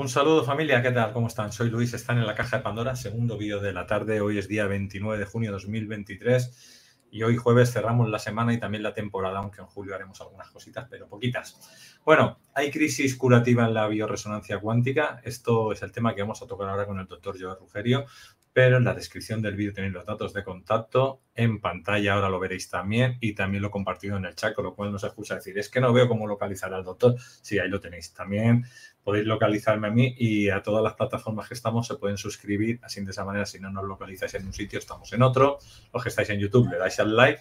Un 0.00 0.08
saludo 0.08 0.42
familia, 0.44 0.80
¿qué 0.80 0.92
tal? 0.92 1.12
¿Cómo 1.12 1.26
están? 1.26 1.52
Soy 1.52 1.68
Luis, 1.68 1.92
están 1.92 2.16
en 2.16 2.26
la 2.26 2.34
caja 2.34 2.56
de 2.56 2.62
Pandora, 2.62 2.96
segundo 2.96 3.36
vídeo 3.36 3.60
de 3.60 3.74
la 3.74 3.86
tarde, 3.86 4.22
hoy 4.22 4.38
es 4.38 4.48
día 4.48 4.66
29 4.66 5.18
de 5.18 5.26
junio 5.26 5.50
de 5.50 5.52
2023 5.52 7.04
y 7.10 7.22
hoy 7.22 7.36
jueves 7.36 7.70
cerramos 7.70 8.08
la 8.08 8.18
semana 8.18 8.54
y 8.54 8.58
también 8.58 8.82
la 8.82 8.94
temporada, 8.94 9.40
aunque 9.40 9.60
en 9.60 9.66
julio 9.66 9.94
haremos 9.94 10.18
algunas 10.22 10.48
cositas, 10.48 10.86
pero 10.88 11.06
poquitas. 11.06 11.98
Bueno, 12.02 12.38
hay 12.54 12.70
crisis 12.70 13.14
curativa 13.14 13.66
en 13.66 13.74
la 13.74 13.88
bioresonancia 13.88 14.58
cuántica. 14.58 15.20
Esto 15.22 15.70
es 15.70 15.82
el 15.82 15.92
tema 15.92 16.14
que 16.14 16.22
vamos 16.22 16.40
a 16.40 16.46
tocar 16.46 16.70
ahora 16.70 16.86
con 16.86 16.98
el 16.98 17.06
doctor 17.06 17.36
Joe 17.38 17.54
Rugerio, 17.56 18.06
pero 18.52 18.78
en 18.78 18.84
la 18.84 18.94
descripción 18.94 19.40
del 19.42 19.54
vídeo 19.54 19.72
tenéis 19.72 19.92
los 19.92 20.06
datos 20.06 20.32
de 20.32 20.42
contacto 20.42 21.22
en 21.34 21.60
pantalla, 21.60 22.14
ahora 22.14 22.28
lo 22.28 22.40
veréis 22.40 22.68
también, 22.68 23.16
y 23.20 23.34
también 23.34 23.62
lo 23.62 23.68
he 23.68 23.70
compartido 23.70 24.16
en 24.16 24.24
el 24.24 24.34
chat, 24.34 24.54
con 24.54 24.64
lo 24.64 24.74
cual 24.74 24.90
no 24.90 24.98
se 24.98 25.06
excusa 25.06 25.36
decir, 25.36 25.56
es 25.58 25.68
que 25.68 25.80
no 25.80 25.92
veo 25.92 26.08
cómo 26.08 26.26
localizar 26.26 26.74
al 26.74 26.84
doctor. 26.84 27.14
Sí, 27.42 27.58
ahí 27.58 27.68
lo 27.68 27.80
tenéis. 27.80 28.12
También 28.12 28.64
podéis 29.02 29.26
localizarme 29.26 29.88
a 29.88 29.90
mí 29.90 30.14
y 30.18 30.50
a 30.50 30.62
todas 30.62 30.82
las 30.82 30.94
plataformas 30.94 31.48
que 31.48 31.54
estamos 31.54 31.86
se 31.86 31.96
pueden 31.96 32.16
suscribir, 32.16 32.80
así 32.82 33.02
de 33.04 33.10
esa 33.10 33.24
manera, 33.24 33.46
si 33.46 33.58
no 33.58 33.70
nos 33.70 33.84
localizáis 33.84 34.34
en 34.34 34.46
un 34.46 34.52
sitio, 34.52 34.78
estamos 34.78 35.12
en 35.12 35.22
otro. 35.22 35.58
Los 35.92 36.02
que 36.02 36.08
estáis 36.10 36.30
en 36.30 36.40
YouTube, 36.40 36.70
le 36.70 36.78
dais 36.78 36.98
al 37.00 37.16
like 37.16 37.40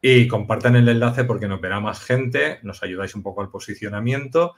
y 0.00 0.26
compartan 0.26 0.76
el 0.76 0.88
enlace 0.88 1.24
porque 1.24 1.46
nos 1.46 1.60
verá 1.60 1.78
más 1.80 2.00
gente, 2.00 2.58
nos 2.62 2.82
ayudáis 2.82 3.14
un 3.14 3.22
poco 3.22 3.40
al 3.40 3.50
posicionamiento 3.50 4.54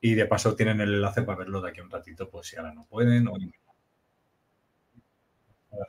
y 0.00 0.14
de 0.14 0.26
paso 0.26 0.54
tienen 0.54 0.80
el 0.80 0.94
enlace 0.94 1.22
para 1.22 1.38
verlo 1.38 1.60
de 1.60 1.70
aquí 1.70 1.80
a 1.80 1.84
un 1.84 1.90
ratito, 1.90 2.28
pues 2.28 2.46
si 2.46 2.56
ahora 2.56 2.72
no 2.72 2.86
pueden 2.86 3.26
o 3.28 3.34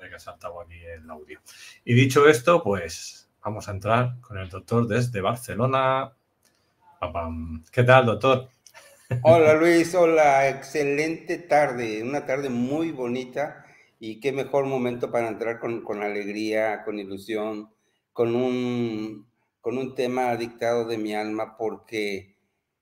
que 0.10 0.16
ha 0.16 0.20
saltado 0.20 0.62
aquí 0.62 0.78
el 0.84 1.10
audio. 1.10 1.40
Y 1.84 1.94
dicho 1.94 2.28
esto, 2.28 2.64
pues 2.64 3.30
vamos 3.44 3.67
a 3.67 3.72
entrar 3.72 4.20
con 4.22 4.38
el 4.38 4.50
doctor 4.50 4.88
desde 4.88 5.22
Barcelona. 5.22 6.12
¿Qué 7.72 7.84
tal, 7.84 8.06
doctor? 8.08 8.50
Hola 9.22 9.53
Luis, 9.53 9.94
hola, 9.94 10.50
excelente 10.50 11.38
tarde, 11.38 12.02
una 12.02 12.25
tarde 12.25 12.50
muy 12.50 12.89
bonita 12.89 13.64
y 14.00 14.20
qué 14.20 14.31
mejor 14.31 14.66
momento 14.66 15.11
para 15.11 15.28
entrar 15.28 15.59
con, 15.59 16.02
alegría, 16.02 16.84
con 16.84 16.98
ilusión, 16.98 17.70
con 18.14 18.36
un, 18.36 19.28
con 19.61 19.78
un 19.78 19.94
tema 19.94 20.36
dictado 20.38 20.86
de 20.86 20.98
mi 20.98 21.14
alma 21.14 21.56
porque 21.56 22.36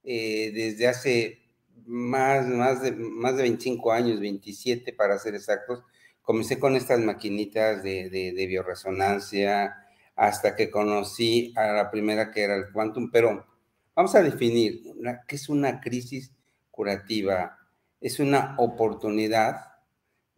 eh, 0.06 0.52
desde 0.54 0.88
hace 0.88 1.42
más, 1.86 2.48
más, 2.48 2.82
de, 2.82 2.94
más 2.94 3.36
de 3.36 3.44
25 3.44 3.92
años, 3.92 4.22
27 4.22 4.94
para 4.94 5.20
ser 5.20 5.36
exactos, 5.36 5.84
comencé 6.22 6.58
con 6.58 6.78
estas 6.78 7.02
maquinitas 7.02 7.84
de, 7.84 8.10
de, 8.10 8.32
de 8.32 8.48
bioresonancia 8.48 9.76
hasta 10.16 10.56
que 10.56 10.72
conocí 10.72 11.54
a 11.58 11.74
la 11.74 11.92
primera 11.92 12.32
que 12.32 12.44
era 12.44 12.56
el 12.56 12.72
Quantum, 12.72 13.12
pero 13.12 13.46
Vamos 13.96 14.16
a 14.16 14.24
definir 14.24 14.82
qué 15.28 15.36
es 15.36 15.50
una 15.50 15.80
crisis 15.80 16.32
curativa. 16.72 17.60
Es 18.02 18.20
una 18.20 18.56
oportunidad 18.58 19.68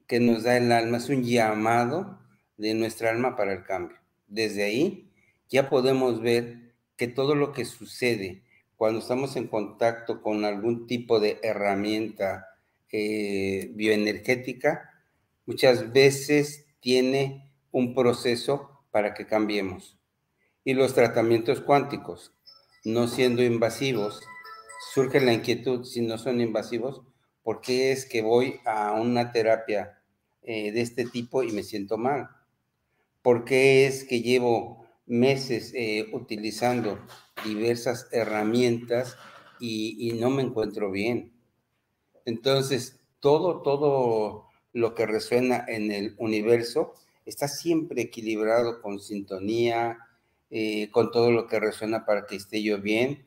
que 0.08 0.20
nos 0.20 0.44
da 0.44 0.58
el 0.58 0.72
alma, 0.73 0.97
es 0.97 1.09
un 1.09 1.23
llamado 1.23 2.20
de 2.58 2.73
nuestra 2.73 3.12
alma 3.12 3.38
para 3.38 3.53
el 3.53 3.64
cambio. 3.64 3.97
Desde 4.28 4.64
ahí 4.64 5.09
ya 5.47 5.70
podemos 5.70 6.22
ver 6.22 6.75
que 6.97 7.08
todo 7.08 7.34
lo 7.34 7.53
que 7.53 7.64
sucede 7.64 8.44
cuando 8.75 9.00
estamos 9.00 9.38
en 9.38 9.47
contacto 9.47 10.22
con 10.22 10.44
algún 10.44 10.86
tipo 10.86 11.22
de 11.22 11.40
herramienta 11.42 12.47
eh, 12.92 13.72
bioenergética, 13.73 14.90
muchas 15.45 15.94
veces 15.94 16.66
tiene 16.81 17.53
un 17.72 17.95
proceso 17.95 18.84
para 18.92 19.14
que 19.14 19.25
cambiemos. 19.25 19.97
Y 20.66 20.73
los 20.73 20.94
tratamientos 20.94 21.62
cuánticos, 21.62 22.34
no 22.85 23.07
siendo 23.07 23.44
invasivos, 23.44 24.22
surge 24.94 25.19
la 25.19 25.34
inquietud, 25.34 25.84
si 25.84 26.01
no 26.01 26.18
son 26.18 26.40
invasivos, 26.40 27.01
¿por 27.44 27.59
qué 27.59 27.91
es 27.91 28.06
que 28.06 28.22
voy 28.22 28.59
a 28.63 28.94
una 28.94 29.31
terapia 29.31 30.01
eh, 30.44 30.72
de 30.72 30.81
este 30.81 31.06
tipo 31.06 31.44
y 31.44 31.51
me 31.51 31.63
siento 31.63 31.97
mal? 31.97 32.29
¿Por 33.22 33.44
qué 33.44 33.88
es 33.88 34.03
que 34.03 34.22
llevo 34.22 34.85
meses 35.07 35.73
eh, 35.75 36.07
utilizando 36.13 37.00
diversas 37.44 38.07
herramientas 38.12 39.17
y, 39.59 40.09
y 40.09 40.13
no 40.19 40.29
me 40.29 40.44
encuentro 40.44 40.91
bien? 40.91 41.34
Entonces, 42.23 43.00
todo, 43.19 43.63
todo 43.63 44.50
lo 44.73 44.94
que 44.94 45.07
resuena 45.07 45.66
en 45.67 45.91
el 45.91 46.13
universo 46.19 46.94
está 47.25 47.47
siempre 47.47 48.03
equilibrado 48.03 48.81
con 48.81 49.00
sintonía, 49.00 49.97
eh, 50.57 50.89
con 50.89 51.11
todo 51.11 51.31
lo 51.33 51.47
que 51.47 51.59
resuena 51.59 52.05
para 52.05 52.25
que 52.25 52.38
esté 52.38 52.63
yo 52.63 52.79
bien. 52.81 53.25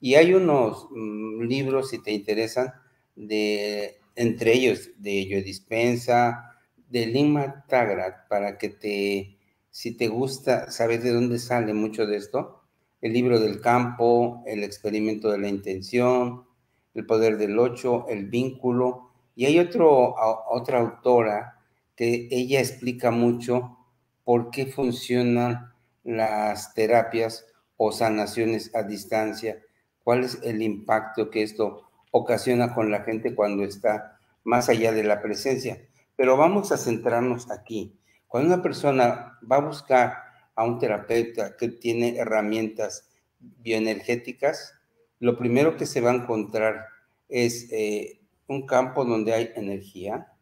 Y 0.00 0.16
hay 0.16 0.34
unos 0.34 0.86
mm, 0.90 1.40
libros, 1.44 1.88
si 1.88 2.02
te 2.02 2.12
interesan, 2.12 2.74
de, 3.16 4.00
entre 4.16 4.52
ellos 4.52 4.90
de 4.98 5.26
Yo 5.26 5.40
Dispensa, 5.40 6.58
de 6.90 7.06
Lima 7.06 7.64
Tagrat, 7.68 8.28
para 8.28 8.58
que 8.58 8.68
te, 8.68 9.38
si 9.70 9.96
te 9.96 10.08
gusta 10.08 10.70
saber 10.70 11.00
de 11.02 11.14
dónde 11.14 11.38
sale 11.38 11.72
mucho 11.72 12.06
de 12.06 12.18
esto, 12.18 12.60
el 13.00 13.14
libro 13.14 13.40
del 13.40 13.62
campo, 13.62 14.44
el 14.46 14.62
experimento 14.62 15.30
de 15.30 15.38
la 15.38 15.48
intención, 15.48 16.44
el 16.92 17.06
poder 17.06 17.38
del 17.38 17.58
ocho, 17.58 18.04
el 18.10 18.26
vínculo. 18.26 19.10
Y 19.34 19.46
hay 19.46 19.58
otro, 19.58 20.14
otra 20.50 20.80
autora 20.80 21.60
que 21.96 22.28
ella 22.30 22.60
explica 22.60 23.10
mucho 23.10 23.78
por 24.22 24.50
qué 24.50 24.66
funcionan 24.66 25.67
las 26.16 26.72
terapias 26.72 27.46
o 27.76 27.92
sanaciones 27.92 28.74
a 28.74 28.82
distancia, 28.82 29.62
cuál 30.02 30.24
es 30.24 30.38
el 30.42 30.62
impacto 30.62 31.28
que 31.28 31.42
esto 31.42 31.88
ocasiona 32.12 32.74
con 32.74 32.90
la 32.90 33.02
gente 33.02 33.34
cuando 33.34 33.62
está 33.62 34.18
más 34.42 34.70
allá 34.70 34.92
de 34.92 35.04
la 35.04 35.20
presencia. 35.20 35.86
Pero 36.16 36.36
vamos 36.36 36.72
a 36.72 36.78
centrarnos 36.78 37.50
aquí. 37.50 37.94
Cuando 38.26 38.54
una 38.54 38.62
persona 38.62 39.38
va 39.50 39.56
a 39.56 39.60
buscar 39.60 40.14
a 40.54 40.64
un 40.64 40.78
terapeuta 40.78 41.56
que 41.56 41.68
tiene 41.68 42.16
herramientas 42.16 43.10
bioenergéticas, 43.38 44.74
lo 45.20 45.36
primero 45.36 45.76
que 45.76 45.86
se 45.86 46.00
va 46.00 46.10
a 46.10 46.16
encontrar 46.16 46.86
es 47.28 47.68
eh, 47.70 48.20
un 48.46 48.66
campo 48.66 49.04
donde 49.04 49.34
hay 49.34 49.52
energía, 49.54 50.32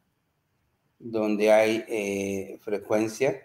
donde 0.99 1.53
hay 1.53 1.85
eh, 1.89 2.59
frecuencia, 2.63 3.43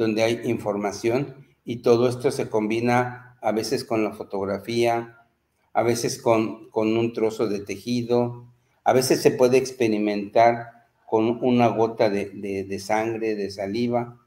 donde 0.00 0.22
hay 0.22 0.40
información 0.44 1.46
y 1.62 1.82
todo 1.82 2.08
esto 2.08 2.30
se 2.30 2.48
combina 2.48 3.36
a 3.42 3.52
veces 3.52 3.84
con 3.84 4.02
la 4.02 4.12
fotografía, 4.12 5.26
a 5.74 5.82
veces 5.82 6.22
con, 6.22 6.70
con 6.70 6.96
un 6.96 7.12
trozo 7.12 7.48
de 7.48 7.60
tejido, 7.60 8.46
a 8.82 8.94
veces 8.94 9.20
se 9.20 9.30
puede 9.30 9.58
experimentar 9.58 10.68
con 11.04 11.44
una 11.44 11.66
gota 11.66 12.08
de, 12.08 12.78
sangre, 12.78 13.34
de 13.34 13.50
saliva, 13.50 14.18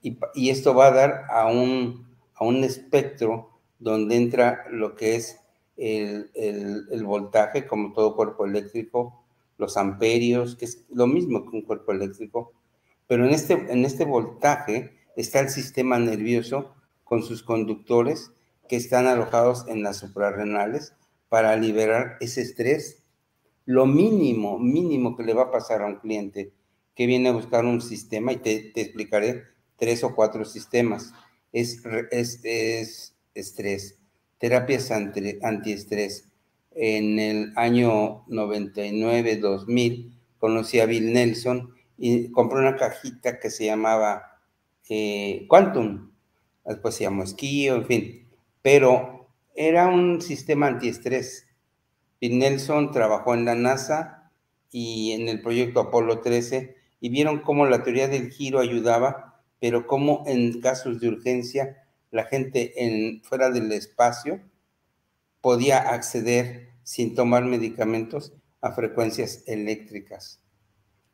y, 0.00 0.48
esto 0.48 0.74
va 0.74 0.86
a 0.86 0.92
dar 0.92 1.24
a 1.28 1.48
un, 1.48 2.06
a 2.34 2.46
un 2.46 2.64
espectro 2.64 3.60
donde 3.78 4.16
entra 4.16 4.64
lo 4.70 4.94
que 4.94 5.16
es 5.16 5.38
el, 5.76 6.30
el, 6.34 7.04
voltaje, 7.04 7.66
como 7.66 7.92
todo 7.92 8.16
cuerpo 8.16 8.46
eléctrico, 8.46 9.22
los 9.58 9.76
amperios, 9.76 10.56
que 10.56 10.64
es 10.64 10.86
lo 10.88 11.06
mismo 11.06 11.42
que 11.42 11.58
un 11.58 11.62
cuerpo 11.62 11.92
eléctrico, 11.92 12.54
pero 13.06 13.26
en 13.26 13.34
este, 13.34 13.52
en 13.52 13.84
este 13.84 14.06
voltaje 14.06 14.99
está 15.20 15.40
el 15.40 15.50
sistema 15.50 15.98
nervioso 15.98 16.74
con 17.04 17.22
sus 17.22 17.42
conductores 17.42 18.32
que 18.68 18.76
están 18.76 19.06
alojados 19.06 19.66
en 19.68 19.82
las 19.82 19.96
suprarrenales 19.98 20.94
para 21.28 21.56
liberar 21.56 22.16
ese 22.20 22.42
estrés. 22.42 23.02
Lo 23.66 23.86
mínimo, 23.86 24.58
mínimo 24.58 25.16
que 25.16 25.22
le 25.24 25.34
va 25.34 25.44
a 25.44 25.50
pasar 25.50 25.82
a 25.82 25.86
un 25.86 25.96
cliente 25.96 26.52
que 26.94 27.06
viene 27.06 27.30
a 27.30 27.32
buscar 27.32 27.64
un 27.64 27.80
sistema, 27.80 28.32
y 28.32 28.36
te, 28.36 28.72
explicaré 28.80 29.44
tres 29.76 30.04
o 30.04 30.14
cuatro 30.14 30.44
sistemas, 30.44 31.12
es, 31.52 31.82
es, 32.10 32.40
es 32.44 33.14
estrés, 33.34 33.98
terapias 34.38 34.90
anti, 34.90 35.38
antiestrés. 35.42 36.28
En 36.72 37.18
el 37.18 37.52
año 37.56 38.24
99-2000 38.26 40.12
conocí 40.38 40.78
a 40.80 40.86
Bill 40.86 41.12
Nelson 41.12 41.74
y 41.98 42.30
compré 42.30 42.60
una 42.60 42.76
cajita 42.76 43.40
que 43.40 43.50
se 43.50 43.66
llamaba 43.66 44.29
eh, 44.90 45.46
Quantum, 45.46 46.10
después 46.64 46.96
se 46.96 47.04
llamó 47.04 47.22
Esquío, 47.22 47.76
en 47.76 47.86
fin, 47.86 48.28
pero 48.60 49.28
era 49.54 49.86
un 49.86 50.20
sistema 50.20 50.66
antiestrés. 50.66 51.46
Bill 52.20 52.38
Nelson 52.38 52.90
trabajó 52.90 53.34
en 53.34 53.44
la 53.44 53.54
NASA 53.54 54.32
y 54.72 55.12
en 55.12 55.28
el 55.28 55.42
proyecto 55.42 55.78
Apolo 55.78 56.20
13 56.20 56.76
y 57.00 57.08
vieron 57.08 57.38
cómo 57.38 57.66
la 57.66 57.84
teoría 57.84 58.08
del 58.08 58.32
giro 58.32 58.58
ayudaba, 58.58 59.40
pero 59.60 59.86
cómo 59.86 60.24
en 60.26 60.60
casos 60.60 61.00
de 61.00 61.08
urgencia 61.08 61.86
la 62.10 62.24
gente 62.24 62.84
en, 62.84 63.22
fuera 63.22 63.50
del 63.50 63.70
espacio 63.70 64.40
podía 65.40 65.78
acceder 65.78 66.70
sin 66.82 67.14
tomar 67.14 67.44
medicamentos 67.44 68.32
a 68.60 68.72
frecuencias 68.72 69.44
eléctricas. 69.46 70.40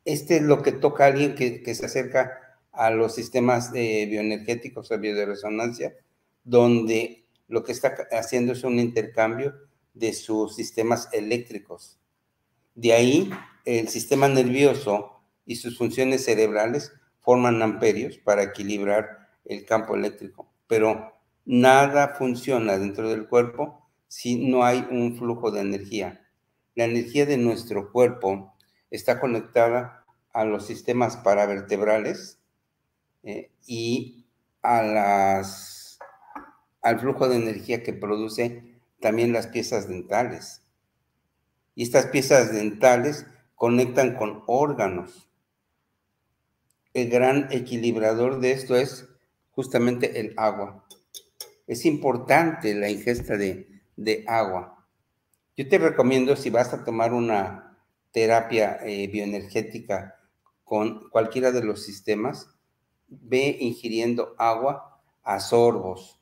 Este 0.03 0.37
es 0.37 0.41
lo 0.41 0.63
que 0.63 0.71
toca 0.71 1.03
a 1.03 1.07
alguien 1.07 1.35
que 1.35 1.75
se 1.75 1.85
acerca 1.85 2.46
a 2.77 2.91
los 2.91 3.15
sistemas 3.15 3.71
bioenergéticos 3.71 4.91
o 4.91 4.99
bioresonancia, 4.99 5.95
donde 6.43 7.25
lo 7.47 7.63
que 7.63 7.71
está 7.71 7.95
haciendo 8.11 8.53
es 8.53 8.63
un 8.63 8.79
intercambio 8.79 9.55
de 9.93 10.13
sus 10.13 10.55
sistemas 10.55 11.09
eléctricos. 11.11 11.99
De 12.75 12.93
ahí 12.93 13.29
el 13.65 13.87
sistema 13.89 14.27
nervioso 14.27 15.21
y 15.45 15.55
sus 15.55 15.77
funciones 15.77 16.23
cerebrales 16.25 16.93
forman 17.21 17.61
amperios 17.61 18.17
para 18.17 18.43
equilibrar 18.43 19.29
el 19.45 19.65
campo 19.65 19.95
eléctrico, 19.95 20.49
pero 20.67 21.13
nada 21.45 22.15
funciona 22.17 22.77
dentro 22.77 23.09
del 23.09 23.27
cuerpo 23.27 23.89
si 24.07 24.49
no 24.49 24.63
hay 24.63 24.85
un 24.91 25.17
flujo 25.17 25.51
de 25.51 25.61
energía. 25.61 26.21
La 26.75 26.85
energía 26.85 27.25
de 27.25 27.37
nuestro 27.37 27.91
cuerpo 27.91 28.53
está 28.91 29.19
conectada 29.19 30.05
a 30.31 30.45
los 30.45 30.67
sistemas 30.67 31.17
paravertebrales 31.17 32.36
eh, 33.23 33.51
y 33.65 34.25
a 34.61 34.81
las, 34.81 35.99
al 36.81 36.99
flujo 36.99 37.27
de 37.27 37.37
energía 37.37 37.83
que 37.83 37.93
produce 37.93 38.79
también 38.99 39.33
las 39.33 39.47
piezas 39.47 39.87
dentales. 39.87 40.61
Y 41.75 41.83
estas 41.83 42.07
piezas 42.07 42.51
dentales 42.51 43.25
conectan 43.55 44.15
con 44.15 44.43
órganos. 44.47 45.29
El 46.93 47.09
gran 47.09 47.47
equilibrador 47.51 48.39
de 48.39 48.51
esto 48.51 48.75
es 48.75 49.07
justamente 49.51 50.19
el 50.19 50.33
agua. 50.37 50.87
Es 51.67 51.85
importante 51.85 52.73
la 52.73 52.89
ingesta 52.89 53.37
de, 53.37 53.67
agua. 54.27 54.87
Yo 55.55 55.67
te 55.67 55.77
recomiendo 55.77 56.35
si 56.35 56.49
vas 56.49 56.73
a 56.73 56.83
tomar 56.83 57.13
una 57.13 57.77
terapia 58.11 58.79
eh, 58.83 59.07
bioenergética 59.07 60.15
con 60.63 61.09
cualquiera 61.09 61.51
de 61.51 61.63
los 61.63 61.83
sistemas, 61.83 62.56
ve 63.07 63.57
ingiriendo 63.59 64.35
agua 64.37 65.01
a 65.23 65.39
sorbos. 65.39 66.19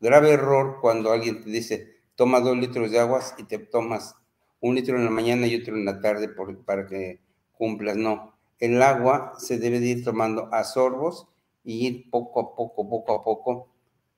Grave 0.00 0.32
error 0.32 0.78
cuando 0.80 1.12
alguien 1.12 1.42
te 1.42 1.50
dice, 1.50 1.98
toma 2.14 2.40
dos 2.40 2.56
litros 2.56 2.90
de 2.90 2.98
agua 2.98 3.20
y 3.38 3.44
te 3.44 3.58
tomas 3.58 4.14
un 4.60 4.74
litro 4.74 4.96
en 4.96 5.04
la 5.04 5.10
mañana 5.10 5.46
y 5.46 5.56
otro 5.56 5.76
en 5.76 5.84
la 5.84 6.00
tarde 6.00 6.28
para 6.64 6.86
que 6.86 7.20
cumplas. 7.52 7.96
No, 7.96 8.34
el 8.58 8.82
agua 8.82 9.34
se 9.38 9.58
debe 9.58 9.80
de 9.80 9.86
ir 9.86 10.04
tomando 10.04 10.48
a 10.52 10.64
sorbos 10.64 11.28
y 11.64 11.86
ir 11.86 12.10
poco 12.10 12.40
a 12.40 12.56
poco, 12.56 12.88
poco 12.88 13.14
a 13.14 13.24
poco, 13.24 13.68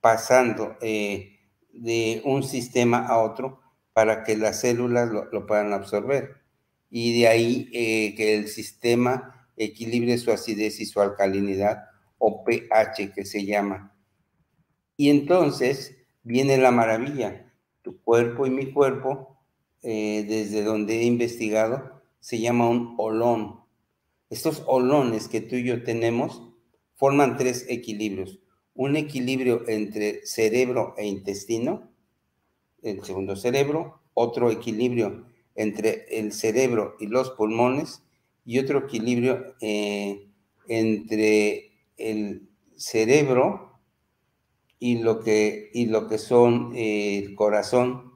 pasando 0.00 0.76
eh, 0.80 1.40
de 1.72 2.22
un 2.24 2.42
sistema 2.42 3.06
a 3.06 3.18
otro 3.18 3.60
para 3.92 4.24
que 4.24 4.36
las 4.36 4.60
células 4.60 5.10
lo, 5.10 5.46
puedan 5.46 5.72
absorber. 5.72 6.36
Y 6.90 7.20
de 7.20 7.28
ahí 7.28 7.70
eh, 7.72 8.14
que 8.16 8.34
el 8.34 8.48
sistema 8.48 9.48
equilibre 9.56 10.16
su 10.16 10.30
acidez 10.30 10.80
y 10.80 10.86
su 10.86 11.00
alcalinidad, 11.00 11.89
o 12.20 12.44
pH 12.44 13.12
que 13.12 13.24
se 13.24 13.44
llama. 13.44 13.96
Y 14.96 15.10
entonces 15.10 15.96
viene 16.22 16.56
la 16.58 16.70
maravilla. 16.70 17.52
Tu 17.82 18.00
cuerpo 18.00 18.46
y 18.46 18.50
mi 18.50 18.70
cuerpo 18.72 19.30
eh, 19.82 20.26
desde 20.28 20.62
donde 20.62 21.00
he 21.00 21.04
investigado, 21.04 22.02
se 22.20 22.38
llama 22.38 22.68
un 22.68 22.94
olón. 22.98 23.60
Estos 24.28 24.62
olones 24.66 25.26
que 25.26 25.40
tú 25.40 25.56
y 25.56 25.64
yo 25.64 25.82
tenemos 25.82 26.42
forman 26.96 27.38
tres 27.38 27.64
equilibrios. 27.68 28.40
Un 28.74 28.96
equilibrio 28.96 29.66
entre 29.68 30.26
cerebro 30.26 30.94
e 30.98 31.06
intestino, 31.06 31.90
el 32.82 33.02
segundo 33.04 33.36
cerebro, 33.36 34.02
otro 34.12 34.50
equilibrio 34.50 35.26
entre 35.54 36.06
el 36.10 36.32
cerebro 36.32 36.96
y 37.00 37.06
los 37.06 37.30
pulmones 37.30 38.02
y 38.44 38.58
otro 38.58 38.80
equilibrio 38.80 39.54
eh, 39.60 40.28
entre 40.68 41.69
el 42.00 42.48
cerebro 42.76 43.80
y 44.78 44.98
lo 44.98 45.20
que, 45.20 45.70
y 45.74 45.86
lo 45.86 46.08
que 46.08 46.18
son 46.18 46.72
eh, 46.74 47.18
el 47.18 47.34
corazón. 47.34 48.14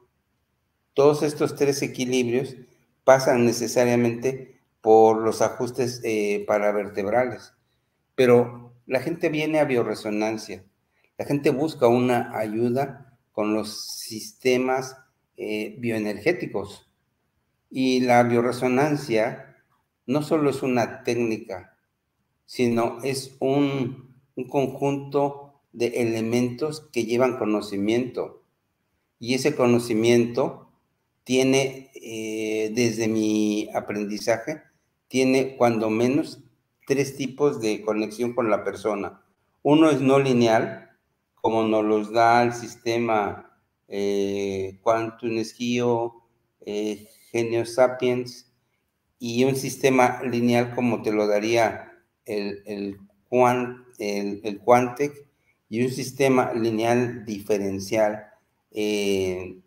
Todos 0.95 1.23
estos 1.23 1.57
tres 1.57 1.83
equilibrios 1.83 2.57
pasan 3.05 3.45
necesariamente 3.45 4.61
por 4.81 5.19
los 5.23 5.43
ajustes 5.43 6.01
eh, 6.05 6.45
paravertebrales, 6.47 7.53
pero 8.15 8.75
la 8.87 9.01
gente 9.01 9.29
viene 9.29 9.59
a 9.59 9.65
bioresonancia, 9.65 10.65
la 11.19 11.25
gente 11.25 11.51
busca 11.51 11.89
una 11.89 12.37
ayuda 12.37 13.19
con 13.33 13.55
los 13.55 13.87
sistemas 13.99 14.97
eh, 15.37 15.75
bioenergéticos. 15.79 16.89
Y 17.71 18.01
la 18.01 18.23
bioresonancia 18.23 19.57
no 20.07 20.23
solo 20.23 20.51
es 20.51 20.63
una 20.63 21.03
técnica, 21.03 21.74
sino 22.47 22.99
es 23.03 23.37
un, 23.41 24.15
un 24.37 24.49
conjunto 24.49 25.61
de 25.73 25.87
elementos 25.87 26.89
que 26.93 27.05
llevan 27.05 27.39
conocimiento 27.39 28.45
y 29.19 29.35
ese 29.35 29.57
conocimiento 29.57 30.69
tiene, 31.25 31.91
eh, 31.95 32.71
desde 32.75 33.09
mi 33.09 33.69
aprendizaje, 33.75 34.63
tiene 35.09 35.57
cuando 35.57 35.89
menos 35.91 36.41
tres 36.87 37.17
tipos 37.17 37.61
de 37.61 37.81
conexión 37.83 38.35
con 38.35 38.51
la 38.51 38.65
persona. 38.65 39.23
Uno 39.63 39.89
es 39.89 40.01
no 40.01 40.19
lineal, 40.19 40.91
como 41.37 41.63
nos 41.63 41.85
los 41.85 42.13
da 42.13 42.43
el 42.43 42.53
sistema 42.53 43.59
eh, 43.89 44.79
Quantum 44.83 45.39
Esquio, 45.39 46.23
eh, 46.61 47.09
Genio 47.31 47.65
Sapiens, 47.65 48.53
y 49.19 49.45
un 49.45 49.57
sistema 49.57 50.23
lineal 50.23 50.75
como 50.75 51.01
te 51.01 51.13
lo 51.13 51.27
daría 51.27 51.94
el, 52.27 52.63
el, 52.67 52.99
el, 53.99 54.61
Quantec, 54.61 55.27
y 55.69 55.85
un 55.85 55.91
sistema 55.91 56.53
lineal 56.53 57.25
diferencial. 57.25 58.27
Eh, 58.71 59.61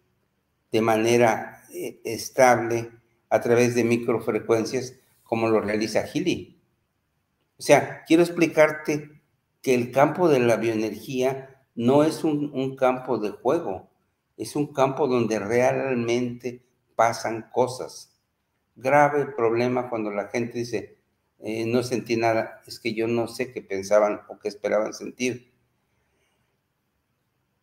de 0.72 0.82
manera 0.82 1.64
eh, 1.74 2.02
estable 2.04 2.92
a 3.30 3.42
través 3.42 3.76
de 3.76 3.84
microfrecuencias 3.84 4.96
como 5.24 5.50
lo 5.50 5.62
realiza 5.62 6.04
Gili. 6.04 6.62
O 7.58 7.62
sea, 7.62 8.04
quiero 8.06 8.24
explicarte 8.24 9.22
que 9.62 9.74
el 9.74 9.92
campo 9.92 10.30
de 10.30 10.40
la 10.40 10.58
bioenergía 10.58 11.64
no 11.76 12.04
es 12.04 12.24
un, 12.24 12.76
campo 12.76 13.18
de 13.18 13.32
juego, 13.32 13.90
es 14.38 14.56
un 14.56 14.74
campo 14.74 15.08
donde 15.08 15.40
realmente 15.40 16.64
pasan 16.96 17.50
cosas. 17.52 18.16
Grave 18.76 19.26
problema 19.26 19.90
cuando 19.90 20.12
la 20.12 20.28
gente 20.28 20.60
dice, 20.60 20.97
eh, 21.40 21.66
no 21.66 21.84
sentí 21.84 22.18
nada, 22.18 22.62
es 22.68 22.80
que 22.80 22.94
yo 22.94 23.08
no 23.08 23.28
sé 23.28 23.52
qué 23.52 23.62
pensaban 23.62 24.22
o 24.28 24.40
qué 24.40 24.48
esperaban 24.48 24.94
sentir 24.94 25.52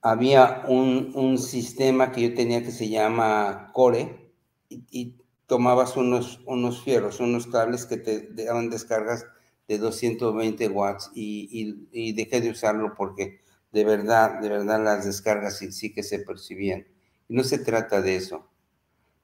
había 0.05 0.65
un, 0.69 1.39
sistema 1.39 2.13
que 2.13 2.21
yo 2.21 2.35
tenía 2.35 2.63
que 2.63 2.71
se 2.71 2.91
llama 2.91 3.71
Core 3.73 4.31
y, 4.69 5.17
tomabas 5.47 5.97
unos, 5.97 6.41
unos 6.47 6.83
fierros, 6.83 7.21
unos 7.21 7.47
cables 7.47 7.85
que 7.87 7.97
te 7.99 8.29
daban 8.45 8.71
descargas 8.71 9.27
de 9.69 9.79
220 9.79 10.69
watts 10.69 11.11
y, 11.15 12.13
dejé 12.13 12.43
de 12.43 12.51
usarlo 12.51 12.95
porque 12.97 13.41
de 13.73 13.85
verdad, 13.85 14.41
de 14.41 14.49
verdad 14.51 14.83
las 14.83 15.07
descargas 15.07 15.59
sí, 15.59 15.73
sí 15.73 15.93
que 15.93 16.03
se 16.03 16.19
percibían. 16.19 16.87
Y 17.29 17.35
no 17.35 17.43
se 17.43 17.59
trata 17.59 18.03
de 18.03 18.17
eso. 18.17 18.47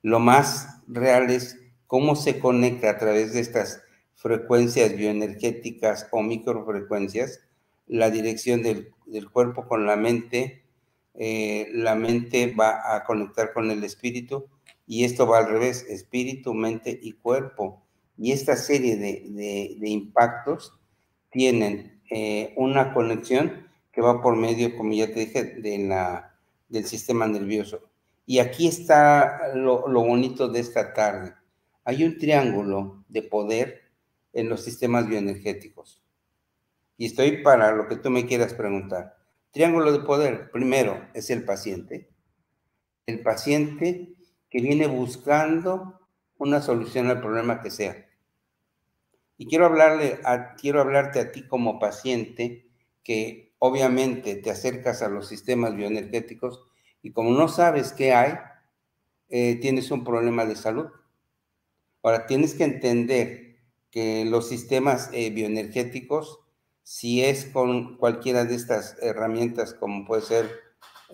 Lo 0.02 0.18
más 0.18 0.80
real 0.88 1.30
es 1.30 1.58
cómo 1.86 2.16
se 2.16 2.38
conecta 2.38 2.90
a 2.90 2.98
través 2.98 3.34
de 3.34 3.40
estas 3.40 3.82
frecuencias 4.20 4.96
bioenergéticas 4.96 6.08
o 6.10 6.22
microfrecuencias 6.22 7.40
la 7.86 8.10
dirección 8.10 8.62
del, 8.62 8.92
del 9.06 9.30
cuerpo 9.30 9.66
con 9.66 9.86
la 9.86 9.96
mente 9.96 10.60
eh, 11.14 11.68
la 11.72 11.94
mente 11.94 12.54
va 12.58 12.94
a 12.94 13.04
conectar 13.04 13.52
con 13.52 13.70
el 13.70 13.82
espíritu 13.84 14.46
y 14.86 15.04
esto 15.04 15.26
va 15.26 15.38
al 15.38 15.48
revés, 15.48 15.84
espíritu, 15.88 16.54
mente 16.54 16.98
y 17.02 17.12
cuerpo. 17.12 17.82
Y 18.16 18.32
esta 18.32 18.56
serie 18.56 18.96
de, 18.96 19.76
impactos 19.82 20.74
tienen 21.30 22.00
eh, 22.10 22.54
una 22.56 22.92
conexión 22.92 23.68
que 23.92 24.00
va 24.00 24.22
por 24.22 24.36
medio, 24.36 24.76
como 24.76 24.92
ya 24.92 25.08
te 25.08 25.20
dije, 25.20 25.44
de 25.44 25.78
la, 25.78 26.34
del 26.68 26.86
sistema 26.86 27.26
nervioso. 27.26 27.80
Y 28.26 28.38
aquí 28.38 28.66
está 28.66 29.54
lo, 29.54 29.88
lo 29.88 30.02
bonito 30.02 30.48
de 30.48 30.60
esta 30.60 30.92
tarde. 30.92 31.34
Hay 31.84 32.04
un 32.04 32.18
triángulo 32.18 33.04
de 33.08 33.22
poder 33.22 33.79
en 34.32 34.48
los 34.48 34.62
sistemas 34.62 35.08
bioenergéticos. 35.08 36.02
Y 36.96 37.06
estoy 37.06 37.38
para 37.42 37.72
lo 37.72 37.88
que 37.88 37.96
tú 37.96 38.10
me 38.10 38.26
quieras 38.26 38.54
preguntar. 38.54 39.16
Triángulo 39.52 39.90
de 39.90 40.00
poder, 40.00 40.50
primero 40.50 41.08
es 41.14 41.30
el 41.30 41.44
paciente. 41.44 42.10
El 43.06 43.22
paciente 43.22 44.14
que 44.50 44.60
viene 44.60 44.86
buscando 44.86 46.00
una 46.38 46.60
solución 46.60 47.08
al 47.08 47.20
problema 47.20 47.60
que 47.60 47.70
sea. 47.70 48.06
Y 49.36 49.46
quiero, 49.46 49.66
hablarle 49.66 50.20
quiero 50.60 50.80
hablarte 50.80 51.20
a 51.20 51.32
ti 51.32 51.46
como 51.46 51.78
paciente 51.78 52.68
que 53.02 53.54
obviamente 53.58 54.36
te 54.36 54.50
acercas 54.50 55.02
a 55.02 55.08
los 55.08 55.28
sistemas 55.28 55.74
bioenergéticos 55.74 56.62
y 57.02 57.12
como 57.12 57.30
no 57.30 57.48
sabes 57.48 57.92
qué 57.92 58.12
hay, 58.12 58.34
eh, 59.28 59.56
tienes 59.60 59.90
un 59.90 60.04
problema 60.04 60.44
de 60.44 60.56
salud. 60.56 60.86
Ahora, 62.02 62.26
tienes 62.26 62.54
que 62.54 62.64
entender 62.64 63.49
que 63.90 64.24
los 64.24 64.48
sistemas 64.48 65.10
eh, 65.12 65.30
bioenergéticos 65.30 66.40
si 66.90 67.22
es 67.22 67.44
con 67.44 67.96
cualquiera 67.98 68.44
de 68.44 68.56
estas 68.56 68.96
herramientas, 69.00 69.74
como 69.74 70.04
puede 70.04 70.22
ser 70.22 70.50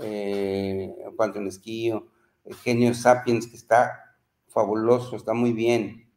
eh, 0.01 0.91
Quantum 1.17 1.47
Esquío, 1.49 2.07
Genio 2.63 2.95
Sapiens, 2.95 3.47
que 3.47 3.57
está 3.57 4.17
fabuloso, 4.49 5.17
está 5.17 5.35
muy 5.35 5.53
bien. 5.53 6.11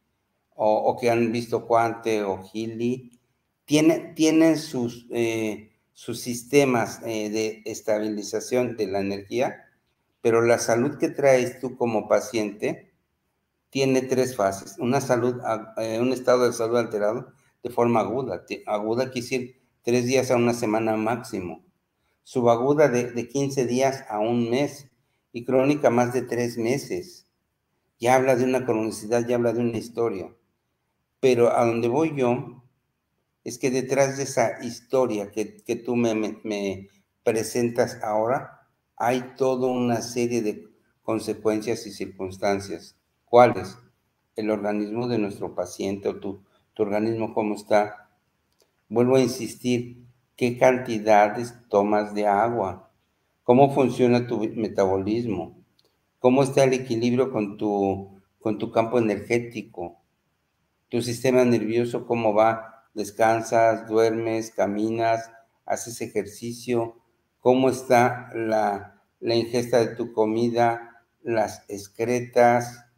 o, 0.55 0.97
que 0.99 1.09
han 1.09 1.33
visto 1.33 1.67
Cuante 1.67 2.23
o 2.23 2.41
Gili, 2.43 3.19
tiene, 3.65 4.13
tienen 4.15 4.57
sus, 4.57 5.07
eh, 5.11 5.73
sus 5.91 6.21
sistemas 6.21 7.01
eh, 7.05 7.29
de 7.29 7.61
estabilización 7.65 8.77
de 8.77 8.87
la 8.87 9.01
energía, 9.01 9.65
pero 10.21 10.41
la 10.41 10.57
salud 10.57 10.97
que 10.97 11.09
traes 11.09 11.59
tú 11.59 11.75
como 11.75 12.07
paciente 12.07 12.88
tiene 13.69 14.01
tres 14.01 14.35
fases. 14.35 14.75
Una 14.79 15.01
salud, 15.01 15.39
eh, 15.77 15.99
un 16.01 16.11
estado 16.13 16.45
de 16.45 16.53
salud 16.53 16.77
alterado 16.77 17.33
de 17.63 17.69
forma 17.69 18.01
aguda. 18.01 18.45
Aguda 18.65 19.11
quiere 19.11 19.21
decir 19.21 19.61
tres 19.83 20.05
días 20.05 20.31
a 20.31 20.35
una 20.35 20.53
semana 20.53 20.95
máximo. 20.95 21.65
Subaguda 22.23 22.89
de, 22.89 23.11
de 23.11 23.27
15 23.27 23.65
días 23.65 24.05
a 24.09 24.19
un 24.19 24.49
mes 24.49 24.89
y 25.31 25.45
crónica 25.45 25.89
más 25.89 26.13
de 26.13 26.21
tres 26.21 26.57
meses. 26.57 27.27
Ya 27.99 28.15
habla 28.15 28.35
de 28.35 28.45
una 28.45 28.65
cronicidad, 28.65 29.27
ya 29.27 29.35
habla 29.35 29.53
de 29.53 29.59
una 29.61 29.77
historia. 29.77 30.33
Pero 31.19 31.55
a 31.55 31.65
donde 31.65 31.87
voy 31.87 32.15
yo 32.15 32.63
es 33.43 33.57
que 33.57 33.71
detrás 33.71 34.17
de 34.17 34.23
esa 34.23 34.63
historia 34.63 35.31
que, 35.31 35.45
tú 35.83 35.95
me, 35.95 36.13
me, 36.15 36.89
presentas 37.23 37.99
ahora, 38.03 38.67
hay 38.95 39.33
toda 39.37 39.67
una 39.67 40.01
serie 40.01 40.41
de 40.41 40.67
consecuencias 41.01 41.85
y 41.87 41.91
circunstancias. 41.91 42.95
¿Cuáles? 43.29 43.77
El 44.35 44.49
organismo 44.49 45.07
de 45.07 45.19
nuestro 45.19 45.53
paciente 45.53 46.09
o 46.09 46.15
tu, 46.15 46.41
tu 46.73 46.81
organismo 46.81 47.35
cómo 47.35 47.53
está. 47.53 48.09
Vuelvo 48.87 49.17
a 49.17 49.21
insistir, 49.21 50.03
¿qué 50.35 50.57
cantidades 50.57 51.53
tomas 51.69 52.15
de 52.15 52.25
agua? 52.25 52.89
¿Cómo 53.43 53.71
funciona 53.71 54.25
tu 54.25 54.39
metabolismo? 54.55 55.55
¿Cómo 56.17 56.41
está 56.41 56.63
el 56.63 56.73
equilibrio 56.73 57.31
con 57.31 57.57
tu, 57.57 58.19
con 58.39 58.57
tu 58.57 58.71
campo 58.71 58.97
energético? 58.97 59.99
¿Tu 60.89 61.03
sistema 61.03 61.45
nervioso 61.45 62.07
cómo 62.07 62.33
va? 62.33 62.87
¿Descansas, 62.95 63.87
duermes, 63.87 64.49
caminas, 64.49 65.31
haces 65.67 66.01
ejercicio? 66.01 66.95
¿Cómo 67.41 67.69
está 67.69 68.31
la, 68.33 69.03
la 69.19 69.35
ingesta 69.35 69.85
de 69.85 69.95
tu 69.95 70.13
comida, 70.13 71.05
las 71.21 71.63
excretas? 71.69 72.88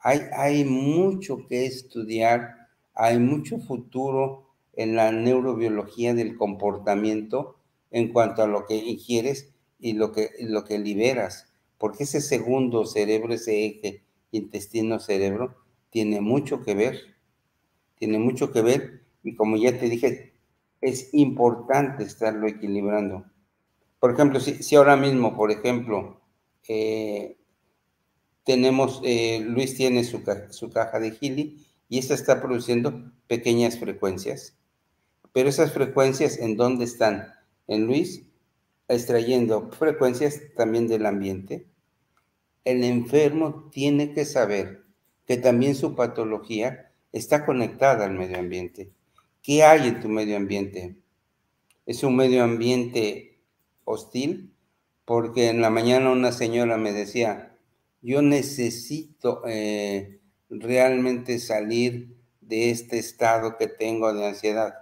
Hay, 0.00 0.20
hay 0.32 0.64
mucho 0.64 1.46
que 1.46 1.66
estudiar, 1.66 2.68
hay 2.94 3.18
mucho 3.18 3.58
futuro 3.58 4.50
en 4.74 4.96
la 4.96 5.12
neurobiología 5.12 6.14
del 6.14 6.36
comportamiento 6.36 7.56
en 7.90 8.12
cuanto 8.12 8.42
a 8.42 8.46
lo 8.46 8.66
que 8.66 8.76
ingieres 8.76 9.52
y 9.78 9.94
lo 9.94 10.12
que, 10.12 10.30
lo 10.40 10.64
que 10.64 10.78
liberas, 10.78 11.52
porque 11.78 12.04
ese 12.04 12.20
segundo 12.20 12.84
cerebro, 12.84 13.34
ese 13.34 13.64
eje 13.64 14.04
intestino-cerebro, 14.30 15.56
tiene 15.90 16.20
mucho 16.20 16.62
que 16.62 16.74
ver, 16.74 17.16
tiene 17.96 18.18
mucho 18.18 18.52
que 18.52 18.62
ver 18.62 19.02
y 19.22 19.34
como 19.34 19.56
ya 19.56 19.78
te 19.78 19.88
dije, 19.88 20.34
es 20.80 21.12
importante 21.12 22.04
estarlo 22.04 22.46
equilibrando. 22.46 23.24
Por 23.98 24.12
ejemplo, 24.12 24.40
si, 24.40 24.76
ahora 24.76 24.96
mismo, 24.96 25.36
por 25.36 25.50
ejemplo, 25.50 26.20
eh, 26.68 27.36
tenemos, 28.50 29.00
eh, 29.04 29.44
Luis 29.46 29.76
tiene 29.76 30.02
su, 30.02 30.24
su 30.50 30.70
caja 30.70 30.98
de 30.98 31.12
Gili 31.12 31.64
y 31.88 32.00
esta 32.00 32.14
está 32.14 32.42
produciendo 32.42 33.12
pequeñas 33.28 33.78
frecuencias. 33.78 34.56
Pero 35.32 35.48
esas 35.48 35.72
frecuencias, 35.72 36.36
¿en 36.36 36.56
dónde 36.56 36.84
están? 36.84 37.32
En 37.68 37.86
Luis, 37.86 38.24
extrayendo 38.88 39.70
frecuencias 39.70 40.40
también 40.56 40.88
del 40.88 41.06
ambiente. 41.06 41.68
El 42.64 42.82
enfermo 42.82 43.70
tiene 43.70 44.12
que 44.14 44.24
saber 44.24 44.82
que 45.28 45.36
también 45.36 45.76
su 45.76 45.94
patología 45.94 46.90
está 47.12 47.46
conectada 47.46 48.04
al 48.04 48.14
medio 48.14 48.36
ambiente. 48.36 48.90
¿Qué 49.44 49.62
hay 49.62 49.86
en 49.86 50.00
tu 50.00 50.08
medio 50.08 50.36
ambiente? 50.36 50.96
¿Es 51.86 52.02
un 52.02 52.16
medio 52.16 52.42
ambiente 52.42 53.38
hostil? 53.84 54.52
Porque 55.04 55.50
en 55.50 55.62
la 55.62 55.70
mañana 55.70 56.10
una 56.10 56.32
señora 56.32 56.76
me 56.78 56.92
decía, 56.92 57.49
yo 58.02 58.22
necesito 58.22 59.42
eh, 59.46 60.20
realmente 60.48 61.38
salir 61.38 62.16
de 62.40 62.70
este 62.70 62.98
estado 62.98 63.56
que 63.56 63.68
tengo 63.68 64.12
de 64.12 64.26
ansiedad. 64.26 64.74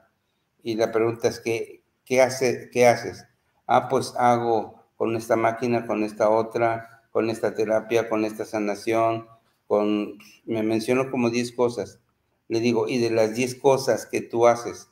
Y 0.62 0.76
la 0.76 0.92
pregunta 0.92 1.28
es, 1.28 1.40
¿qué, 1.40 1.84
qué, 2.04 2.22
hace, 2.22 2.70
qué 2.72 2.86
haces? 2.86 3.26
Ah, 3.66 3.88
pues 3.88 4.14
hago 4.16 4.84
con 4.96 5.16
esta 5.16 5.36
máquina, 5.36 5.86
con 5.86 6.02
esta 6.02 6.30
otra, 6.30 7.02
con 7.12 7.30
esta 7.30 7.54
terapia, 7.54 8.08
con 8.08 8.24
esta 8.24 8.44
sanación, 8.44 9.26
con, 9.66 10.18
me 10.44 10.62
menciono 10.62 11.10
como 11.10 11.30
10 11.30 11.52
cosas. 11.52 12.00
Le 12.48 12.60
digo, 12.60 12.88
y 12.88 12.98
de 12.98 13.10
las 13.10 13.34
10 13.34 13.56
cosas 13.56 14.06
que 14.06 14.22
tú 14.22 14.46
haces, 14.46 14.90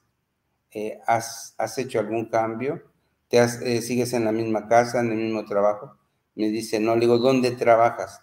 eh, 0.73 1.01
¿has, 1.07 1.55
¿has, 1.57 1.79
hecho 1.79 1.99
algún 1.99 2.27
cambio? 2.27 2.83
¿Te 3.29 3.39
eh, 3.39 3.81
¿Sigues 3.81 4.13
en 4.13 4.25
la 4.25 4.33
misma 4.33 4.69
casa, 4.69 5.01
en 5.01 5.11
el 5.11 5.17
mismo 5.19 5.45
trabajo? 5.47 5.97
Me 6.37 6.51
dice, 6.51 6.79
no, 6.81 6.95
le 6.95 7.01
digo, 7.01 7.17
¿dónde 7.17 7.51
trabajas? 7.51 8.21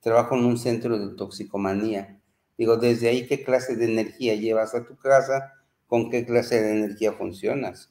Trabajo 0.00 0.36
en 0.36 0.44
un 0.44 0.58
centro 0.58 0.98
de 0.98 1.16
toxicomanía. 1.16 2.20
Digo, 2.58 2.76
desde 2.76 3.08
ahí, 3.08 3.26
¿qué 3.26 3.42
clase 3.42 3.74
de 3.74 3.86
energía 3.86 4.34
llevas 4.34 4.74
a 4.74 4.84
tu 4.84 4.96
casa? 4.98 5.54
¿Con 5.86 6.10
qué 6.10 6.26
clase 6.26 6.62
de 6.62 6.72
energía 6.72 7.14
funcionas? 7.14 7.90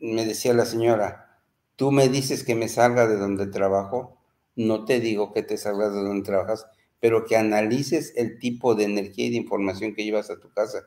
Me 0.00 0.24
decía 0.24 0.54
la 0.54 0.64
señora, 0.64 1.42
tú 1.76 1.92
me 1.92 2.08
dices 2.08 2.42
que 2.42 2.54
me 2.54 2.68
salga 2.68 3.06
de 3.06 3.16
donde 3.16 3.48
trabajo, 3.48 4.18
no 4.56 4.86
te 4.86 4.98
digo 4.98 5.34
que 5.34 5.42
te 5.42 5.58
salgas 5.58 5.92
de 5.92 6.02
donde 6.02 6.24
trabajas, 6.24 6.66
pero 7.00 7.26
que 7.26 7.36
analices 7.36 8.14
el 8.16 8.38
tipo 8.38 8.74
de 8.74 8.84
energía 8.84 9.26
y 9.26 9.30
de 9.30 9.36
información 9.36 9.94
que 9.94 10.04
llevas 10.04 10.30
a 10.30 10.40
tu 10.40 10.50
casa. 10.52 10.84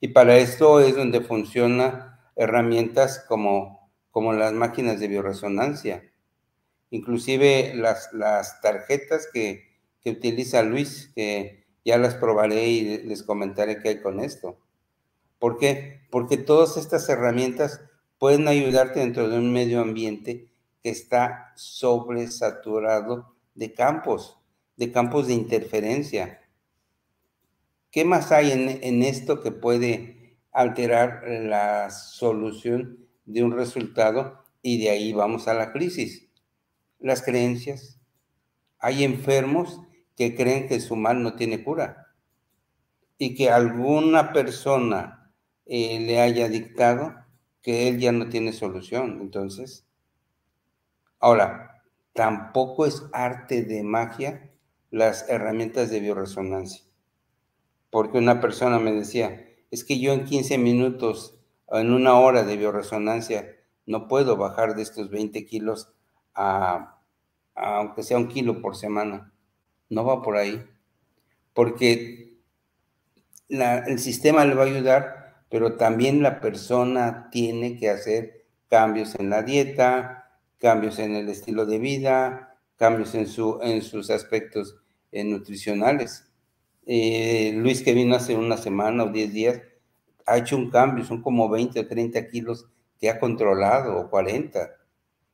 Y 0.00 0.08
para 0.08 0.36
esto 0.36 0.80
es 0.80 0.96
donde 0.96 1.20
funcionan 1.20 2.16
herramientas 2.34 3.24
como, 3.28 3.92
como 4.10 4.32
las 4.32 4.52
máquinas 4.52 4.98
de 4.98 5.06
bioresonancia 5.06 6.09
inclusive 6.90 7.72
las, 7.74 8.12
las 8.12 8.60
tarjetas 8.60 9.28
que, 9.32 9.70
que 10.00 10.10
utiliza 10.10 10.62
Luis, 10.62 11.10
que 11.14 11.64
ya 11.84 11.98
las 11.98 12.14
probaré 12.14 12.68
y 12.68 12.98
les 13.04 13.22
comentaré 13.22 13.78
qué 13.78 13.90
hay 13.90 14.00
con 14.02 14.20
esto. 14.20 14.58
¿Por 15.38 15.56
qué? 15.56 16.02
Porque 16.10 16.36
todas 16.36 16.76
estas 16.76 17.08
herramientas 17.08 17.80
pueden 18.18 18.48
ayudarte 18.48 19.00
dentro 19.00 19.28
de 19.28 19.38
un 19.38 19.52
medio 19.52 19.80
ambiente 19.80 20.52
que 20.82 20.90
está 20.90 21.52
sobresaturado 21.56 23.34
de 23.54 23.72
campos, 23.72 24.38
de 24.76 24.92
campos 24.92 25.26
de 25.26 25.34
interferencia. 25.34 26.40
¿Qué 27.90 28.04
más 28.04 28.32
hay 28.32 28.52
en, 28.52 28.68
en 28.82 29.02
esto 29.02 29.40
que 29.40 29.50
puede 29.50 30.38
alterar 30.52 31.22
la 31.26 31.90
solución 31.90 33.08
de 33.24 33.42
un 33.42 33.52
resultado? 33.52 34.44
Y 34.62 34.82
de 34.82 34.90
ahí 34.90 35.12
vamos 35.12 35.48
a 35.48 35.54
la 35.54 35.72
crisis 35.72 36.29
las 37.00 37.22
creencias. 37.22 37.98
Hay 38.78 39.04
enfermos 39.04 39.80
que 40.16 40.34
creen 40.34 40.68
que 40.68 40.80
su 40.80 40.96
mal 40.96 41.22
no 41.22 41.34
tiene 41.34 41.64
cura 41.64 42.14
y 43.18 43.34
que 43.34 43.50
alguna 43.50 44.32
persona 44.32 45.32
eh, 45.66 46.00
le 46.00 46.20
haya 46.20 46.48
dictado 46.48 47.14
que 47.62 47.88
él 47.88 47.98
ya 47.98 48.12
no 48.12 48.28
tiene 48.28 48.52
solución. 48.52 49.18
Entonces, 49.20 49.86
ahora, 51.18 51.82
tampoco 52.12 52.86
es 52.86 53.02
arte 53.12 53.62
de 53.62 53.82
magia 53.82 54.50
las 54.90 55.28
herramientas 55.28 55.90
de 55.90 56.00
bioresonancia. 56.00 56.84
Porque 57.90 58.18
una 58.18 58.40
persona 58.40 58.78
me 58.78 58.92
decía, 58.92 59.46
es 59.70 59.84
que 59.84 60.00
yo 60.00 60.12
en 60.12 60.24
15 60.24 60.58
minutos, 60.58 61.38
en 61.68 61.92
una 61.92 62.18
hora 62.18 62.42
de 62.42 62.56
bioresonancia, 62.56 63.56
no 63.86 64.08
puedo 64.08 64.36
bajar 64.36 64.74
de 64.74 64.82
estos 64.82 65.10
20 65.10 65.46
kilos 65.46 65.92
aunque 66.34 68.02
sea 68.02 68.16
un 68.16 68.28
kilo 68.28 68.60
por 68.60 68.76
semana. 68.76 69.32
No 69.88 70.04
va 70.04 70.22
por 70.22 70.36
ahí. 70.36 70.64
Porque 71.52 72.38
el 73.48 73.98
sistema 73.98 74.44
le 74.44 74.54
va 74.54 74.62
a 74.62 74.66
ayudar, 74.66 75.44
pero 75.48 75.76
también 75.76 76.22
la 76.22 76.40
persona 76.40 77.28
tiene 77.30 77.76
que 77.76 77.90
hacer 77.90 78.46
cambios 78.68 79.16
en 79.16 79.30
la 79.30 79.42
dieta, 79.42 80.38
cambios 80.58 80.98
en 80.98 81.16
el 81.16 81.28
estilo 81.28 81.66
de 81.66 81.78
vida, 81.78 82.56
cambios 82.76 83.14
en, 83.14 83.26
su, 83.26 83.58
en 83.62 83.82
sus 83.82 84.10
aspectos 84.10 84.76
eh, 85.10 85.24
nutricionales. 85.24 86.30
Eh, 86.86 87.52
Luis 87.56 87.82
que 87.82 87.92
vino 87.92 88.14
hace 88.14 88.36
una 88.36 88.56
semana 88.56 89.04
o 89.04 89.10
10 89.10 89.32
días, 89.32 89.60
ha 90.26 90.38
hecho 90.38 90.56
un 90.56 90.70
cambio, 90.70 91.04
son 91.04 91.22
como 91.22 91.48
20 91.48 91.80
o 91.80 91.86
30 91.86 92.28
kilos 92.28 92.68
que 93.00 93.10
ha 93.10 93.18
controlado, 93.18 93.98
o 93.98 94.08
40. 94.08 94.70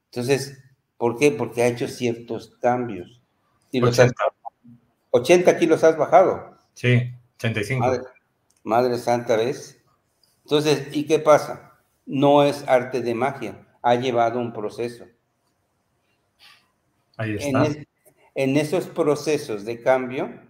Entonces, 0.07 0.59
¿Por 0.99 1.19
qué? 1.19 1.31
Porque 1.31 1.63
ha 1.63 1.67
hecho 1.67 1.89
ciertos 1.89 2.57
cambios. 2.61 3.21
Y 3.71 3.83
80. 3.83 4.15
80 5.11 5.59
kilos 5.59 5.85
has 5.85 5.97
bajado. 5.97 6.57
Sí, 6.75 7.11
85. 7.37 7.81
Madre, 7.81 8.03
madre 8.63 8.99
Santa, 8.99 9.37
¿ves? 9.37 9.83
Entonces, 10.45 10.89
¿y 10.93 11.07
qué 11.07 11.19
pasa? 11.19 11.73
No 12.05 12.45
es 12.45 12.67
arte 12.69 13.01
de 13.01 13.15
magia, 13.15 13.67
ha 13.83 13.95
llevado 13.97 14.39
un 14.39 14.53
proceso. 14.53 15.07
Ahí 17.17 17.35
está. 17.35 17.67
En, 18.35 18.57
esos 18.57 18.87
procesos 18.87 19.65
de 19.65 19.83
cambio, 19.83 20.41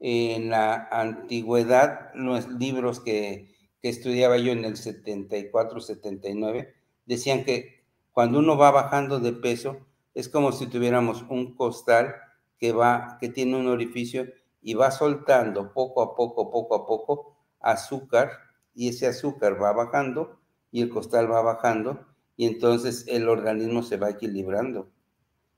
en 0.00 0.48
la 0.48 0.88
antigüedad, 0.90 2.10
los 2.14 2.48
libros 2.48 3.00
que, 3.00 3.54
que 3.82 3.90
estudiaba 3.90 4.38
yo 4.38 4.52
en 4.52 4.64
el 4.64 4.76
74, 4.76 5.80
79, 5.80 6.74
decían 7.04 7.44
que 7.44 7.77
cuando 8.18 8.40
uno 8.40 8.56
va 8.56 8.72
bajando 8.72 9.20
de 9.20 9.32
peso, 9.32 9.86
es 10.12 10.28
como 10.28 10.50
si 10.50 10.66
tuviéramos 10.66 11.24
un 11.28 11.54
costal 11.54 12.16
que 12.58 12.72
va, 12.72 13.16
que 13.20 13.28
tiene 13.28 13.56
un 13.56 13.68
orificio 13.68 14.26
y 14.60 14.74
va 14.74 14.90
soltando 14.90 15.72
poco 15.72 16.02
a 16.02 16.16
poco, 16.16 16.50
poco 16.50 16.74
a 16.74 16.84
poco 16.84 17.36
azúcar 17.60 18.32
y 18.74 18.88
ese 18.88 19.06
azúcar 19.06 19.62
va 19.62 19.72
bajando 19.72 20.40
y 20.72 20.82
el 20.82 20.88
costal 20.88 21.30
va 21.30 21.42
bajando 21.42 22.08
y 22.36 22.46
entonces 22.46 23.04
el 23.06 23.28
organismo 23.28 23.84
se 23.84 23.98
va 23.98 24.10
equilibrando. 24.10 24.90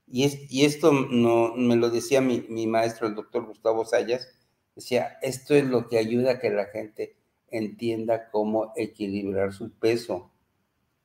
Y, 0.05 0.25
es, 0.25 0.51
y 0.51 0.65
esto 0.65 0.91
no, 0.91 1.55
me 1.55 1.77
lo 1.77 1.89
decía 1.89 2.21
mi, 2.21 2.45
mi 2.47 2.67
maestro, 2.67 3.07
el 3.07 3.15
doctor 3.15 3.47
Gustavo 3.47 3.85
Sayas, 3.85 4.37
decía, 4.75 5.17
esto 5.23 5.55
es 5.55 5.65
lo 5.65 5.87
que 5.87 5.97
ayuda 5.97 6.33
a 6.33 6.39
que 6.39 6.51
la 6.51 6.65
gente 6.65 7.17
entienda 7.47 8.29
cómo 8.29 8.71
equilibrar 8.75 9.51
su 9.51 9.71
peso. 9.71 10.31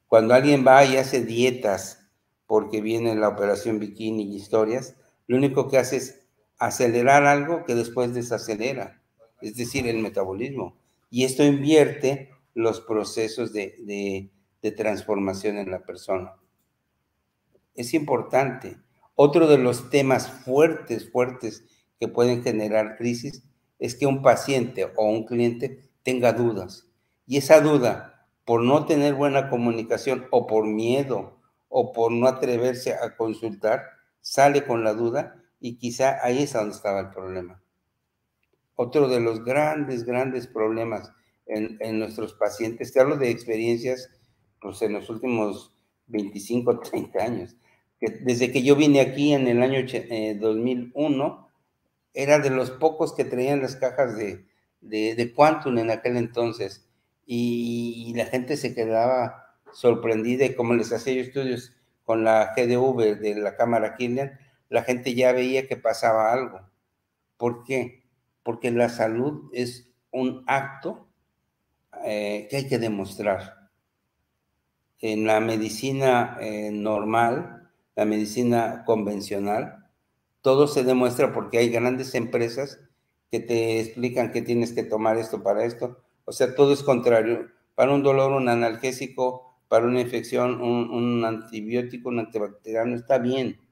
Cuando 0.09 0.35
alguien 0.35 0.65
va 0.67 0.85
y 0.85 0.97
hace 0.97 1.25
dietas 1.25 2.09
porque 2.47 2.81
viene 2.81 3.15
la 3.17 3.29
operación 3.29 3.79
bikini 3.79 4.23
y 4.23 4.37
historias, 4.37 4.97
lo 5.27 5.37
único 5.37 5.69
que 5.69 5.79
hace 5.79 5.97
es 5.97 6.27
acelerar 6.59 7.27
algo 7.27 7.65
que 7.65 7.75
después 7.75 8.15
desacelera, 8.15 9.03
es 9.41 9.57
decir, 9.57 9.87
el 9.89 9.99
metabolismo. 9.99 10.77
Y 11.11 11.25
esto 11.25 11.43
invierte 11.45 12.31
los 12.55 12.81
procesos 12.81 13.53
de, 13.53 14.31
de 14.63 14.71
transformación 14.73 15.59
en 15.59 15.71
la 15.71 15.81
persona. 15.81 16.35
Es 17.75 17.95
importante. 17.95 18.79
Otro 19.15 19.47
de 19.49 19.59
los 19.59 19.91
temas 19.91 20.29
fuertes, 20.29 21.11
fuertes 21.11 21.65
que 21.99 22.09
pueden 22.09 22.43
generar 22.43 22.97
crisis 22.97 23.43
es 23.79 23.95
que 23.95 24.07
un 24.07 24.23
paciente 24.23 24.91
o 24.97 25.05
un 25.07 25.25
cliente 25.25 25.91
tenga 26.03 26.33
dudas. 26.33 26.89
Y 27.27 27.37
esa 27.39 27.61
duda, 27.61 28.16
por 28.47 28.63
no 28.63 28.87
tener 28.87 29.15
buena 29.15 29.51
comunicación 29.51 30.27
o 30.31 30.47
por 30.47 30.67
miedo 30.67 31.37
o 31.69 31.93
por 31.93 32.13
no 32.13 32.29
atreverse 32.29 32.95
a 32.95 33.17
consultar, 33.17 33.83
sale 34.23 34.65
con 34.65 34.85
la 34.85 34.95
duda 34.95 35.43
y 35.61 35.77
quizá 35.77 36.25
ahí 36.25 36.45
es 36.45 36.53
donde 36.55 36.75
estaba 36.75 37.01
el 37.01 37.11
problema. 37.11 37.61
Otro 38.77 39.09
de 39.09 39.21
los 39.21 39.45
grandes, 39.45 40.05
grandes 40.05 40.47
problemas 40.47 41.13
en, 41.47 41.99
nuestros 41.99 42.35
pacientes, 42.35 42.93
te 42.93 43.01
hablo 43.01 43.17
de 43.17 43.31
experiencias 43.31 44.11
pues, 44.61 44.81
en 44.83 44.93
los 44.93 45.11
últimos 45.11 45.75
25, 46.07 46.81
30 46.81 47.19
años, 47.23 47.57
que 47.99 48.11
desde 48.23 48.53
que 48.53 48.63
yo 48.63 48.77
vine 48.77 49.01
aquí 49.01 49.33
en 49.33 49.49
el 49.49 49.63
año 49.63 49.81
2001, 49.83 51.49
eh, 52.15 52.23
era 52.23 52.39
de 52.39 52.51
los 52.51 52.71
pocos 52.71 53.13
que 53.15 53.25
traían 53.25 53.61
las 53.61 53.77
cajas 53.77 54.17
de, 54.17 54.47
de, 54.81 55.33
Quantum 55.35 55.79
en 55.79 55.91
aquel 55.91 56.17
entonces, 56.17 56.86
y, 57.27 58.13
la 58.15 58.27
gente 58.27 58.57
se 58.57 58.75
quedaba 58.75 59.57
sorprendida 59.73 60.47
y 60.47 60.55
como 60.55 60.75
les 60.75 60.93
hacía 60.93 61.21
estudios 61.21 61.73
con 62.05 62.25
la 62.25 62.55
GDV 62.57 63.19
de 63.21 63.35
la 63.35 63.57
cámara 63.57 63.97
Killian, 63.97 64.39
la 64.69 64.85
gente 64.85 65.15
ya 65.15 65.33
veía 65.33 65.67
que 65.67 65.77
pasaba 65.77 66.33
algo. 66.33 66.61
¿Por 67.37 67.65
qué? 67.65 68.05
Porque 68.43 68.71
la 68.71 68.89
salud 68.89 69.51
es 69.53 69.89
un 70.13 70.45
acto 70.47 71.09
eh, 72.05 72.47
que 72.49 72.57
hay 72.59 72.69
que 72.69 72.79
demostrar. 72.79 73.69
En 75.01 75.27
la 75.27 75.41
medicina 75.41 76.39
eh, 76.41 76.71
normal, 76.73 77.71
la 77.97 78.05
medicina 78.05 78.85
convencional, 78.87 79.91
todo 80.41 80.69
se 80.69 80.85
demuestra 80.85 81.33
porque 81.33 81.59
hay 81.59 81.71
grandes 81.71 82.15
empresas 82.15 82.81
que 83.31 83.41
te 83.41 83.81
explican 83.81 84.31
que 84.31 84.43
tienes 84.43 84.73
que 84.73 84.85
tomar 84.85 85.19
esto 85.19 85.43
para 85.43 85.65
esto. 85.65 86.06
O 86.27 86.33
sea, 86.33 86.55
todo 86.55 86.75
es 86.75 86.83
contrario. 86.83 87.49
Para 87.75 87.95
un 87.95 88.03
dolor, 88.03 88.33
un 88.33 88.51
analgésico, 88.51 89.59
para 89.69 89.87
una 89.87 90.03
infección, 90.03 90.61
un, 90.61 91.25
antibiótico, 91.25 92.11
un 92.11 92.19
antibacteriano, 92.19 92.95
está 92.95 93.19
bien 93.19 93.67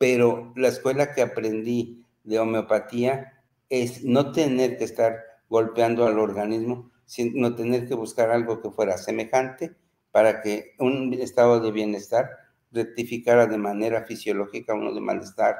pero 0.00 0.54
la 0.56 0.68
escuela 0.68 1.12
que 1.12 1.20
aprendí 1.20 2.06
de 2.24 2.38
homeopatía 2.38 3.44
es 3.68 4.02
no 4.02 4.32
tener 4.32 4.78
que 4.78 4.84
estar 4.84 5.14
golpeando 5.50 6.06
al 6.06 6.18
organismo, 6.18 6.90
sino 7.04 7.54
tener 7.54 7.86
que 7.86 7.94
buscar 7.94 8.30
algo 8.30 8.62
que 8.62 8.70
fuera 8.70 8.96
semejante 8.96 9.76
para 10.10 10.40
que 10.40 10.74
un 10.78 11.12
estado 11.12 11.60
de 11.60 11.70
bienestar 11.70 12.30
rectificara 12.72 13.46
de 13.46 13.58
manera 13.58 14.04
fisiológica 14.04 14.72
uno 14.72 14.94
de 14.94 15.02
malestar. 15.02 15.56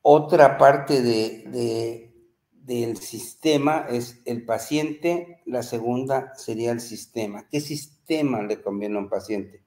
Otra 0.00 0.56
parte 0.56 1.02
de, 1.02 2.07
del 2.68 2.98
sistema 2.98 3.86
es 3.90 4.20
el 4.26 4.44
paciente, 4.44 5.40
la 5.46 5.64
segunda 5.64 6.34
sería 6.36 6.70
el 6.70 6.80
sistema. 6.80 7.48
¿Qué 7.50 7.60
sistema 7.60 8.42
le 8.42 8.62
conviene 8.62 8.96
a 8.96 9.00
un 9.00 9.08
paciente? 9.08 9.64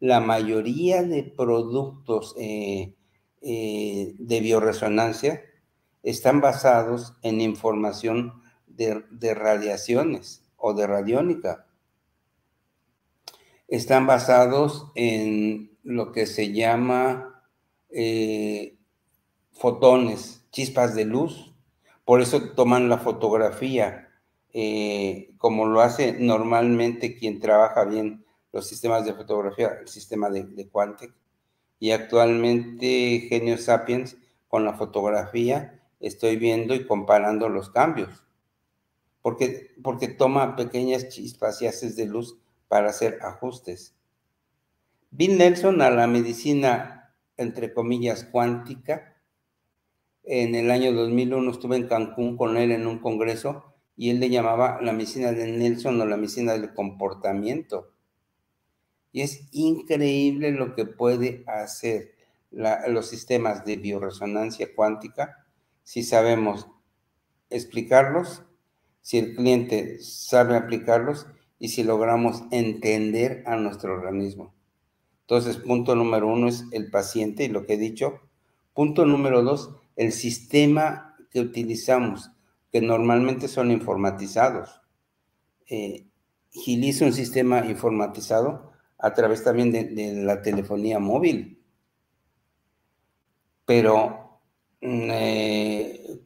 la 0.00 0.20
mayoría 0.20 1.02
de 1.02 1.22
productos 1.22 2.34
eh, 2.38 2.94
eh, 3.40 4.14
de 4.18 4.40
bioresonancia 4.40 5.42
están 6.02 6.40
basados 6.40 7.14
en 7.22 7.40
información 7.40 8.42
de, 8.66 9.34
radiaciones 9.34 10.44
o 10.56 10.74
de 10.74 10.86
radiónica. 10.86 11.66
Están 13.68 14.06
basados 14.06 14.92
en 14.94 15.76
lo 15.82 16.12
que 16.12 16.26
se 16.26 16.52
llama 16.52 17.42
eh, 17.90 18.76
fotones, 19.52 20.44
chispas 20.52 20.94
de 20.94 21.06
luz. 21.06 21.52
Por 22.06 22.22
eso 22.22 22.50
toman 22.54 22.88
la 22.88 22.98
fotografía, 22.98 24.08
como 25.36 25.66
lo 25.66 25.80
hace 25.80 26.12
normalmente 26.18 27.16
quien 27.18 27.40
trabaja 27.40 27.84
bien 27.84 28.24
los 28.52 28.68
sistemas 28.68 29.04
de 29.04 29.12
fotografía, 29.12 29.76
el 29.80 29.88
sistema 29.88 30.30
de, 30.30 30.44
de 30.44 30.68
Quantec, 30.68 31.12
y 31.78 31.90
actualmente 31.90 33.26
Genio 33.28 33.58
Sapiens 33.58 34.16
con 34.48 34.64
la 34.64 34.72
fotografía 34.74 35.82
estoy 35.98 36.36
viendo 36.36 36.74
y 36.76 36.86
comparando 36.86 37.48
los 37.48 37.70
cambios, 37.70 38.24
porque, 39.20 39.74
porque 39.82 40.06
toma 40.06 40.54
pequeñas 40.54 41.08
chispas 41.08 41.60
y 41.60 41.66
haces 41.66 41.96
de 41.96 42.06
luz 42.06 42.38
para 42.68 42.90
hacer 42.90 43.18
ajustes. 43.22 43.96
Bill 45.10 45.38
Nelson 45.38 45.82
a 45.82 45.90
la 45.90 46.06
medicina, 46.06 47.14
entre 47.36 47.74
comillas, 47.74 48.22
cuántica. 48.22 49.15
En 50.26 50.54
el 50.54 50.70
año 50.70 50.92
2001 50.92 51.50
estuve 51.50 51.76
en 51.76 51.88
Cancún 51.88 52.36
con 52.36 52.56
él 52.56 52.72
en 52.72 52.86
un 52.86 52.98
congreso 52.98 53.64
y 53.96 54.10
él 54.10 54.20
le 54.20 54.28
llamaba 54.28 54.78
la 54.82 54.92
medicina 54.92 55.32
de 55.32 55.50
Nelson 55.50 56.00
o 56.00 56.04
la 56.04 56.16
medicina 56.16 56.52
del 56.52 56.74
comportamiento 56.74 57.92
y 59.16 59.22
es 59.22 59.48
increíble 59.52 60.50
lo 60.50 60.74
que 60.74 60.84
puede 60.84 61.42
hacer 61.46 62.16
los 62.50 63.08
sistemas 63.08 63.64
de 63.64 63.76
bioresonancia 63.76 64.74
cuántica 64.74 65.46
si 65.84 66.02
sabemos 66.02 66.68
explicarlos, 67.48 68.42
si 69.00 69.16
el 69.16 69.34
cliente 69.34 70.00
sabe 70.00 70.54
aplicarlos 70.54 71.28
y 71.58 71.68
si 71.68 71.82
logramos 71.82 72.42
entender 72.50 73.42
a 73.46 73.56
nuestro 73.56 73.94
organismo. 73.94 74.54
Entonces, 75.22 75.56
punto 75.56 75.94
número 75.94 76.28
uno 76.28 76.48
es 76.48 76.66
el 76.72 76.90
paciente 76.90 77.44
y 77.44 77.48
lo 77.48 77.64
que 77.64 77.74
he 77.74 77.78
dicho. 77.78 78.20
Punto 78.74 79.06
número 79.06 79.42
dos, 79.42 79.76
el 79.96 80.12
sistema 80.12 81.16
que 81.30 81.40
utilizamos, 81.40 82.30
que 82.70 82.80
normalmente 82.80 83.48
son 83.48 83.70
informatizados. 83.70 84.80
Eh, 85.68 86.06
un 87.00 87.12
sistema 87.12 87.66
informatizado 87.66 88.72
a 88.98 89.12
través 89.12 89.44
también 89.44 89.70
de, 89.70 90.14
la 90.14 90.40
telefonía 90.42 90.98
móvil. 90.98 91.62
Pero 93.64 94.40
mm, 94.80 95.08
eh, 95.10 96.20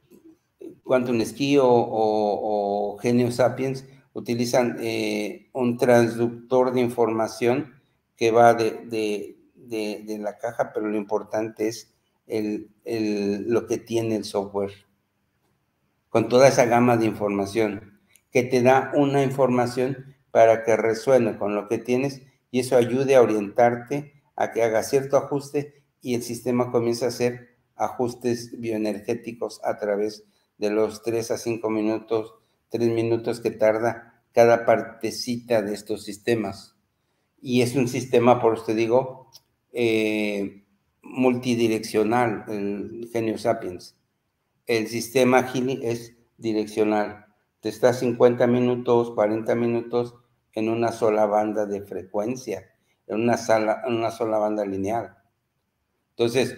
Quantum 0.84 1.20
Ski 1.24 1.56
o, 1.60 2.98
Genio 3.00 3.30
Sapiens 3.30 3.84
utilizan 4.12 4.76
eh, 4.80 5.48
un 5.52 5.78
transductor 5.78 6.72
de 6.72 6.80
información 6.80 7.80
que 8.16 8.30
va 8.30 8.54
de, 8.54 9.36
la 10.20 10.36
caja, 10.36 10.72
pero 10.72 10.88
lo 10.88 10.98
importante 10.98 11.68
es 11.68 11.89
lo 12.32 13.66
que 13.66 13.78
tiene 13.78 14.16
el 14.16 14.24
software. 14.24 14.72
Con 16.08 16.28
toda 16.28 16.48
esa 16.48 16.64
gama 16.64 16.96
de 16.96 17.06
información, 17.06 18.00
que 18.30 18.42
te 18.42 18.62
da 18.62 18.92
una 18.94 19.22
información 19.22 20.16
para 20.30 20.64
que 20.64 20.76
resuene 20.76 21.36
con 21.36 21.54
lo 21.54 21.68
que 21.68 21.78
tienes 21.78 22.22
y 22.50 22.60
eso 22.60 22.76
ayude 22.76 23.16
a 23.16 23.22
orientarte 23.22 24.14
a 24.36 24.52
que 24.52 24.62
haga 24.62 24.82
cierto 24.82 25.16
ajuste 25.16 25.82
y 26.00 26.14
el 26.14 26.22
sistema 26.22 26.70
comienza 26.70 27.06
a 27.06 27.08
hacer 27.08 27.56
ajustes 27.76 28.58
bioenergéticos 28.58 29.60
a 29.64 29.78
través 29.78 30.24
de 30.58 30.70
los 30.70 31.02
3 31.02 31.30
a 31.30 31.38
5 31.38 31.70
minutos, 31.70 32.34
3 32.70 32.90
minutos 32.90 33.40
que 33.40 33.50
tarda 33.50 34.22
cada 34.32 34.64
partecita 34.64 35.62
de 35.62 35.74
estos 35.74 36.04
sistemas. 36.04 36.76
Y 37.42 37.62
es 37.62 37.74
un 37.74 37.88
sistema, 37.88 38.40
por 38.40 38.54
eso 38.54 38.64
te 38.64 38.74
digo, 38.74 39.30
eh, 39.72 40.59
multidireccional, 41.02 42.44
el 42.48 43.08
genio 43.12 43.38
sapiens. 43.38 43.96
El 44.66 44.88
sistema 44.88 45.42
Gini 45.44 45.80
es 45.82 46.16
direccional. 46.38 47.26
Te 47.60 47.68
está 47.68 47.92
50 47.92 48.46
minutos, 48.46 49.10
40 49.10 49.54
minutos 49.54 50.14
en 50.54 50.68
una 50.68 50.92
sola 50.92 51.26
banda 51.26 51.66
de 51.66 51.82
frecuencia, 51.82 52.70
en 53.06 53.20
una, 53.20 53.36
sala, 53.36 53.82
en 53.86 53.94
una 53.94 54.10
sola 54.10 54.38
banda 54.38 54.64
lineal. 54.64 55.16
Entonces, 56.10 56.56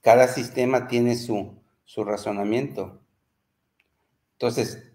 cada 0.00 0.28
sistema 0.28 0.88
tiene 0.88 1.16
su, 1.16 1.62
su 1.84 2.04
razonamiento. 2.04 3.02
Entonces, 4.32 4.92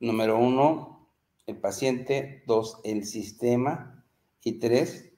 número 0.00 0.38
uno, 0.38 1.08
el 1.46 1.56
paciente, 1.58 2.42
dos, 2.46 2.80
el 2.84 3.04
sistema 3.04 4.04
y 4.42 4.58
tres, 4.58 5.12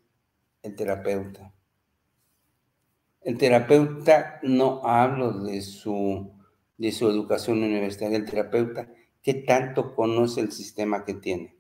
el 0.63 0.77
terapeuta. 0.77 1.56
El 3.27 3.39
terapeuta 3.39 4.39
no 4.45 4.83
hablo 4.85 5.33
de 5.33 5.61
su, 5.61 6.31
de 6.79 6.93
su 6.93 7.11
educación 7.11 7.61
universitaria, 7.61 8.19
el 8.19 8.25
terapeuta, 8.25 8.89
¿qué 9.21 9.35
tanto 9.35 9.97
conoce 9.97 10.41
el 10.41 10.53
sistema 10.53 11.05
que 11.05 11.15
tiene? 11.15 11.57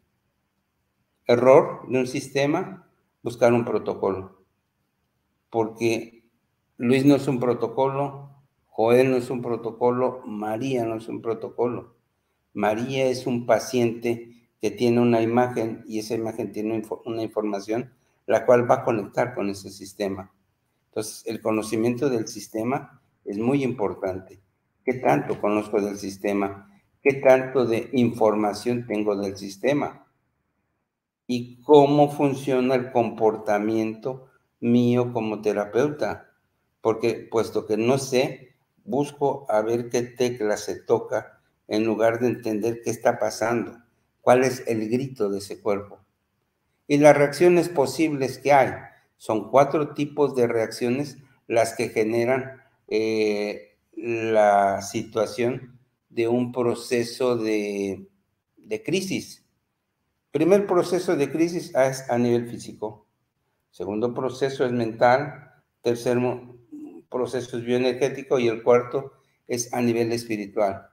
Error 1.26 1.88
de 1.88 1.98
un 1.98 2.06
sistema, 2.06 2.88
buscar 3.20 3.52
un 3.52 3.64
protocolo. 3.64 4.44
Porque 5.50 6.22
Luis 6.76 7.04
no 7.04 7.16
es 7.16 7.26
un 7.26 7.40
protocolo, 7.40 8.30
Joel 8.68 9.10
no 9.10 9.16
es 9.16 9.28
un 9.28 9.42
protocolo, 9.42 10.22
María 10.24 10.84
no 10.84 10.94
es 10.94 11.08
un 11.08 11.20
protocolo. 11.20 11.96
María 12.52 13.06
es 13.06 13.26
un 13.26 13.44
paciente 13.44 14.48
que 14.60 14.70
tiene 14.70 15.00
una 15.00 15.20
imagen 15.20 15.82
y 15.88 15.98
esa 15.98 16.14
imagen 16.14 16.52
tiene 16.52 16.80
una 17.06 17.22
información 17.24 17.92
la 18.26 18.46
cual 18.46 18.70
va 18.70 18.76
a 18.76 18.84
conectar 18.84 19.34
con 19.34 19.50
ese 19.50 19.70
sistema. 19.70 20.32
Entonces, 20.96 21.26
el 21.26 21.42
conocimiento 21.42 22.08
del 22.08 22.26
sistema 22.26 23.02
es 23.26 23.36
muy 23.36 23.62
importante. 23.62 24.40
¿Qué 24.82 24.94
tanto 24.94 25.38
conozco 25.38 25.78
del 25.78 25.98
sistema? 25.98 26.70
¿Qué 27.02 27.12
tanto 27.12 27.66
de 27.66 27.90
información 27.92 28.86
tengo 28.86 29.14
del 29.14 29.36
sistema? 29.36 30.06
¿Y 31.26 31.60
cómo 31.64 32.10
funciona 32.10 32.76
el 32.76 32.92
comportamiento 32.92 34.30
mío 34.60 35.12
como 35.12 35.42
terapeuta? 35.42 36.30
Porque 36.80 37.28
puesto 37.30 37.66
que 37.66 37.76
no 37.76 37.98
sé, 37.98 38.54
busco 38.82 39.44
a 39.50 39.60
ver 39.60 39.90
qué 39.90 40.00
tecla 40.00 40.56
se 40.56 40.76
toca 40.76 41.42
en 41.68 41.84
lugar 41.84 42.20
de 42.20 42.28
entender 42.28 42.80
qué 42.82 42.88
está 42.88 43.18
pasando, 43.18 43.76
cuál 44.22 44.44
es 44.44 44.66
el 44.66 44.88
grito 44.88 45.28
de 45.28 45.40
ese 45.40 45.60
cuerpo. 45.60 45.98
Y 46.88 46.96
las 46.96 47.14
reacciones 47.14 47.68
posibles 47.68 48.38
que 48.38 48.54
hay, 48.54 48.72
son 49.16 49.50
cuatro 49.50 49.94
tipos 49.94 50.34
de 50.34 50.46
reacciones 50.46 51.18
las 51.46 51.74
que 51.74 51.88
generan 51.88 52.60
eh, 52.88 53.76
la 53.96 54.82
situación 54.82 55.78
de 56.08 56.28
un 56.28 56.52
proceso 56.52 57.36
de, 57.36 58.08
de 58.56 58.82
crisis. 58.82 59.44
Primer 60.30 60.66
proceso 60.66 61.16
de 61.16 61.30
crisis 61.30 61.74
es 61.74 62.08
a 62.10 62.18
nivel 62.18 62.48
físico. 62.48 63.06
Segundo 63.70 64.14
proceso 64.14 64.64
es 64.64 64.72
mental. 64.72 65.50
Tercer 65.82 66.18
proceso 67.08 67.58
es 67.58 67.64
bioenergético 67.64 68.38
y 68.38 68.48
el 68.48 68.62
cuarto 68.62 69.12
es 69.46 69.72
a 69.72 69.80
nivel 69.80 70.12
espiritual. 70.12 70.88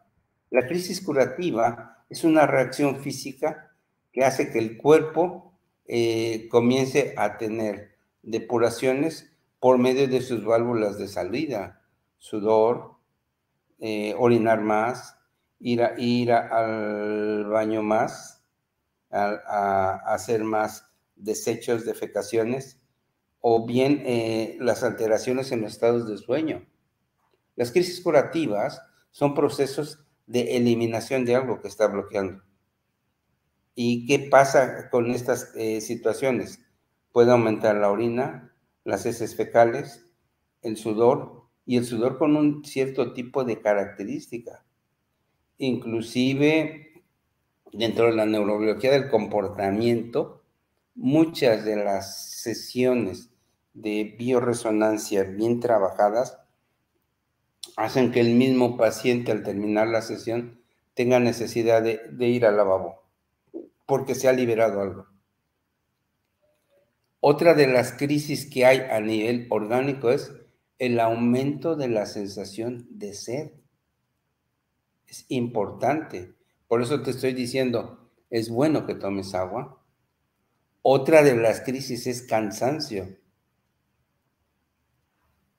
La 0.49 0.67
crisis 0.67 1.01
curativa 1.01 2.05
es 2.09 2.23
una 2.23 2.45
reacción 2.45 3.01
física 3.01 3.71
que 4.11 4.23
hace 4.23 4.51
que 4.51 4.59
el 4.59 4.77
cuerpo 4.77 5.53
eh, 5.85 6.47
comience 6.49 7.13
a 7.17 7.37
tener 7.37 7.92
depuraciones 8.23 9.31
por 9.59 9.77
medio 9.77 10.07
de 10.07 10.21
sus 10.21 10.43
válvulas 10.43 10.97
de 10.97 11.07
salida, 11.07 11.81
sudor, 12.17 12.95
eh, 13.79 14.15
orinar 14.17 14.61
más, 14.61 15.17
ir, 15.59 15.83
a, 15.83 15.99
ir 15.99 16.31
al 16.31 17.45
baño 17.45 17.83
más, 17.83 18.43
a, 19.11 20.01
hacer 20.05 20.43
más 20.43 20.89
desechos, 21.15 21.85
defecaciones, 21.85 22.81
o 23.39 23.65
bien 23.65 24.01
eh, 24.05 24.57
las 24.59 24.83
alteraciones 24.83 25.51
en 25.51 25.61
los 25.61 25.73
estados 25.73 26.07
de 26.07 26.17
sueño. 26.17 26.65
Las 27.55 27.71
crisis 27.71 28.01
curativas 28.01 28.81
son 29.11 29.35
procesos 29.35 30.05
de 30.25 30.57
eliminación 30.57 31.25
de 31.25 31.35
algo 31.35 31.61
que 31.61 31.67
está 31.67 31.87
bloqueando. 31.87 32.41
¿Y 33.75 34.05
qué 34.07 34.27
pasa 34.29 34.89
con 34.89 35.11
estas 35.11 35.53
eh, 35.55 35.81
situaciones? 35.81 36.62
Puede 37.13 37.31
aumentar 37.31 37.77
la 37.77 37.89
orina, 37.89 38.53
las 38.83 39.05
heces 39.05 39.37
fecales, 39.37 40.05
el 40.61 40.75
sudor 40.75 41.43
y 41.65 41.77
el 41.77 41.85
sudor 41.85 42.17
con 42.17 42.35
un 42.35 42.65
cierto 42.65 43.13
tipo 43.13 43.45
de 43.45 43.61
característica. 43.61 44.65
Inclusive 45.57 47.03
dentro 47.71 48.07
de 48.07 48.15
la 48.15 48.25
neurobiología 48.25 48.91
del 48.91 49.09
comportamiento, 49.09 50.43
muchas 50.95 51.63
de 51.63 51.77
las 51.77 52.31
sesiones 52.41 53.29
de 53.73 54.15
bioresonancia 54.17 55.23
bien 55.23 55.59
trabajadas 55.59 56.37
hacen 57.75 58.11
que 58.11 58.19
el 58.19 58.35
mismo 58.35 58.77
paciente 58.77 59.31
al 59.31 59.43
terminar 59.43 59.87
la 59.87 60.01
sesión 60.01 60.61
tenga 60.93 61.19
necesidad 61.19 61.81
de, 61.81 62.27
ir 62.27 62.45
al 62.45 62.57
lavabo 62.57 63.01
porque 63.85 64.15
se 64.15 64.27
ha 64.27 64.33
liberado 64.33 64.81
algo. 64.81 65.12
Otra 67.25 67.53
de 67.53 67.67
las 67.67 67.93
crisis 67.93 68.49
que 68.49 68.65
hay 68.65 68.79
a 68.79 68.99
nivel 68.99 69.47
orgánico 69.49 70.11
es 70.11 70.33
el 70.77 70.99
aumento 70.99 71.77
de 71.77 71.87
la 71.87 72.05
sensación 72.05 72.85
de 72.89 73.13
sed. 73.13 73.51
Es 75.07 75.25
importante. 75.29 76.33
Por 76.67 76.81
eso 76.81 77.01
te 77.01 77.11
estoy 77.11 77.31
diciendo, 77.31 78.11
es 78.29 78.49
bueno 78.49 78.85
que 78.85 78.95
tomes 78.95 79.35
agua. 79.35 79.81
Otra 80.81 81.23
de 81.23 81.37
las 81.37 81.61
crisis 81.61 82.07
es 82.07 82.23
cansancio. 82.23 83.17